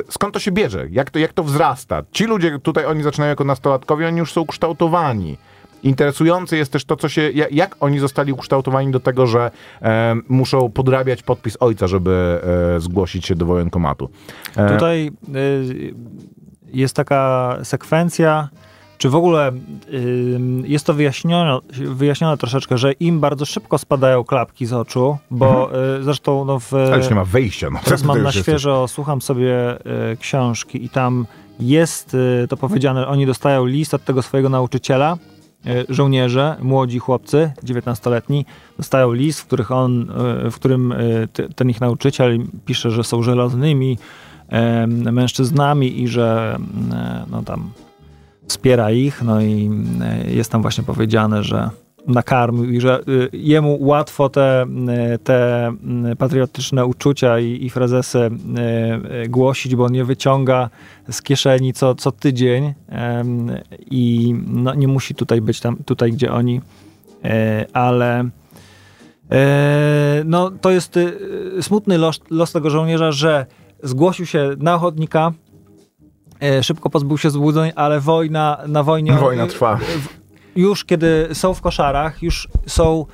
skąd 0.09 0.33
to 0.33 0.39
się 0.39 0.51
bierze? 0.51 0.87
Jak 0.91 1.09
to, 1.11 1.19
jak 1.19 1.33
to 1.33 1.43
wzrasta? 1.43 2.03
Ci 2.11 2.25
ludzie 2.25 2.59
tutaj, 2.59 2.85
oni 2.85 3.03
zaczynają 3.03 3.29
jako 3.29 3.43
nastolatkowie, 3.43 4.07
oni 4.07 4.17
już 4.17 4.31
są 4.31 4.45
kształtowani. 4.45 5.37
Interesujące 5.83 6.57
jest 6.57 6.71
też 6.71 6.85
to, 6.85 6.95
co 6.95 7.09
się, 7.09 7.31
ja- 7.31 7.47
jak 7.51 7.75
oni 7.79 7.99
zostali 7.99 8.33
ukształtowani 8.33 8.91
do 8.91 8.99
tego, 8.99 9.27
że 9.27 9.51
e, 9.81 10.15
muszą 10.29 10.71
podrabiać 10.71 11.23
podpis 11.23 11.57
ojca, 11.59 11.87
żeby 11.87 12.39
e, 12.75 12.79
zgłosić 12.79 13.25
się 13.25 13.35
do 13.35 13.45
wojenkomatu. 13.45 14.09
E, 14.57 14.69
Tutaj 14.73 15.11
y, 15.35 15.93
jest 16.73 16.95
taka 16.95 17.57
sekwencja, 17.63 18.49
czy 19.03 19.09
w 19.09 19.15
ogóle 19.15 19.51
jest 20.63 20.85
to 20.85 20.93
wyjaśnione, 20.93 21.59
wyjaśnione 21.71 22.37
troszeczkę, 22.37 22.77
że 22.77 22.91
im 22.91 23.19
bardzo 23.19 23.45
szybko 23.45 23.77
spadają 23.77 24.23
klapki 24.23 24.65
z 24.65 24.73
oczu, 24.73 25.17
bo 25.31 25.69
y, 25.99 26.03
zresztą 26.03 26.45
no 26.45 26.59
w... 26.59 26.73
ale 26.73 26.97
już 26.97 27.09
nie 27.09 27.15
ma 27.15 27.25
wyjścia. 27.25 27.69
No, 27.69 27.79
Teraz 27.83 28.03
mam 28.09 28.21
na 28.21 28.29
jest- 28.29 28.37
świeżo, 28.37 28.87
słucham 28.87 29.21
sobie 29.21 29.77
y, 30.11 30.17
książki 30.17 30.85
i 30.85 30.89
tam 30.89 31.25
jest 31.59 32.13
y, 32.13 32.47
to 32.49 32.57
powiedziane, 32.57 33.07
oni 33.07 33.25
dostają 33.25 33.65
list 33.65 33.93
od 33.93 34.05
tego 34.05 34.21
swojego 34.21 34.49
nauczyciela, 34.49 35.17
żołnierze, 35.89 36.55
młodzi 36.61 36.99
chłopcy, 36.99 37.51
19-letni, 37.63 38.45
dostają 38.77 39.13
list, 39.13 39.41
w, 39.41 39.45
których 39.45 39.71
on, 39.71 40.11
w 40.51 40.55
którym 40.55 40.93
ten 41.55 41.69
ich 41.69 41.81
nauczyciel 41.81 42.39
pisze, 42.65 42.91
że 42.91 43.03
są 43.03 43.23
żelaznymi 43.23 43.97
mężczyznami 45.11 46.01
i 46.01 46.07
że 46.07 46.57
no 47.31 47.43
tam 47.43 47.71
wspiera 48.53 48.91
ich, 48.91 49.21
no 49.23 49.41
i 49.41 49.69
y, 50.27 50.31
jest 50.31 50.51
tam 50.51 50.61
właśnie 50.61 50.83
powiedziane, 50.83 51.43
że 51.43 51.69
nakarmił 52.07 52.71
i 52.71 52.81
że 52.81 53.01
y, 53.07 53.29
jemu 53.33 53.77
łatwo 53.81 54.29
te, 54.29 54.65
y, 55.15 55.17
te 55.17 55.71
patriotyczne 56.17 56.85
uczucia 56.85 57.39
i, 57.39 57.65
i 57.65 57.69
frazesy 57.69 58.29
głosić, 59.29 59.75
bo 59.75 59.89
nie 59.89 60.05
wyciąga 60.05 60.69
z 61.09 61.21
kieszeni 61.21 61.73
co, 61.73 61.95
co 61.95 62.11
tydzień 62.11 62.73
i 63.91 64.35
no, 64.47 64.73
nie 64.73 64.87
musi 64.87 65.15
tutaj 65.15 65.41
być 65.41 65.59
tam, 65.59 65.77
tutaj 65.85 66.11
gdzie 66.11 66.31
oni, 66.31 66.61
e, 67.23 67.65
ale 67.73 68.29
e, 69.31 70.23
no, 70.25 70.51
to 70.51 70.71
jest 70.71 70.99
smutny 71.61 71.97
los, 71.97 72.19
los 72.29 72.51
tego 72.51 72.69
żołnierza, 72.69 73.11
że 73.11 73.45
zgłosił 73.83 74.25
się 74.25 74.49
na 74.57 74.75
ochotnika, 74.75 75.27
e, 75.27 75.42
szybko 76.61 76.89
pozbył 76.89 77.17
się 77.17 77.29
złudzeń, 77.29 77.71
ale 77.75 77.99
wojna 77.99 78.57
na 78.67 78.83
wojnie 78.83 79.13
Wojna 79.13 79.47
trwa. 79.47 79.79
już 80.55 80.85
kiedy 80.85 81.27
są 81.33 81.53
w 81.53 81.61
koszarach, 81.61 82.23
już 82.23 82.47
są 82.67 83.05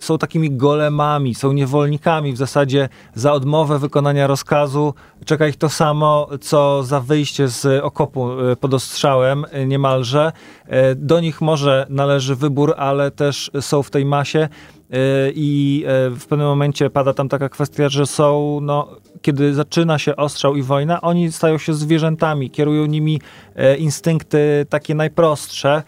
są 0.00 0.18
takimi 0.18 0.50
golemami, 0.50 1.34
są 1.34 1.52
niewolnikami 1.52 2.32
w 2.32 2.36
zasadzie 2.36 2.88
za 3.14 3.32
odmowę 3.32 3.78
wykonania 3.78 4.26
rozkazu. 4.26 4.94
Czeka 5.24 5.46
ich 5.46 5.56
to 5.56 5.68
samo, 5.68 6.28
co 6.40 6.82
za 6.82 7.00
wyjście 7.00 7.48
z 7.48 7.84
okopu 7.84 8.40
e, 8.40 8.56
pod 8.56 8.74
ostrzałem 8.74 9.44
e, 9.50 9.66
niemalże. 9.66 10.32
E, 10.66 10.94
Do 10.94 11.20
nich 11.20 11.40
może 11.40 11.86
należy 11.90 12.36
wybór, 12.36 12.74
ale 12.76 13.10
też 13.10 13.50
są 13.60 13.82
w 13.82 13.90
tej 13.90 14.04
masie 14.04 14.38
e, 14.38 14.48
i 15.34 15.84
e, 15.86 16.10
w 16.10 16.26
pewnym 16.26 16.48
momencie 16.48 16.90
pada 16.90 17.14
tam 17.14 17.28
taka 17.28 17.48
kwestia, 17.48 17.88
że 17.88 18.06
są, 18.06 18.58
no, 18.62 18.88
kiedy 19.22 19.54
zaczyna 19.54 19.98
się 19.98 20.16
ostrzał 20.16 20.56
i 20.56 20.62
wojna, 20.62 21.00
oni 21.00 21.32
stają 21.32 21.58
się 21.58 21.74
zwierzętami, 21.74 22.50
kierują 22.50 22.86
nimi 22.86 23.20
e, 23.56 23.76
instynkty 23.76 24.66
takie 24.68 24.94
najprostsze. 24.94 25.82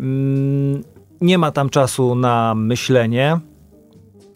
Mm, 0.00 0.82
Nie 1.20 1.38
ma 1.38 1.50
tam 1.50 1.70
czasu 1.70 2.14
na 2.14 2.54
myślenie. 2.54 3.40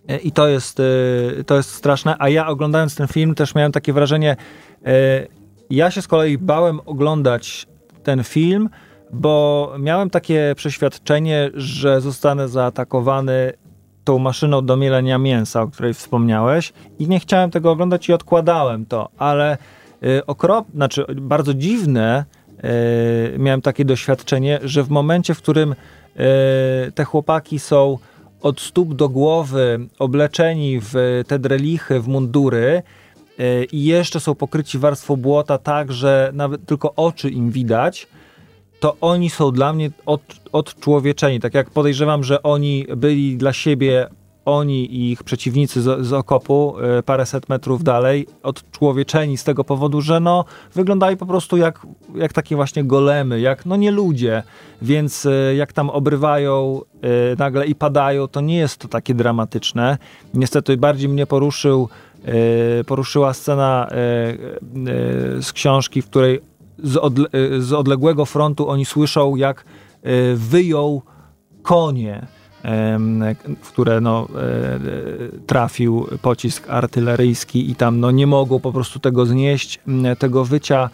E, 0.08 0.16
I 0.16 0.32
to 0.32 0.48
jest, 0.48 0.80
e, 0.80 1.44
to 1.44 1.56
jest 1.56 1.70
straszne. 1.70 2.16
A 2.18 2.28
ja 2.28 2.46
oglądając 2.46 2.96
ten 2.96 3.08
film 3.08 3.34
też 3.34 3.54
miałem 3.54 3.72
takie 3.72 3.92
wrażenie, 3.92 4.36
e, 4.86 5.26
ja 5.70 5.90
się 5.90 6.02
z 6.02 6.08
kolei 6.08 6.38
bałem 6.38 6.80
oglądać 6.86 7.66
ten 8.02 8.24
film, 8.24 8.68
bo 9.12 9.72
miałem 9.78 10.10
takie 10.10 10.52
przeświadczenie, 10.56 11.50
że 11.54 12.00
zostanę 12.00 12.48
zaatakowany 12.48 13.52
tą 14.04 14.18
maszyną 14.18 14.66
do 14.66 14.76
mielenia 14.76 15.18
mięsa, 15.18 15.62
o 15.62 15.68
której 15.68 15.94
wspomniałeś. 15.94 16.72
I 16.98 17.08
nie 17.08 17.20
chciałem 17.20 17.50
tego 17.50 17.70
oglądać 17.70 18.08
i 18.08 18.12
odkładałem 18.12 18.86
to, 18.86 19.08
ale 19.18 19.58
y, 20.02 20.26
okrop, 20.26 20.66
znaczy 20.74 21.04
bardzo 21.16 21.54
dziwne 21.54 22.24
y, 23.34 23.38
miałem 23.38 23.62
takie 23.62 23.84
doświadczenie, 23.84 24.60
że 24.62 24.82
w 24.82 24.90
momencie, 24.90 25.34
w 25.34 25.38
którym 25.38 25.72
y, 25.72 25.76
te 26.92 27.04
chłopaki 27.04 27.58
są 27.58 27.98
od 28.42 28.60
stóp 28.60 28.94
do 28.94 29.08
głowy 29.08 29.78
obleczeni 29.98 30.80
w 30.80 31.22
te 31.26 31.38
drelichy, 31.38 32.00
w 32.00 32.08
mundury 32.08 32.82
y, 33.40 33.66
i 33.72 33.84
jeszcze 33.84 34.20
są 34.20 34.34
pokryci 34.34 34.78
warstwą 34.78 35.16
błota 35.16 35.58
tak, 35.58 35.92
że 35.92 36.30
nawet 36.34 36.66
tylko 36.66 36.94
oczy 36.94 37.30
im 37.30 37.50
widać, 37.50 38.08
to 38.82 38.96
oni 39.00 39.30
są 39.30 39.52
dla 39.52 39.72
mnie 39.72 39.90
od, 40.06 40.22
odczłowieczeni. 40.52 41.40
Tak 41.40 41.54
jak 41.54 41.70
podejrzewam, 41.70 42.24
że 42.24 42.42
oni 42.42 42.86
byli 42.96 43.36
dla 43.36 43.52
siebie, 43.52 44.08
oni 44.44 44.94
i 44.94 45.12
ich 45.12 45.24
przeciwnicy 45.24 45.82
z, 45.82 46.06
z 46.06 46.12
okopu, 46.12 46.74
y, 46.98 47.02
paręset 47.02 47.48
metrów 47.48 47.84
dalej, 47.84 48.26
odczłowieczeni 48.42 49.38
z 49.38 49.44
tego 49.44 49.64
powodu, 49.64 50.00
że 50.00 50.20
no, 50.20 50.44
wyglądali 50.74 51.16
po 51.16 51.26
prostu 51.26 51.56
jak, 51.56 51.86
jak 52.14 52.32
takie 52.32 52.56
właśnie 52.56 52.84
golemy, 52.84 53.40
jak 53.40 53.66
no 53.66 53.76
nie 53.76 53.90
ludzie. 53.90 54.42
Więc 54.82 55.26
y, 55.26 55.54
jak 55.56 55.72
tam 55.72 55.90
obrywają 55.90 56.80
y, 57.32 57.36
nagle 57.38 57.66
i 57.66 57.74
padają, 57.74 58.28
to 58.28 58.40
nie 58.40 58.56
jest 58.56 58.76
to 58.76 58.88
takie 58.88 59.14
dramatyczne. 59.14 59.98
Niestety 60.34 60.76
bardziej 60.76 61.08
mnie 61.08 61.26
poruszył, 61.26 61.88
poruszyła 62.86 63.34
scena 63.34 63.88
z 65.40 65.52
książki, 65.52 66.02
w 66.02 66.06
której 66.06 66.40
z, 66.82 66.96
odle, 66.96 67.26
z 67.58 67.72
odległego 67.72 68.24
frontu 68.24 68.68
oni 68.68 68.84
słyszą, 68.84 69.36
jak 69.36 69.64
y, 70.06 70.36
wyjął 70.36 71.02
konie, 71.62 72.26
w 73.62 73.68
które 73.68 74.00
no, 74.00 74.28
e, 74.36 75.46
trafił 75.46 76.06
pocisk 76.22 76.70
artyleryjski 76.70 77.70
i 77.70 77.74
tam 77.74 78.00
no, 78.00 78.10
nie 78.10 78.26
mogą 78.26 78.60
po 78.60 78.72
prostu 78.72 78.98
tego 78.98 79.26
znieść, 79.26 79.80
tego 80.18 80.44
wycia, 80.44 80.90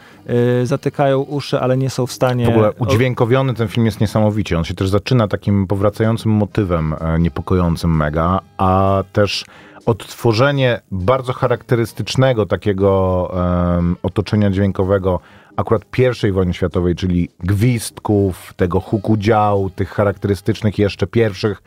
zatykają 0.65 1.21
uszy, 1.21 1.61
ale 1.61 1.77
nie 1.77 1.91
są 1.91 2.07
w 2.07 2.13
stanie... 2.13 2.47
W 2.47 2.49
ogóle 2.49 2.73
udźwiękowiony 2.73 3.55
ten 3.55 3.69
film 3.69 3.87
jest 3.87 4.01
niesamowicie. 4.01 4.59
On 4.59 4.65
się 4.65 4.75
też 4.75 4.89
zaczyna 4.89 5.29
takim 5.29 5.67
powracającym 5.67 6.33
motywem 6.33 6.95
e, 7.01 7.19
niepokojącym 7.19 7.97
mega, 7.97 8.41
a 8.59 9.03
też 9.13 9.45
odtworzenie 9.89 10.81
bardzo 10.91 11.33
charakterystycznego 11.33 12.47
takiego 12.47 13.31
em, 13.79 13.97
otoczenia 14.03 14.51
dźwiękowego 14.51 15.21
akurat 15.57 15.85
pierwszej 15.91 16.33
wojny 16.33 16.55
światowej, 16.55 16.95
czyli 16.95 17.29
gwizdków, 17.41 18.55
tego 18.57 18.81
huku 18.81 19.17
dział, 19.17 19.71
tych 19.71 19.89
charakterystycznych 19.89 20.79
jeszcze 20.79 21.07
pierwszych 21.07 21.63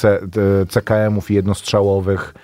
t- 0.00 0.20
CKM-ów 0.68 1.30
i 1.30 1.34
jednostrzałowych 1.34 2.34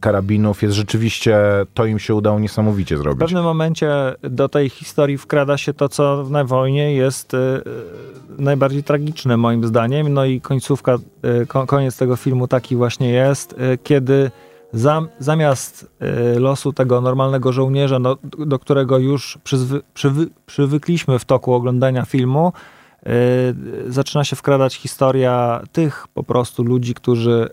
karabinów 0.00 0.62
jest 0.62 0.74
rzeczywiście, 0.74 1.38
to 1.74 1.86
im 1.86 1.98
się 1.98 2.14
udało 2.14 2.38
niesamowicie 2.38 2.96
W 2.96 2.98
zrobić. 2.98 3.20
pewnym 3.20 3.44
momencie 3.44 3.90
do 4.22 4.48
tej 4.48 4.68
historii 4.68 5.18
wkrada 5.18 5.58
się 5.58 5.74
to, 5.74 5.88
co 5.88 6.26
na 6.30 6.44
wojnie 6.44 6.94
jest 6.94 7.34
y, 7.34 7.36
y, 7.36 7.62
najbardziej 8.42 8.84
tragiczne 8.84 9.36
moim 9.36 9.64
zdaniem. 9.64 10.12
No 10.12 10.24
i 10.24 10.40
końcówka, 10.40 10.98
y, 11.42 11.46
ko, 11.46 11.66
koniec 11.66 11.96
tego 11.96 12.16
filmu 12.16 12.48
taki 12.48 12.76
właśnie 12.76 13.10
jest, 13.10 13.56
kiedy 13.82 14.30
zam, 14.72 15.08
zamiast 15.18 15.90
losu 16.36 16.72
tego 16.72 17.00
normalnego 17.00 17.52
żołnierza, 17.52 17.98
no, 17.98 18.16
do 18.38 18.58
którego 18.58 18.98
już 18.98 19.38
przyzwy, 19.44 19.82
przywy, 19.94 20.26
przywykliśmy 20.46 21.18
w 21.18 21.24
toku 21.24 21.54
oglądania 21.54 22.04
filmu, 22.04 22.52
zaczyna 23.88 24.24
się 24.24 24.36
wkradać 24.36 24.74
historia 24.74 25.62
tych 25.72 26.06
po 26.14 26.22
prostu 26.22 26.64
ludzi, 26.64 26.94
którzy 26.94 27.48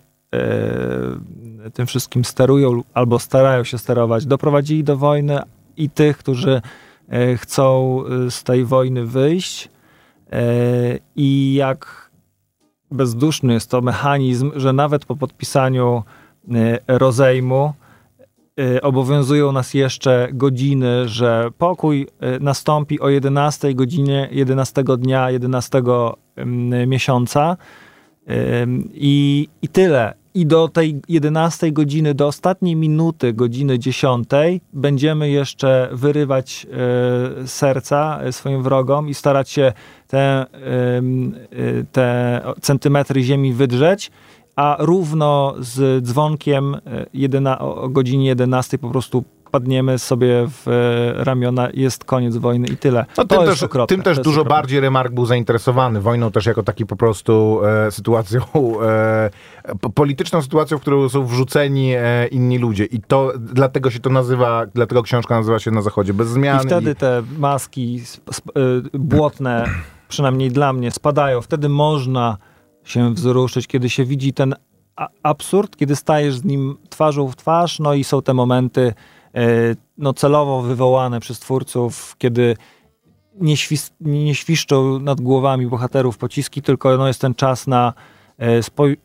tym 1.74 1.88
wszystkim 1.88 2.26
sterują 2.26 2.84
albo 2.94 3.20
starają 3.20 3.64
się 3.64 3.78
sterować, 3.78 4.26
doprowadzili 4.26 4.84
do 4.84 4.98
wojny 4.98 5.40
i 5.78 5.90
tych, 5.90 6.18
którzy 6.18 6.62
e, 7.10 7.38
chcą 7.38 8.00
e, 8.06 8.32
z 8.32 8.44
tej 8.44 8.66
wojny 8.66 9.06
wyjść. 9.06 9.70
E, 10.32 10.42
i 11.16 11.54
jak 11.54 12.12
bezduszny 12.92 13.54
jest 13.54 13.72
to 13.72 13.82
mechanizm, 13.82 14.52
że 14.56 14.74
nawet 14.74 15.06
po 15.06 15.16
podpisaniu 15.16 16.04
e, 16.52 16.98
rozejmu 16.98 17.74
e, 18.60 18.82
obowiązują 18.82 19.52
nas 19.52 19.74
jeszcze 19.74 20.30
godziny, 20.34 21.08
że 21.08 21.50
pokój 21.58 22.08
e, 22.20 22.40
nastąpi 22.40 23.00
o 23.00 23.10
11 23.10 23.74
godzinie 23.74 24.30
11 24.32 24.84
dnia 24.84 25.32
11 25.32 25.82
em, 26.36 26.70
miesiąca 26.70 27.58
I, 28.94 29.48
I 29.62 29.68
tyle. 29.68 30.14
I 30.34 30.46
do 30.46 30.68
tej 30.68 31.02
11 31.10 31.72
godziny, 31.72 32.14
do 32.14 32.28
ostatniej 32.28 32.76
minuty, 32.76 33.34
godziny 33.34 33.80
10, 33.80 34.30
będziemy 34.74 35.30
jeszcze 35.30 35.90
wyrywać 35.92 36.68
e, 37.44 37.48
serca 37.48 38.20
e, 38.22 38.32
swoim 38.32 38.64
wrogom 38.64 39.10
i 39.10 39.14
starać 39.14 39.50
się 39.50 39.74
te, 40.08 40.46
y, 41.54 41.86
te 41.92 42.42
centymetry 42.62 43.24
ziemi 43.24 43.54
wydrzeć, 43.54 44.12
a 44.56 44.76
równo 44.80 45.54
z 45.60 46.06
dzwonkiem 46.06 46.76
e, 46.76 46.80
jedyna, 47.14 47.60
o 47.60 47.76
o 47.82 47.90
godzinie 47.90 48.28
11 48.28 48.78
po 48.78 48.90
prostu 48.90 49.24
padniemy 49.58 50.00
sobie 50.00 50.48
w 50.48 50.68
e, 50.68 51.24
ramiona, 51.24 51.70
jest 51.74 52.06
koniec 52.06 52.38
wojny 52.38 52.68
i 52.68 52.78
tyle. 52.78 53.06
No, 53.18 53.26
to 53.26 53.38
tym 53.38 53.46
też, 53.46 53.64
okropne. 53.64 53.96
tym 53.96 54.04
też 54.04 54.18
dużo 54.18 54.42
okropne. 54.42 54.58
bardziej 54.58 54.80
Remark 54.80 55.14
był 55.14 55.26
zainteresowany 55.26 56.02
wojną 56.02 56.32
też 56.32 56.46
jako 56.46 56.64
taki 56.64 56.86
po 56.86 56.96
prostu 56.96 57.60
e, 57.66 57.92
sytuacją, 57.92 58.42
e, 58.54 59.30
po- 59.82 59.90
polityczną 59.90 60.42
sytuacją, 60.42 60.78
w 60.78 60.82
którą 60.82 61.10
są 61.10 61.26
wrzuceni 61.26 61.94
e, 61.96 62.28
inni 62.28 62.58
ludzie. 62.58 62.86
I 62.86 63.02
to 63.02 63.34
dlatego 63.40 63.92
się 63.92 64.00
to 64.00 64.10
nazywa, 64.10 64.66
dlatego 64.74 65.04
książka 65.04 65.36
nazywa 65.36 65.60
się 65.60 65.72
Na 65.72 65.82
Zachodzie 65.82 66.14
bez 66.14 66.28
zmian. 66.28 66.58
I 66.64 66.66
wtedy 66.66 66.96
te 66.96 67.24
maski 67.38 68.02
y, 68.94 69.00
błotne, 69.00 69.66
przynajmniej 70.10 70.52
dla 70.52 70.74
mnie, 70.74 70.92
spadają. 70.92 71.42
Wtedy 71.42 71.70
można 71.70 72.38
się 72.84 73.14
wzruszyć, 73.14 73.68
kiedy 73.68 73.90
się 73.90 74.06
widzi 74.06 74.34
ten 74.34 74.56
absurd, 75.24 75.76
kiedy 75.76 75.96
stajesz 75.96 76.36
z 76.36 76.44
nim 76.44 76.78
twarzą 76.90 77.28
w 77.28 77.36
twarz, 77.36 77.80
no 77.80 77.94
i 77.94 78.04
są 78.04 78.22
te 78.22 78.34
momenty 78.34 78.94
no, 79.98 80.14
celowo 80.14 80.62
wywołane 80.62 81.20
przez 81.20 81.40
twórców, 81.40 82.16
kiedy 82.18 82.56
nie, 83.42 83.56
nie 84.02 84.36
świszczą 84.36 85.00
nad 85.00 85.22
głowami 85.22 85.68
bohaterów 85.68 86.18
pociski, 86.18 86.62
tylko 86.62 86.98
no, 86.98 87.08
jest 87.08 87.22
ten 87.22 87.36
czas 87.36 87.68
na 87.68 87.94
e, 88.38 88.60
spoj- 88.60 88.98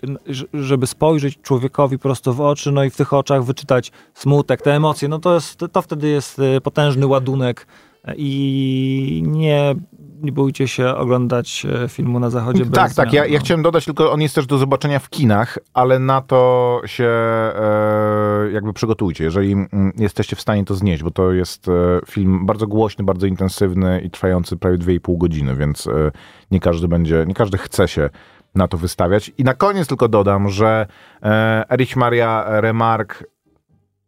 żeby 0.55 0.87
spojrzeć 0.87 1.39
człowiekowi 1.43 1.99
prosto 1.99 2.33
w 2.33 2.41
oczy, 2.41 2.73
no 2.73 2.85
i 2.85 2.91
w 2.91 2.97
tych 2.97 3.13
oczach 3.13 3.45
wyczytać 3.45 3.93
smutek, 4.15 4.63
te 4.63 4.75
emocje, 4.75 5.09
no 5.09 5.19
to, 5.19 5.35
jest, 5.35 5.65
to 5.73 5.83
wtedy 5.83 6.09
jest 6.09 6.39
e, 6.39 6.61
potężny 6.61 7.07
ładunek 7.07 7.67
e, 8.05 8.15
i 8.17 9.23
nie, 9.27 9.75
nie 10.23 10.33
bójcie 10.33 10.69
się 10.69 10.89
oglądać 10.89 11.67
e, 11.85 11.89
filmu 11.89 12.21
na 12.21 12.31
zachodzie 12.31 12.65
bez 12.65 12.75
Tak, 12.75 12.95
tak. 12.95 13.11
zmian, 13.11 13.25
Ja, 13.25 13.27
ja 13.27 13.39
no. 13.39 13.45
chciałem 13.45 13.63
dodać 13.63 13.85
tylko, 13.85 14.13
on 14.13 14.21
jest 14.21 14.35
też 14.35 14.47
do 14.47 14.59
zobaczenia 14.59 14.99
w 14.99 15.11
kinach, 15.11 15.59
ale 15.75 15.99
na 15.99 16.21
to 16.21 16.81
się 16.87 17.05
e, 17.05 18.51
jakby 18.53 18.73
przygotujcie, 18.73 19.25
jeżeli 19.25 19.53
mm, 19.53 19.93
jesteście 19.99 20.37
w 20.37 20.41
stanie 20.41 20.65
to 20.65 20.75
znieść, 20.75 21.03
bo 21.03 21.11
to 21.11 21.33
jest 21.33 21.69
e, 21.69 21.73
film 22.07 22.47
bardzo 22.47 22.67
głośny, 22.67 23.05
bardzo 23.05 23.27
intensywny 23.27 24.01
i 24.01 24.11
trwający 24.11 24.57
prawie 24.57 24.79
2,5 24.79 25.19
godziny, 25.19 25.57
więc 25.57 25.87
e, 25.87 26.11
nie 26.51 26.61
każdy 26.61 26.89
będzie, 26.89 27.25
nie 27.27 27.35
każdy 27.35 27.59
chce 27.59 27.89
się 27.89 28.11
na 28.55 28.69
to 28.69 28.77
wystawiać. 28.79 29.33
I 29.39 29.45
na 29.45 29.55
koniec 29.55 29.89
tylko 29.89 30.09
dodam, 30.09 30.49
że 30.49 30.87
e, 31.23 31.65
Erich 31.71 31.97
Maria 31.97 32.45
Remarque 32.61 33.25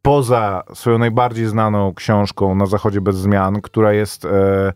poza 0.02 0.62
swoją 0.74 0.98
najbardziej 0.98 1.46
znaną 1.46 1.94
książką 1.94 2.54
Na 2.54 2.66
Zachodzie 2.66 3.00
bez 3.00 3.16
zmian, 3.16 3.60
która 3.60 3.92
jest 3.92 4.24
e, 4.24 4.72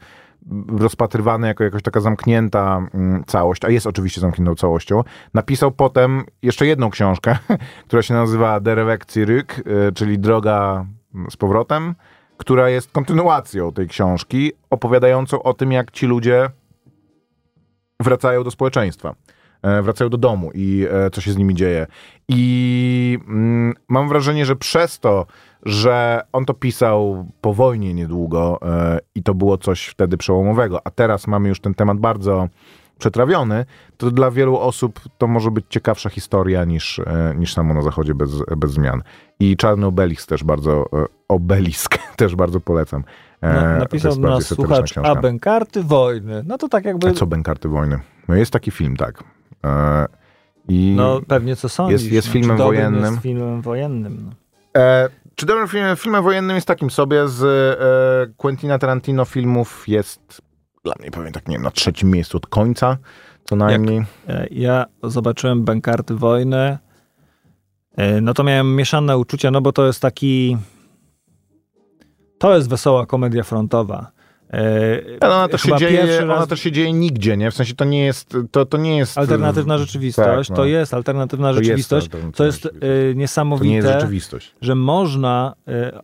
rozpatrywany 0.78 1.46
jako 1.46 1.64
jakaś 1.64 1.82
taka 1.82 2.00
zamknięta 2.00 2.88
mm, 2.94 3.24
całość, 3.26 3.64
a 3.64 3.70
jest 3.70 3.86
oczywiście 3.86 4.20
zamkniętą 4.20 4.54
całością, 4.54 5.04
napisał 5.34 5.70
potem 5.70 6.24
jeszcze 6.42 6.66
jedną 6.66 6.90
książkę, 6.90 7.38
która 7.86 8.02
się 8.02 8.14
nazywa 8.14 8.60
Derewek 8.60 9.06
Cyryk, 9.06 9.58
y, 9.58 9.92
czyli 9.92 10.18
Droga 10.18 10.86
z 11.30 11.36
powrotem, 11.36 11.94
która 12.36 12.68
jest 12.68 12.92
kontynuacją 12.92 13.72
tej 13.72 13.88
książki, 13.88 14.52
opowiadającą 14.70 15.42
o 15.42 15.54
tym, 15.54 15.72
jak 15.72 15.90
ci 15.90 16.06
ludzie 16.06 16.50
wracają 18.00 18.44
do 18.44 18.50
społeczeństwa. 18.50 19.14
E, 19.62 19.82
Wracają 19.82 20.10
do 20.10 20.18
domu 20.18 20.50
i 20.54 20.86
e, 20.90 21.10
co 21.10 21.20
się 21.20 21.32
z 21.32 21.36
nimi 21.36 21.54
dzieje. 21.54 21.86
I 22.28 23.18
mm, 23.28 23.74
mam 23.88 24.08
wrażenie, 24.08 24.46
że 24.46 24.56
przez 24.56 25.00
to, 25.00 25.26
że 25.62 26.22
on 26.32 26.44
to 26.44 26.54
pisał 26.54 27.26
po 27.40 27.54
wojnie 27.54 27.94
niedługo 27.94 28.58
e, 28.62 28.98
i 29.14 29.22
to 29.22 29.34
było 29.34 29.58
coś 29.58 29.86
wtedy 29.86 30.16
przełomowego, 30.16 30.80
a 30.86 30.90
teraz 30.90 31.26
mamy 31.26 31.48
już 31.48 31.60
ten 31.60 31.74
temat 31.74 31.98
bardzo 31.98 32.48
przetrawiony, 32.98 33.64
to 33.96 34.10
dla 34.10 34.30
wielu 34.30 34.58
osób 34.58 35.00
to 35.18 35.26
może 35.26 35.50
być 35.50 35.64
ciekawsza 35.68 36.10
historia 36.10 36.64
niż, 36.64 37.00
niż 37.36 37.54
samo 37.54 37.74
na 37.74 37.82
zachodzie 37.82 38.14
bez, 38.14 38.30
bez 38.56 38.70
zmian. 38.70 39.02
I 39.40 39.56
Czarny 39.56 39.86
Obelisk 39.86 40.28
też 40.28 40.44
bardzo, 40.44 40.84
Obelisk 41.28 41.98
też 42.16 42.34
bardzo 42.34 42.60
polecam. 42.60 43.04
Na, 43.42 43.78
napisał 43.78 44.18
nas 44.18 44.46
słuchacz, 44.46 44.98
a 44.98 45.14
bękarty 45.14 45.82
wojny. 45.82 46.42
No 46.46 46.58
to 46.58 46.68
tak 46.68 46.84
jakby, 46.84 47.08
A 47.08 47.12
co 47.12 47.26
Bękarty 47.26 47.68
Wojny? 47.68 47.98
No 48.28 48.34
jest 48.34 48.52
taki 48.52 48.70
film, 48.70 48.96
tak. 48.96 49.24
E, 49.64 50.06
I 50.68 50.94
no 50.96 51.20
pewnie 51.28 51.56
co 51.56 51.68
sądzisz. 51.68 52.02
jest- 52.02 52.12
jest 52.12 52.28
no, 52.28 52.32
filmem 52.32 52.56
czy 52.56 52.62
dobrym 52.62 52.76
wojennym. 52.82 53.10
Jest 53.12 53.22
filmem 53.22 53.62
wojennym. 53.62 54.24
No. 54.74 54.80
e, 54.80 55.08
czy 55.34 55.46
dobrym 55.46 55.68
filmem, 55.68 55.96
filmem 55.96 56.22
wojennym 56.24 56.54
jest 56.54 56.66
takim 56.66 56.90
sobie 56.90 57.28
z 57.28 57.42
e, 57.42 58.34
Quentina 58.36 58.78
Tarantino 58.78 59.24
filmów 59.24 59.84
jest 59.88 60.42
dla 60.84 60.94
mnie 61.00 61.10
powiem 61.10 61.32
tak, 61.32 61.48
nie 61.48 61.54
wiem, 61.56 61.62
na 61.62 61.70
trzecim 61.70 62.10
miejscu 62.10 62.36
od 62.36 62.46
końca, 62.46 62.96
co 63.44 63.56
najmniej. 63.56 64.04
E, 64.28 64.46
Ja 64.50 64.86
zobaczyłem 65.02 65.64
bękarty 65.64 66.14
wojny. 66.14 66.78
E, 67.96 68.20
No 68.20 68.34
to 68.34 68.44
miałem 68.44 68.76
mieszane 68.76 69.18
uczucia, 69.18 69.50
no 69.50 69.60
bo 69.60 69.72
to 69.72 69.86
jest 69.86 70.00
taki. 70.02 70.56
To 72.38 72.56
jest 72.56 72.68
wesoła 72.70 73.06
komedia 73.06 73.42
frontowa. 73.42 74.10
Ale 75.20 75.34
ona 75.34 75.48
też, 75.48 75.62
się 75.62 75.76
dzieje, 75.76 75.98
pierwszy 75.98 76.22
ona 76.22 76.34
raz- 76.34 76.48
też 76.48 76.60
się 76.60 76.72
dzieje 76.72 76.92
nigdzie, 76.92 77.36
nie? 77.36 77.50
W 77.50 77.54
sensie 77.54 77.74
to 77.74 77.84
nie 77.84 78.04
jest, 78.04 78.36
to, 78.50 78.66
to 78.66 78.78
nie 78.78 78.96
jest... 78.98 79.18
Alternatywna 79.18 79.78
rzeczywistość, 79.78 80.48
tak, 80.48 80.56
to 80.56 80.62
no. 80.62 80.68
jest 80.68 80.94
alternatywna 80.94 81.48
To 81.48 81.54
jest 81.54 81.64
rzeczywistość. 81.64 82.04
alternatywna 82.06 82.36
To 82.36 82.44
jest 82.44 82.62
rzeczywistość. 82.62 82.84
e, 82.84 82.90
To 82.90 82.94
nie 83.02 83.04
jest 83.06 83.16
niesamowite, 83.18 83.92
rzeczywistość. 83.92 84.54
że 84.60 84.74
można. 84.74 85.54
e, 85.68 86.00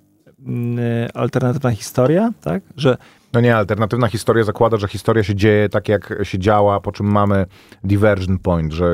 e, 0.78 1.16
Alternatywna 1.16 1.70
historia, 1.70 2.32
tak? 2.40 2.62
Że 2.76 2.97
No 3.32 3.40
nie, 3.40 3.57
alternatywna 3.57 4.09
historia 4.09 4.45
zakłada, 4.45 4.76
że 4.76 4.88
historia 4.88 5.22
się 5.24 5.34
dzieje 5.34 5.68
tak, 5.68 5.88
jak 5.88 6.14
się 6.22 6.38
działa, 6.38 6.80
po 6.80 6.92
czym 6.92 7.07
mamy 7.07 7.47
diversion 7.84 8.38
point, 8.38 8.72
że 8.72 8.86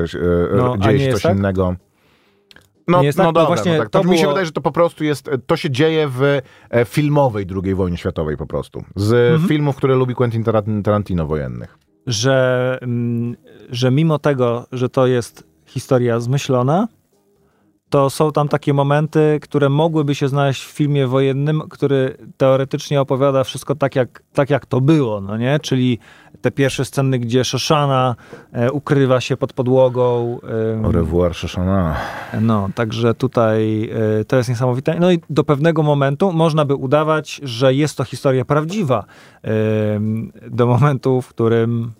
e, 0.53 0.55
No, 0.57 0.77
dzieje 0.77 0.97
się 0.99 1.03
jest 1.05 1.15
coś 1.15 1.23
tak? 1.23 1.37
innego. 1.37 1.75
No, 2.87 3.03
jest 3.03 3.17
no 3.17 3.23
tak? 3.23 3.33
Dobra, 3.33 3.47
właśnie 3.47 3.71
no 3.73 3.77
tak. 3.79 3.89
to 3.89 3.99
To 4.01 4.07
mi 4.07 4.17
się 4.17 4.21
było- 4.21 4.33
wydaje, 4.33 4.45
że 4.45 4.51
to 4.51 4.61
po 4.61 4.71
prostu 4.71 5.03
jest, 5.03 5.29
to 5.47 5.57
się 5.57 5.71
dzieje 5.71 6.07
w 6.07 6.21
e, 6.69 6.85
filmowej 6.85 7.45
II 7.63 7.75
wojnie 7.75 7.97
światowej 7.97 8.37
po 8.37 8.47
prostu. 8.47 8.83
Z 8.95 9.13
Mhm. 9.33 9.47
filmów, 9.49 9.75
które 9.75 9.95
lubi 9.95 10.15
Quentin 10.15 10.43
Taran- 10.43 10.81
Tarantino 10.83 11.27
wojennych. 11.27 11.77
że, 12.07 12.77
mm, 12.81 13.35
że 13.69 13.91
mimo 13.91 14.19
tego, 14.19 14.65
że 14.71 14.89
to 14.89 15.07
jest 15.07 15.43
historia 15.65 16.19
zmyślona, 16.19 16.87
to 17.91 18.09
są 18.09 18.31
tam 18.31 18.47
takie 18.47 18.73
momenty, 18.73 19.39
które 19.41 19.69
mogłyby 19.69 20.15
się 20.15 20.27
znaleźć 20.27 20.63
w 20.65 20.71
filmie 20.71 21.07
wojennym, 21.07 21.61
który 21.69 22.17
teoretycznie 22.37 23.01
opowiada 23.01 23.43
wszystko 23.43 23.75
tak, 23.75 23.95
jak, 23.95 24.23
tak 24.33 24.49
jak 24.49 24.65
to 24.65 24.81
było, 24.81 25.21
no 25.21 25.37
nie? 25.37 25.59
Czyli 25.59 25.99
te 26.41 26.51
pierwsze 26.51 26.85
sceny, 26.85 27.19
gdzie 27.19 27.43
Szoszana 27.43 28.15
e, 28.51 28.71
ukrywa 28.71 29.21
się 29.21 29.37
pod 29.37 29.53
podłogą. 29.53 30.39
Au 30.83 30.91
revoir, 30.91 31.35
Shoshana. 31.35 31.95
no, 32.41 32.69
także 32.75 33.13
tutaj 33.13 33.89
e, 34.19 34.25
to 34.25 34.35
jest 34.37 34.49
niesamowite. 34.49 34.99
No 34.99 35.11
i 35.11 35.19
do 35.29 35.43
pewnego 35.43 35.83
momentu 35.83 36.31
można 36.31 36.65
by 36.65 36.75
udawać, 36.75 37.41
że 37.43 37.73
jest 37.73 37.97
to 37.97 38.03
historia 38.03 38.45
prawdziwa. 38.45 39.05
Do 40.51 40.67
momentu, 40.67 41.21
w 41.21 41.27
którym 41.27 41.91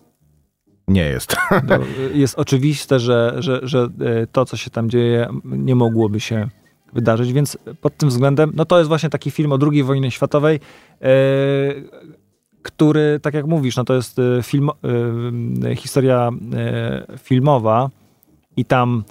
Nie 0.87 1.03
jest. 1.03 1.35
no, 1.67 1.77
jest 2.13 2.39
oczywiste, 2.39 2.99
że, 2.99 3.35
że, 3.39 3.59
że 3.63 3.79
e, 3.83 4.27
to, 4.27 4.45
co 4.45 4.57
się 4.57 4.69
tam 4.69 4.89
dzieje, 4.89 5.27
nie 5.43 5.75
mogłoby 5.75 6.19
się 6.19 6.47
wydarzyć, 6.93 7.33
więc 7.33 7.57
pod 7.81 7.97
tym 7.97 8.09
względem, 8.09 8.51
no 8.55 8.65
to 8.65 8.77
jest 8.77 8.87
właśnie 8.87 9.09
taki 9.09 9.31
film 9.31 9.51
o 9.51 9.57
II 9.71 9.83
wojnie 9.83 10.11
światowej, 10.11 10.59
e, 11.01 11.09
który, 12.61 13.19
tak 13.21 13.33
jak 13.33 13.45
mówisz, 13.45 13.75
no 13.75 13.83
to 13.83 13.93
jest 13.93 14.19
e, 14.19 14.43
film, 14.43 14.69
historia 15.75 16.29
filmowa 17.19 17.89
i 18.57 18.65
tam 18.65 19.03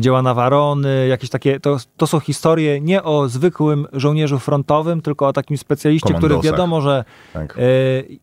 dzieła 0.00 0.22
Nawarony, 0.22 1.06
jakieś 1.08 1.30
takie, 1.30 1.60
to, 1.60 1.76
to 1.96 2.06
są 2.06 2.20
historie 2.20 2.80
nie 2.80 3.02
o 3.02 3.28
zwykłym 3.28 3.86
żołnierzu 3.92 4.38
frontowym, 4.38 5.02
tylko 5.02 5.26
o 5.26 5.32
takim 5.32 5.58
specjaliście, 5.58 6.14
który 6.14 6.40
wiadomo, 6.40 6.80
że 6.80 7.04
Tak. 7.32 7.58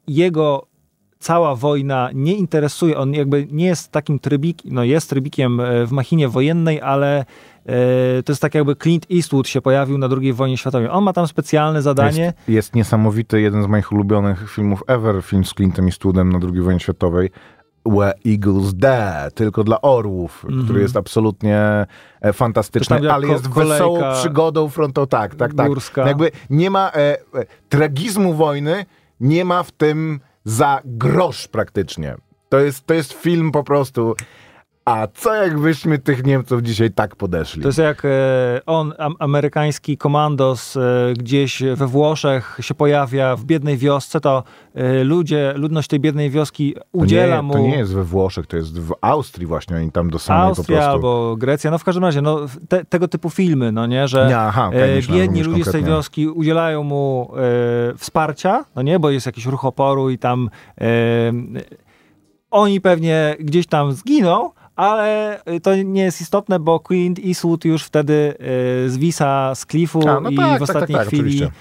Jego 0.08 0.68
cała 1.22 1.56
wojna 1.56 2.10
nie 2.14 2.34
interesuje, 2.34 2.98
on 2.98 3.14
jakby 3.14 3.48
nie 3.52 3.66
jest 3.66 3.92
takim 3.92 4.20
trybikiem, 4.20 4.74
no 4.74 4.84
jest 4.84 5.10
trybikiem 5.10 5.60
e, 5.60 5.86
w 5.86 5.92
machinie 5.92 6.30
wojennej, 6.30 6.82
ale 6.82 7.20
e, 7.20 7.24
to 8.24 8.32
jest 8.32 8.42
tak 8.42 8.56
jakby 8.56 8.76
Clint 8.76 9.06
Eastwood 9.12 9.48
się 9.48 9.62
pojawił 9.62 9.98
na 9.98 10.10
II 10.22 10.34
wojnie 10.34 10.58
światowej. 10.58 10.90
On 10.90 11.04
ma 11.04 11.14
tam 11.14 11.28
specjalne 11.28 11.82
zadanie. 11.82 12.24
Jest, 12.24 12.50
jest 12.50 12.76
niesamowity, 12.76 13.42
jeden 13.42 13.64
z 13.64 13.68
moich 13.68 13.92
ulubionych 13.92 14.52
filmów 14.52 14.84
ever, 14.88 15.24
film 15.24 15.46
z 15.46 15.54
Clintem 15.54 15.86
Eastwoodem 15.86 16.30
na 16.30 16.40
II 16.54 16.62
wojnie 16.62 16.80
światowej. 16.80 17.30
Where 17.86 18.14
Eagles 18.26 18.74
Dare, 18.74 19.32
tylko 19.32 19.64
dla 19.64 19.82
orłów, 19.82 20.46
który 20.64 20.82
jest 20.82 20.98
absolutnie 20.98 21.86
e, 22.22 22.34
fantastyczny, 22.34 22.96
Mhm. 22.96 23.16
Ale 23.16 23.28
jest 23.28 23.50
wesołą 23.50 24.14
przygodą 24.14 24.70
fronto, 24.70 25.08
tak, 25.08 25.36
tak, 25.36 25.54
tak. 25.54 25.68
górska. 25.68 26.08
Jakby 26.08 26.32
nie 26.50 26.70
ma 26.70 26.92
e, 26.92 26.94
e, 26.94 27.18
tragizmu 27.70 28.34
wojny, 28.34 28.86
nie 29.20 29.46
ma 29.46 29.64
w 29.64 29.72
tym 29.72 30.20
za 30.46 30.82
grosz 30.86 31.48
praktycznie. 31.48 32.16
To 32.50 32.60
jest, 32.60 32.86
to 32.86 32.94
jest 32.94 33.14
film 33.14 33.52
po 33.52 33.64
prostu, 33.64 34.16
a 34.86 35.08
co 35.14 35.34
jakbyśmy 35.34 36.00
tych 36.00 36.26
Niemców 36.26 36.62
dzisiaj 36.62 36.92
tak 36.92 37.16
podeszli? 37.16 37.62
To 37.62 37.68
jest 37.68 37.78
jak 37.78 38.06
e, 38.06 38.10
on, 38.66 38.94
am, 38.98 39.16
amerykański 39.20 39.98
komandos 39.98 40.78
e, 40.78 40.80
gdzieś 41.18 41.64
we 41.76 41.88
Włoszech 41.88 42.58
się 42.62 42.74
pojawia 42.74 43.36
w 43.36 43.44
biednej 43.44 43.78
wiosce, 43.78 44.20
to 44.20 44.44
e, 44.76 45.04
ludzie, 45.04 45.54
ludność 45.56 45.88
tej 45.88 46.00
biednej 46.00 46.30
wioski 46.30 46.74
to 46.74 46.82
udziela 46.92 47.36
nie, 47.36 47.42
mu... 47.42 47.54
To 47.54 47.60
nie 47.60 47.78
jest 47.78 47.94
we 47.94 48.04
Włoszech, 48.04 48.48
to 48.48 48.58
jest 48.58 48.80
w 48.80 48.94
Austrii 49.02 49.48
właśnie, 49.48 49.78
oni 49.78 49.92
tam 49.92 50.10
do 50.10 50.20
samej 50.20 50.42
po 50.42 50.48
Austria 50.48 50.78
prostu... 50.78 50.92
albo 50.92 51.36
Grecja, 51.38 51.72
no 51.72 51.78
w 51.78 51.84
każdym 51.84 52.04
razie, 52.04 52.22
no, 52.22 52.40
te, 52.70 52.86
tego 52.86 53.08
typu 53.08 53.30
filmy, 53.30 53.72
no 53.72 53.86
nie, 53.86 54.08
że 54.08 54.28
Nie, 54.28 54.38
aha, 54.38 54.72
biedni 55.14 55.44
ludzie 55.44 55.64
z 55.64 55.72
tej 55.72 55.84
wioski 55.84 56.28
udzielają 56.28 56.84
mu 56.84 57.32
e, 57.36 57.98
wsparcia, 57.98 58.66
no 58.76 58.82
nie, 58.82 59.00
bo 59.00 59.10
jest 59.10 59.26
jakiś 59.26 59.46
ruch 59.46 59.66
oporu 59.66 60.10
i 60.10 60.18
tam 60.18 60.50
e, 60.82 60.88
oni 62.52 62.82
pewnie 62.82 63.36
gdzieś 63.40 63.68
tam 63.68 63.92
zginą, 63.92 64.52
ale 64.82 65.42
to 65.64 65.76
nie 65.76 66.04
jest 66.04 66.22
istotne, 66.22 66.60
bo 66.60 66.80
Clint 66.88 67.20
Eastwood 67.26 67.66
już 67.66 67.84
wtedy 67.84 68.34
e, 68.86 68.90
zwisa 68.90 69.56
z 69.56 69.66
klifu 69.66 70.10
A, 70.10 70.20
no 70.20 70.30
i 70.30 70.36
tak, 70.36 70.46
w 70.46 70.50
tak, 70.50 70.60
tak, 70.60 70.62
ostatniej 70.62 70.98
tak, 70.98 71.08
chwili 71.08 71.24
oczywiście. 71.24 71.52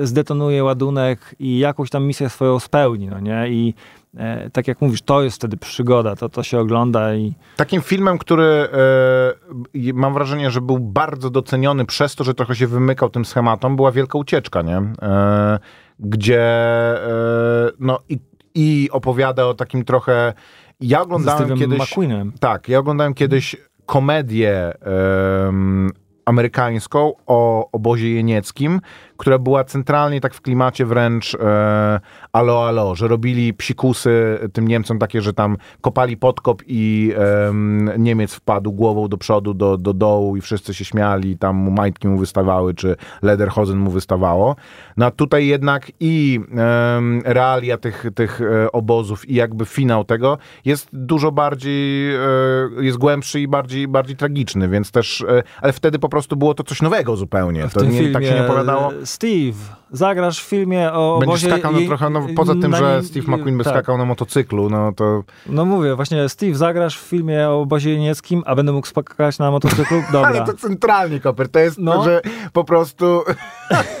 e, 0.00 0.06
zdetonuje 0.06 0.64
ładunek 0.64 1.34
i 1.38 1.58
jakąś 1.58 1.90
tam 1.90 2.04
misję 2.04 2.28
swoją 2.28 2.58
spełni, 2.58 3.06
no 3.06 3.20
nie, 3.20 3.48
i 3.48 3.74
e, 4.16 4.50
tak 4.50 4.68
jak 4.68 4.80
mówisz, 4.80 5.02
to 5.02 5.22
jest 5.22 5.36
wtedy 5.36 5.56
przygoda, 5.56 6.16
to, 6.16 6.28
to 6.28 6.42
się 6.42 6.58
ogląda 6.58 7.14
i 7.14 7.34
Takim 7.56 7.82
filmem, 7.82 8.18
który 8.18 8.68
mam 9.94 10.14
wrażenie, 10.14 10.50
że 10.50 10.60
był 10.60 10.78
bardzo 10.78 11.30
doceniony 11.30 11.84
przez 11.84 12.14
to, 12.14 12.24
że 12.24 12.34
trochę 12.34 12.56
się 12.56 12.66
wymykał 12.66 13.10
tym 13.10 13.24
schematom, 13.24 13.76
była 13.76 13.92
Wielka 13.92 14.18
Ucieczka, 14.18 14.62
nie? 14.62 14.82
Gdzie 15.98 16.44
no 17.78 17.98
i, 18.08 18.18
i 18.54 18.88
opowiada 18.92 19.46
o 19.46 19.54
takim 19.54 19.84
trochę... 19.84 20.32
Ja 20.80 21.02
oglądałem 21.02 21.58
kiedyś... 21.58 21.78
McQueenem. 21.78 22.32
Tak, 22.40 22.68
ja 22.68 22.78
oglądałem 22.78 23.14
kiedyś 23.14 23.56
komedię 23.86 24.72
em, 24.80 25.90
amerykańską 26.24 27.12
o 27.26 27.70
obozie 27.72 28.14
jenieckim, 28.14 28.80
która 29.20 29.38
była 29.38 29.64
centralnie 29.64 30.20
tak 30.20 30.34
w 30.34 30.40
klimacie 30.40 30.86
wręcz 30.86 31.34
e, 31.34 32.00
alo 32.32 32.68
alo, 32.68 32.94
że 32.94 33.08
robili 33.08 33.54
psikusy 33.54 34.38
tym 34.52 34.68
Niemcom 34.68 34.98
takie, 34.98 35.20
że 35.20 35.32
tam 35.32 35.56
kopali 35.80 36.16
podkop 36.16 36.62
i 36.66 37.12
em, 37.48 37.90
Niemiec 37.98 38.34
wpadł 38.34 38.72
głową 38.72 39.08
do 39.08 39.18
przodu, 39.18 39.54
do, 39.54 39.76
do 39.76 39.94
dołu 39.94 40.36
i 40.36 40.40
wszyscy 40.40 40.74
się 40.74 40.84
śmiali, 40.84 41.38
tam 41.38 41.56
mu 41.56 41.70
majtki 41.70 42.08
mu 42.08 42.18
wystawały, 42.18 42.74
czy 42.74 42.96
Lederhosen 43.22 43.78
mu 43.78 43.90
wystawało. 43.90 44.56
No 44.96 45.06
a 45.06 45.10
tutaj 45.10 45.46
jednak 45.46 45.92
i 46.00 46.40
em, 46.96 47.22
realia 47.24 47.76
tych, 47.76 48.06
tych 48.14 48.40
e, 48.40 48.72
obozów 48.72 49.28
i 49.28 49.34
jakby 49.34 49.66
finał 49.66 50.04
tego 50.04 50.38
jest 50.64 50.88
dużo 50.92 51.32
bardziej, 51.32 52.14
e, 52.14 52.18
jest 52.80 52.98
głębszy 52.98 53.40
i 53.40 53.48
bardziej, 53.48 53.88
bardziej 53.88 54.16
tragiczny, 54.16 54.68
więc 54.68 54.90
też, 54.90 55.24
e, 55.28 55.42
ale 55.60 55.72
wtedy 55.72 55.98
po 55.98 56.08
prostu 56.08 56.36
było 56.36 56.54
to 56.54 56.64
coś 56.64 56.82
nowego 56.82 57.16
zupełnie. 57.16 57.68
W 57.68 57.74
To 57.74 57.84
nie, 57.84 58.08
tak 58.08 58.24
się 58.24 58.34
nie 58.34 58.44
opowiadało. 58.44 58.92
Steve, 59.10 59.58
zagrasz 59.92 60.40
w 60.44 60.48
filmie 60.48 60.92
o 60.92 61.18
Będziesz 61.20 61.28
obozie... 61.44 61.48
skakał 61.48 61.72
no 61.72 61.78
je- 61.80 61.86
trochę, 61.88 62.10
no 62.10 62.26
poza 62.36 62.54
tym, 62.54 62.76
że 62.76 62.94
nim- 62.96 63.04
Steve 63.04 63.36
McQueen 63.36 63.58
by 63.58 63.64
tak. 63.64 63.72
skakał 63.72 63.98
na 63.98 64.04
motocyklu, 64.04 64.70
no 64.70 64.92
to 64.92 65.24
No 65.46 65.64
mówię, 65.64 65.94
właśnie 65.96 66.28
Steve, 66.28 66.54
zagrasz 66.54 66.98
w 66.98 67.02
filmie 67.02 67.48
o 67.48 67.60
obozie 67.60 67.98
niemieckim, 67.98 68.42
a 68.46 68.54
będę 68.54 68.72
mógł 68.72 68.86
skakać 68.86 69.38
na 69.38 69.50
motocyklu? 69.50 70.02
Dobra. 70.12 70.28
Ale 70.28 70.44
to 70.44 70.54
centralnie, 70.54 71.20
Koper, 71.20 71.48
to 71.48 71.58
jest 71.58 71.78
No. 71.78 71.92
to, 71.92 72.04
że 72.04 72.20
po 72.52 72.64
prostu, 72.64 73.22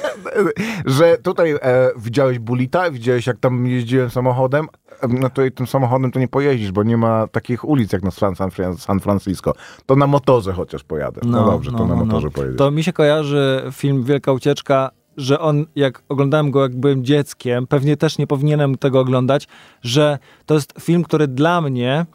że 0.86 1.18
tutaj 1.22 1.52
e, 1.52 1.58
widziałeś 1.96 2.38
Bulita, 2.38 2.90
widziałeś 2.90 3.26
jak 3.26 3.38
tam 3.38 3.66
jeździłem 3.66 4.10
samochodem, 4.10 4.66
E, 5.02 5.08
no 5.08 5.30
to 5.30 5.44
i 5.44 5.52
tym 5.52 5.66
samochodem 5.66 6.10
to 6.12 6.18
nie 6.20 6.28
pojeździsz, 6.28 6.72
bo 6.72 6.82
nie 6.82 6.96
ma 6.96 7.26
takich 7.26 7.64
ulic 7.68 7.92
jak 7.92 8.02
na 8.02 8.10
San, 8.10 8.36
San, 8.36 8.50
Fran- 8.50 8.76
San 8.76 9.00
Francisco. 9.00 9.54
To 9.86 9.96
na 9.96 10.06
motorze 10.06 10.52
chociaż 10.52 10.84
pojadę. 10.84 11.20
No, 11.24 11.44
dobrze, 11.50 11.72
to 11.72 11.86
na 11.86 11.94
motorze 11.96 12.30
pojedziesz. 12.30 12.58
To 12.58 12.70
mi 12.70 12.82
się 12.84 12.92
kojarzy 12.92 13.62
film 13.72 14.02
Wielka 14.04 14.32
Ucieczka, 14.32 14.90
że 15.20 15.40
on, 15.40 15.66
jak 15.76 16.02
oglądałem 16.08 16.50
go, 16.50 16.62
jak 16.62 16.76
byłem 16.76 17.04
dzieckiem, 17.04 17.66
pewnie 17.66 17.96
też 17.96 18.18
nie 18.18 18.26
powinienem 18.26 18.78
tego 18.78 19.00
oglądać, 19.00 19.48
że 19.82 20.18
to 20.46 20.54
jest 20.54 20.74
film, 20.80 21.02
który 21.02 21.28
dla 21.28 21.60
mnie 21.60 22.06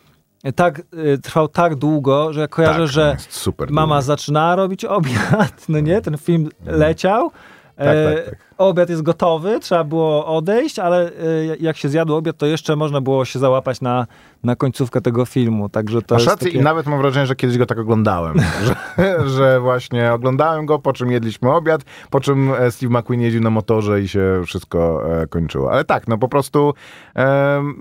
tak 0.56 0.80
y, 0.80 1.18
trwał 1.18 1.48
tak 1.48 1.76
długo, 1.76 2.34
że 2.34 2.42
ja 2.42 2.48
kojarzę, 2.48 2.84
Tak, 2.84 2.92
że 2.92 3.18
mama 3.70 3.96
długi. 3.96 4.06
zaczynała 4.08 4.56
robić 4.56 4.86
obiad, 4.86 5.66
no 5.70 5.80
nie, 5.80 6.02
ten 6.02 6.18
film 6.18 6.50
leciał. 6.66 7.32
e, 7.78 8.16
tak, 8.16 8.26
tak. 8.26 8.36
Obiad 8.58 8.90
jest 8.90 9.02
gotowy, 9.02 9.60
trzeba 9.60 9.84
było 9.84 10.26
odejść, 10.26 10.80
ale 10.80 11.08
e, 11.08 11.12
jak 11.60 11.78
się 11.78 11.90
zjadł 11.90 12.16
obiad, 12.16 12.38
to 12.38 12.46
jeszcze 12.46 12.76
można 12.76 13.02
było 13.02 13.26
się 13.26 13.40
załapać 13.40 13.82
na, 13.82 14.08
na 14.44 14.56
końcówkę 14.56 15.02
tego 15.02 15.26
filmu. 15.26 15.70
Także 15.70 16.02
to 16.02 16.16
Masz 16.16 16.26
rację 16.26 16.48
takie... 16.48 16.60
i 16.60 16.62
nawet 16.62 16.86
mam 16.86 17.00
wrażenie, 17.00 17.26
że 17.26 17.36
kiedyś 17.36 17.58
go 17.58 17.66
tak 17.66 17.80
oglądałem. 17.80 18.36
że, 18.98 19.30
że 19.30 19.60
właśnie 19.60 20.14
oglądałem 20.14 20.66
go, 20.66 20.80
po 20.80 20.94
czym 20.94 21.12
jedliśmy 21.12 21.52
obiad, 21.52 21.82
po 22.10 22.20
czym 22.20 22.54
e, 22.54 22.72
Steve 22.72 23.00
McQueen 23.00 23.22
jeździł 23.22 23.42
na 23.42 23.50
motorze 23.50 24.02
i 24.02 24.08
się 24.08 24.42
wszystko 24.46 25.04
e, 25.22 25.28
kończyło. 25.28 25.72
Ale 25.72 25.84
tak, 25.84 26.08
no 26.08 26.18
po 26.18 26.28
prostu 26.28 26.74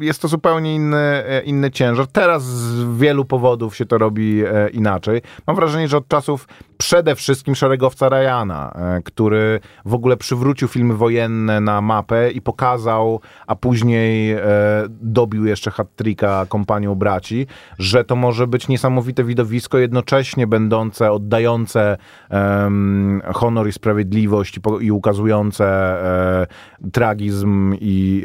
jest 0.00 0.22
to 0.22 0.28
zupełnie 0.28 0.74
inny, 0.74 0.96
e, 0.96 1.42
inny 1.42 1.70
ciężar. 1.70 2.06
Teraz 2.06 2.44
z 2.44 2.98
wielu 2.98 3.24
powodów 3.24 3.76
się 3.76 3.86
to 3.86 3.98
robi 3.98 4.42
inaczej. 4.72 5.22
Mam 5.46 5.56
wrażenie, 5.56 5.88
że 5.88 5.96
od 5.96 6.08
czasów 6.08 6.48
przede 6.78 7.14
wszystkim 7.14 7.54
szeregowca 7.54 8.08
Ryana, 8.08 8.74
który 9.04 9.60
w 9.84 9.94
ogóle 9.94 10.16
przywrócił 10.16 10.63
filmy 10.68 10.94
wojenne 10.94 11.60
na 11.60 11.80
mapę 11.80 12.30
i 12.30 12.40
pokazał, 12.40 13.20
a 13.46 13.56
później 13.56 14.32
e, 14.32 14.40
dobił 14.88 15.46
jeszcze 15.46 15.70
hat-tricka 15.70 16.46
kompanią 16.48 16.94
braci, 16.94 17.46
że 17.78 18.04
to 18.04 18.16
może 18.16 18.46
być 18.46 18.68
niesamowite 18.68 19.24
widowisko, 19.24 19.78
jednocześnie 19.78 20.46
będące, 20.46 21.12
oddające 21.12 21.96
em, 22.30 23.22
honor 23.34 23.68
i 23.68 23.72
sprawiedliwość 23.72 24.56
i, 24.56 24.60
po, 24.60 24.80
i 24.80 24.90
ukazujące 24.90 25.66
e, 25.66 26.46
tragizm 26.92 27.74
i 27.80 28.24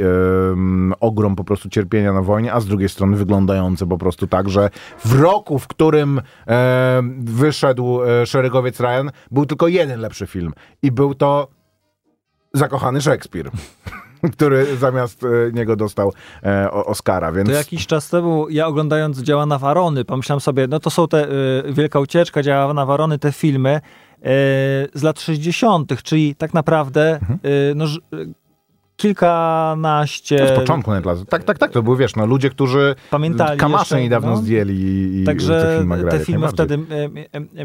ogrom 0.99 1.35
po 1.35 1.43
prostu 1.43 1.69
cierpienia 1.69 2.13
na 2.13 2.21
wojnie, 2.21 2.53
a 2.53 2.59
z 2.59 2.65
drugiej 2.65 2.89
strony 2.89 3.17
wyglądające 3.17 3.87
po 3.87 3.97
prostu 3.97 4.27
tak, 4.27 4.49
że 4.49 4.69
w 5.05 5.21
roku, 5.21 5.59
w 5.59 5.67
którym 5.67 6.21
e, 6.47 7.01
wyszedł 7.19 8.03
e, 8.03 8.25
szeregowiec 8.25 8.79
Ryan, 8.79 9.11
był 9.31 9.45
tylko 9.45 9.67
jeden 9.67 9.99
lepszy 9.99 10.27
film 10.27 10.53
i 10.81 10.91
był 10.91 11.13
to 11.13 11.47
Zakochany 12.53 13.01
Szekspir, 13.01 13.51
który 14.33 14.77
zamiast 14.77 15.23
e, 15.23 15.27
niego 15.53 15.75
dostał 15.75 16.13
e, 16.43 16.71
Oscara, 16.71 17.31
więc 17.31 17.49
To 17.49 17.55
jakiś 17.55 17.87
czas 17.87 18.09
temu, 18.09 18.49
ja 18.49 18.67
oglądając 18.67 19.21
Działa 19.21 19.45
na 19.45 19.57
Warony, 19.57 20.05
pomyślałem 20.05 20.39
sobie, 20.39 20.67
no 20.67 20.79
to 20.79 20.89
są 20.89 21.07
te 21.07 21.27
y, 21.29 21.73
Wielka 21.73 21.99
Ucieczka, 21.99 22.43
Działa 22.43 22.73
na 22.73 22.85
Warony, 22.85 23.19
te 23.19 23.31
filmy 23.31 23.75
y, 23.75 24.21
z 24.93 25.03
lat 25.03 25.21
60., 25.21 26.03
czyli 26.03 26.35
tak 26.35 26.53
naprawdę 26.53 27.19
y, 27.45 27.75
no, 27.75 27.85
kilkanaście... 28.95 30.47
z 30.47 30.51
początku 30.51 30.91
nawet 30.91 31.05
lat. 31.05 31.17
Tak, 31.29 31.43
tak, 31.43 31.57
tak, 31.57 31.71
to 31.71 31.83
były, 31.83 31.97
wiesz, 31.97 32.15
no, 32.15 32.25
ludzie, 32.25 32.49
którzy 32.49 32.95
Pamiętali 33.09 33.59
Kamasze 33.59 33.81
jeszcze, 33.81 34.01
niedawno 34.01 34.29
no. 34.29 34.37
zdjęli 34.37 34.73
i, 34.73 35.23
Także 35.25 35.61
te 35.61 35.77
filmy, 35.77 35.97
grali 35.97 36.19
te 36.19 36.25
filmy 36.25 36.47
wtedy 36.47 36.79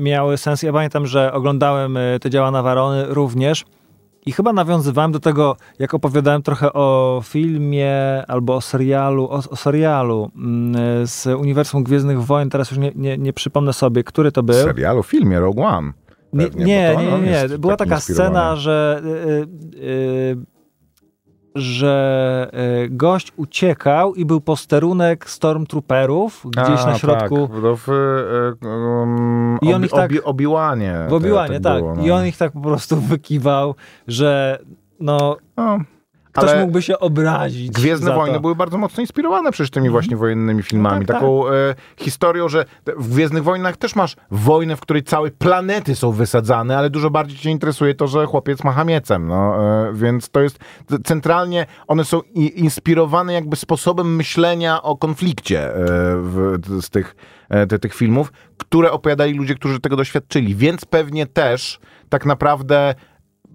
miały 0.01 0.37
sens. 0.37 0.63
Ja 0.63 0.73
pamiętam, 0.73 1.07
że 1.07 1.33
oglądałem 1.33 1.99
te 2.21 2.31
Działa 2.31 2.51
na 2.51 2.63
Warony 2.63 3.05
również 3.09 3.65
i 4.27 4.33
chyba 4.33 4.53
nawiązywałem 4.53 5.13
do 5.13 5.21
tego, 5.21 5.57
jak 5.79 5.95
opowiadałem 5.95 6.43
trochę 6.43 6.73
o 6.73 7.21
filmie 7.25 7.93
albo 8.29 8.55
o 8.57 8.61
serialu, 8.61 9.25
o, 9.25 9.43
o 9.51 9.57
serialu 9.57 10.31
mm, 10.37 11.07
z 11.07 11.27
Uniwersum 11.27 11.85
Gwiezdnych 11.85 12.23
Wojen, 12.23 12.51
teraz 12.51 12.71
już 12.71 12.79
nie, 12.79 12.93
nie, 12.95 13.19
nie 13.19 13.33
przypomnę 13.33 13.73
sobie, 13.73 14.05
który 14.05 14.33
to 14.33 14.43
był. 14.43 14.55
serialu, 14.65 15.03
filmie 15.03 15.41
Rogue 15.41 15.63
One. 15.63 15.93
Nie, 16.33 16.47
pewnie, 16.47 16.65
nie, 16.65 16.97
nie, 16.97 17.19
nie. 17.21 17.31
jest 17.31 17.57
Była 17.57 17.77
taki 17.77 17.89
taka 17.89 17.95
inspirowany. 17.97 18.31
scena, 18.31 18.57
że, 18.57 19.03
y, 19.05 19.79
y, 19.79 20.37
że 21.55 22.51
y, 22.85 22.89
gość 22.91 23.33
uciekał 23.37 24.15
i 24.15 24.25
był 24.25 24.41
posterunek 24.41 25.31
Stormtrooperów 25.31 26.47
gdzieś 26.51 26.81
A, 26.81 26.87
na 26.87 26.99
środku. 26.99 27.49
Tak, 27.49 27.57
w, 27.57 27.81
w, 27.87 27.89
e, 28.63 28.69
um, 28.69 29.59
I 29.63 29.69
on 29.69 29.75
obi, 29.75 29.85
ich 29.87 29.91
tak- 29.91 30.11
obi, 30.11 30.23
Obiłanie. 30.23 31.07
W 31.09 31.13
Obiłanie, 31.13 31.61
tak. 31.61 31.79
było, 31.79 31.95
no. 31.95 32.03
I 32.05 32.11
on 32.11 32.27
ich 32.27 32.37
tak 32.37 32.53
po 32.53 32.61
prostu 32.61 32.97
wykiwał, 33.13 33.75
że 34.09 34.59
no, 35.01 35.37
No, 35.57 35.79
ktoś 36.39 36.51
ale 36.51 36.61
mógłby 36.61 36.83
się 36.83 36.99
obrazić. 36.99 37.71
Gwiezdne 37.71 38.15
Wojny 38.15 38.41
były 38.41 38.57
bardzo 38.57 38.79
mocno 38.79 39.01
inspirowane 39.01 39.53
przecież 39.53 39.71
tymi 39.71 39.91
właśnie 39.91 40.17
wojennymi 40.17 40.63
filmami. 40.63 41.07
tak, 41.07 41.17
Taką 41.17 41.49
e, 41.49 41.75
historią, 41.97 42.49
że 42.49 42.65
w 42.97 43.15
Gwiezdnych 43.15 43.43
Wojnach 43.43 43.77
też 43.77 43.97
masz 43.97 44.17
wojnę, 44.31 44.77
w 44.77 44.81
której 44.81 45.03
całe 45.03 45.31
planety 45.31 45.97
są 45.97 46.13
wysadzane, 46.13 46.79
ale 46.79 46.91
dużo 46.91 47.11
bardziej 47.11 47.39
cię 47.39 47.51
interesuje 47.51 47.95
to, 47.95 48.07
że 48.07 48.27
chłopiec 48.27 48.65
macha 48.65 48.85
miecem. 48.85 49.29
No, 49.29 49.57
e, 49.89 49.93
więc 49.93 50.31
to 50.31 50.41
jest 50.41 50.59
centralnie, 51.05 51.67
one 51.87 52.05
są 52.05 52.21
i, 52.35 52.61
inspirowane 52.61 53.33
jakby 53.33 53.57
sposobem 53.57 54.17
myślenia 54.17 54.83
o 54.83 54.97
konflikcie 54.97 55.75
e, 55.75 55.77
w, 56.17 56.59
z 56.81 56.91
tych, 56.91 57.17
e, 57.49 57.67
te, 57.67 57.79
tych 57.79 57.95
filmów, 57.95 58.33
które 58.59 58.93
opowiadali 58.93 59.35
ludzie, 59.35 59.55
którzy 59.55 59.81
tego 59.81 59.97
doświadczyli. 59.97 60.55
Więc 60.55 60.85
pewnie 60.85 61.27
też 61.27 61.81
tak 62.09 62.27
naprawdę 62.27 62.95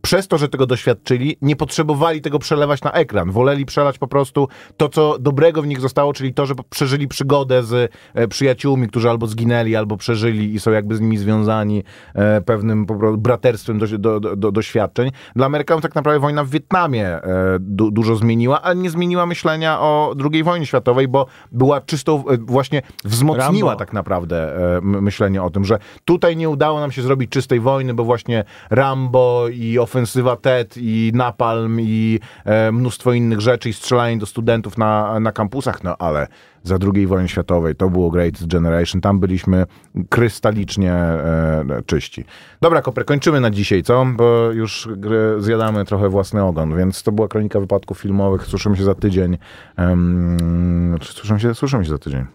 przez 0.02 0.28
to, 0.28 0.38
że 0.38 0.50
tego 0.50 0.66
doświadczyli, 0.66 1.38
nie 1.42 1.56
potrzebowali 1.56 2.22
tego 2.22 2.40
przelewać 2.40 2.82
na 2.82 2.92
ekran. 2.92 3.32
Woleli 3.32 3.66
przelać 3.66 3.98
po 3.98 4.08
prostu 4.08 4.48
to, 4.78 4.90
co 4.90 5.20
dobrego 5.20 5.62
w 5.62 5.68
nich 5.68 5.80
zostało, 5.80 6.14
czyli 6.14 6.34
to, 6.34 6.46
że 6.46 6.54
przeżyli 6.70 7.08
przygodę 7.08 7.64
z 7.64 7.92
e, 8.14 8.28
przyjaciółmi, 8.28 8.88
którzy 8.88 9.10
albo 9.10 9.28
zginęli, 9.28 9.76
albo 9.76 9.98
przeżyli 9.98 10.54
i 10.54 10.60
są 10.60 10.72
jakby 10.72 10.96
z 10.96 11.02
nimi 11.02 11.18
związani 11.18 11.84
e, 12.16 12.42
pewnym 12.42 12.86
po 12.86 12.96
prostu 12.96 13.18
braterstwem 13.18 13.80
do, 13.80 13.88
do, 13.98 14.20
do, 14.20 14.36
do 14.36 14.52
doświadczeń. 14.52 15.12
Dla 15.36 15.46
Amerykanów 15.46 15.84
tak 15.84 15.96
naprawdę 15.96 16.20
wojna 16.20 16.44
w 16.44 16.50
Wietnamie 16.50 17.08
e, 17.08 17.58
du, 17.60 17.92
dużo 17.92 18.16
zmieniła, 18.16 18.62
ale 18.62 18.76
nie 18.76 18.90
zmieniła 18.90 19.26
myślenia 19.26 19.80
o 19.80 20.16
II 20.32 20.44
wojnie 20.44 20.66
światowej, 20.66 21.08
bo 21.08 21.26
była 21.52 21.82
czystą, 21.82 22.24
właśnie 22.40 22.82
wzmocniła 23.06 23.70
Rambo. 23.70 23.80
tak 23.80 23.94
naprawdę 23.94 24.60
myślenie 24.82 25.44
o 25.44 25.50
tym, 25.50 25.66
że 25.66 25.80
tutaj 26.06 26.38
nie 26.38 26.50
udało 26.50 26.80
nam 26.80 26.92
się 26.92 27.02
zrobić 27.02 27.32
czystej 27.32 27.60
wojny, 27.60 27.94
bo 27.94 28.04
właśnie 28.04 28.44
Rambo 28.70 29.48
i 29.48 29.80
ofensywa 29.94 30.36
TED 30.36 30.76
i 30.78 31.12
Napalm 31.14 31.82
i 31.82 32.20
e, 32.46 32.72
mnóstwo 32.72 33.14
innych 33.14 33.40
rzeczy 33.42 33.70
i 33.70 33.74
strzelanie 33.74 34.18
do 34.18 34.26
studentów 34.26 34.78
na, 34.78 35.20
na 35.20 35.32
kampusach, 35.32 35.84
no 35.84 35.96
ale 36.00 36.28
za 36.64 36.78
II 36.94 37.08
wojny 37.08 37.30
światowej 37.30 37.76
to 37.76 37.90
było 37.90 38.12
Great 38.12 38.46
Generation, 38.48 39.02
tam 39.02 39.20
byliśmy 39.20 39.66
krystalicznie 40.10 40.94
e, 40.94 41.66
czyści. 41.86 42.26
Dobra, 42.62 42.82
Koper, 42.82 43.06
kończymy 43.06 43.40
na 43.42 43.50
dzisiaj, 43.50 43.84
co? 43.84 44.06
Bo 44.16 44.52
już 44.52 44.90
zjadamy 45.38 45.86
trochę 45.86 46.10
własny 46.10 46.44
ogon, 46.44 46.78
więc 46.78 47.04
to 47.04 47.12
była 47.12 47.28
kronika 47.28 47.60
wypadków 47.60 48.00
filmowych, 48.00 48.46
słyszymy 48.46 48.78
się 48.78 48.84
za 48.84 48.96
tydzień. 48.96 49.38
Um, 49.78 50.98
słyszymy, 51.04 51.40
się, 51.40 51.56
słyszymy 51.56 51.84
się 51.86 51.90
za 51.92 51.98
tydzień. 51.98 52.26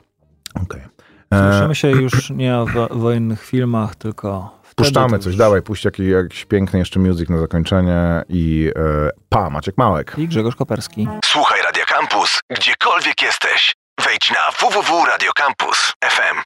Okej. 0.62 0.80
E, 1.30 1.50
Słyszymy 1.52 1.74
się 1.74 1.90
już 1.90 2.30
nie 2.30 2.56
o 2.56 2.66
wo- 2.66 2.88
wojennych 2.90 3.42
filmach, 3.44 3.94
tylko 3.96 4.58
Puszczamy 4.74 5.18
coś, 5.18 5.36
dawaj, 5.36 5.62
puść 5.62 5.84
jakiś, 5.84 6.06
jakiś 6.08 6.44
piękny 6.44 6.78
jeszcze 6.78 7.00
music 7.00 7.28
na 7.28 7.38
zakończenie 7.38 8.22
i 8.28 8.70
e, 8.76 9.10
pa, 9.28 9.50
Maciek 9.50 9.78
Małek. 9.78 10.14
I 10.18 10.28
Grzegorz 10.28 10.56
Koperski. 10.56 11.08
Słuchaj 11.24 11.60
Radio 11.62 11.84
Campus, 11.86 12.40
gdziekolwiek 12.50 13.22
jesteś. 13.22 13.74
Wejdź 14.04 14.30
na 14.30 14.68
www.radiocampus.fm. 14.68 16.36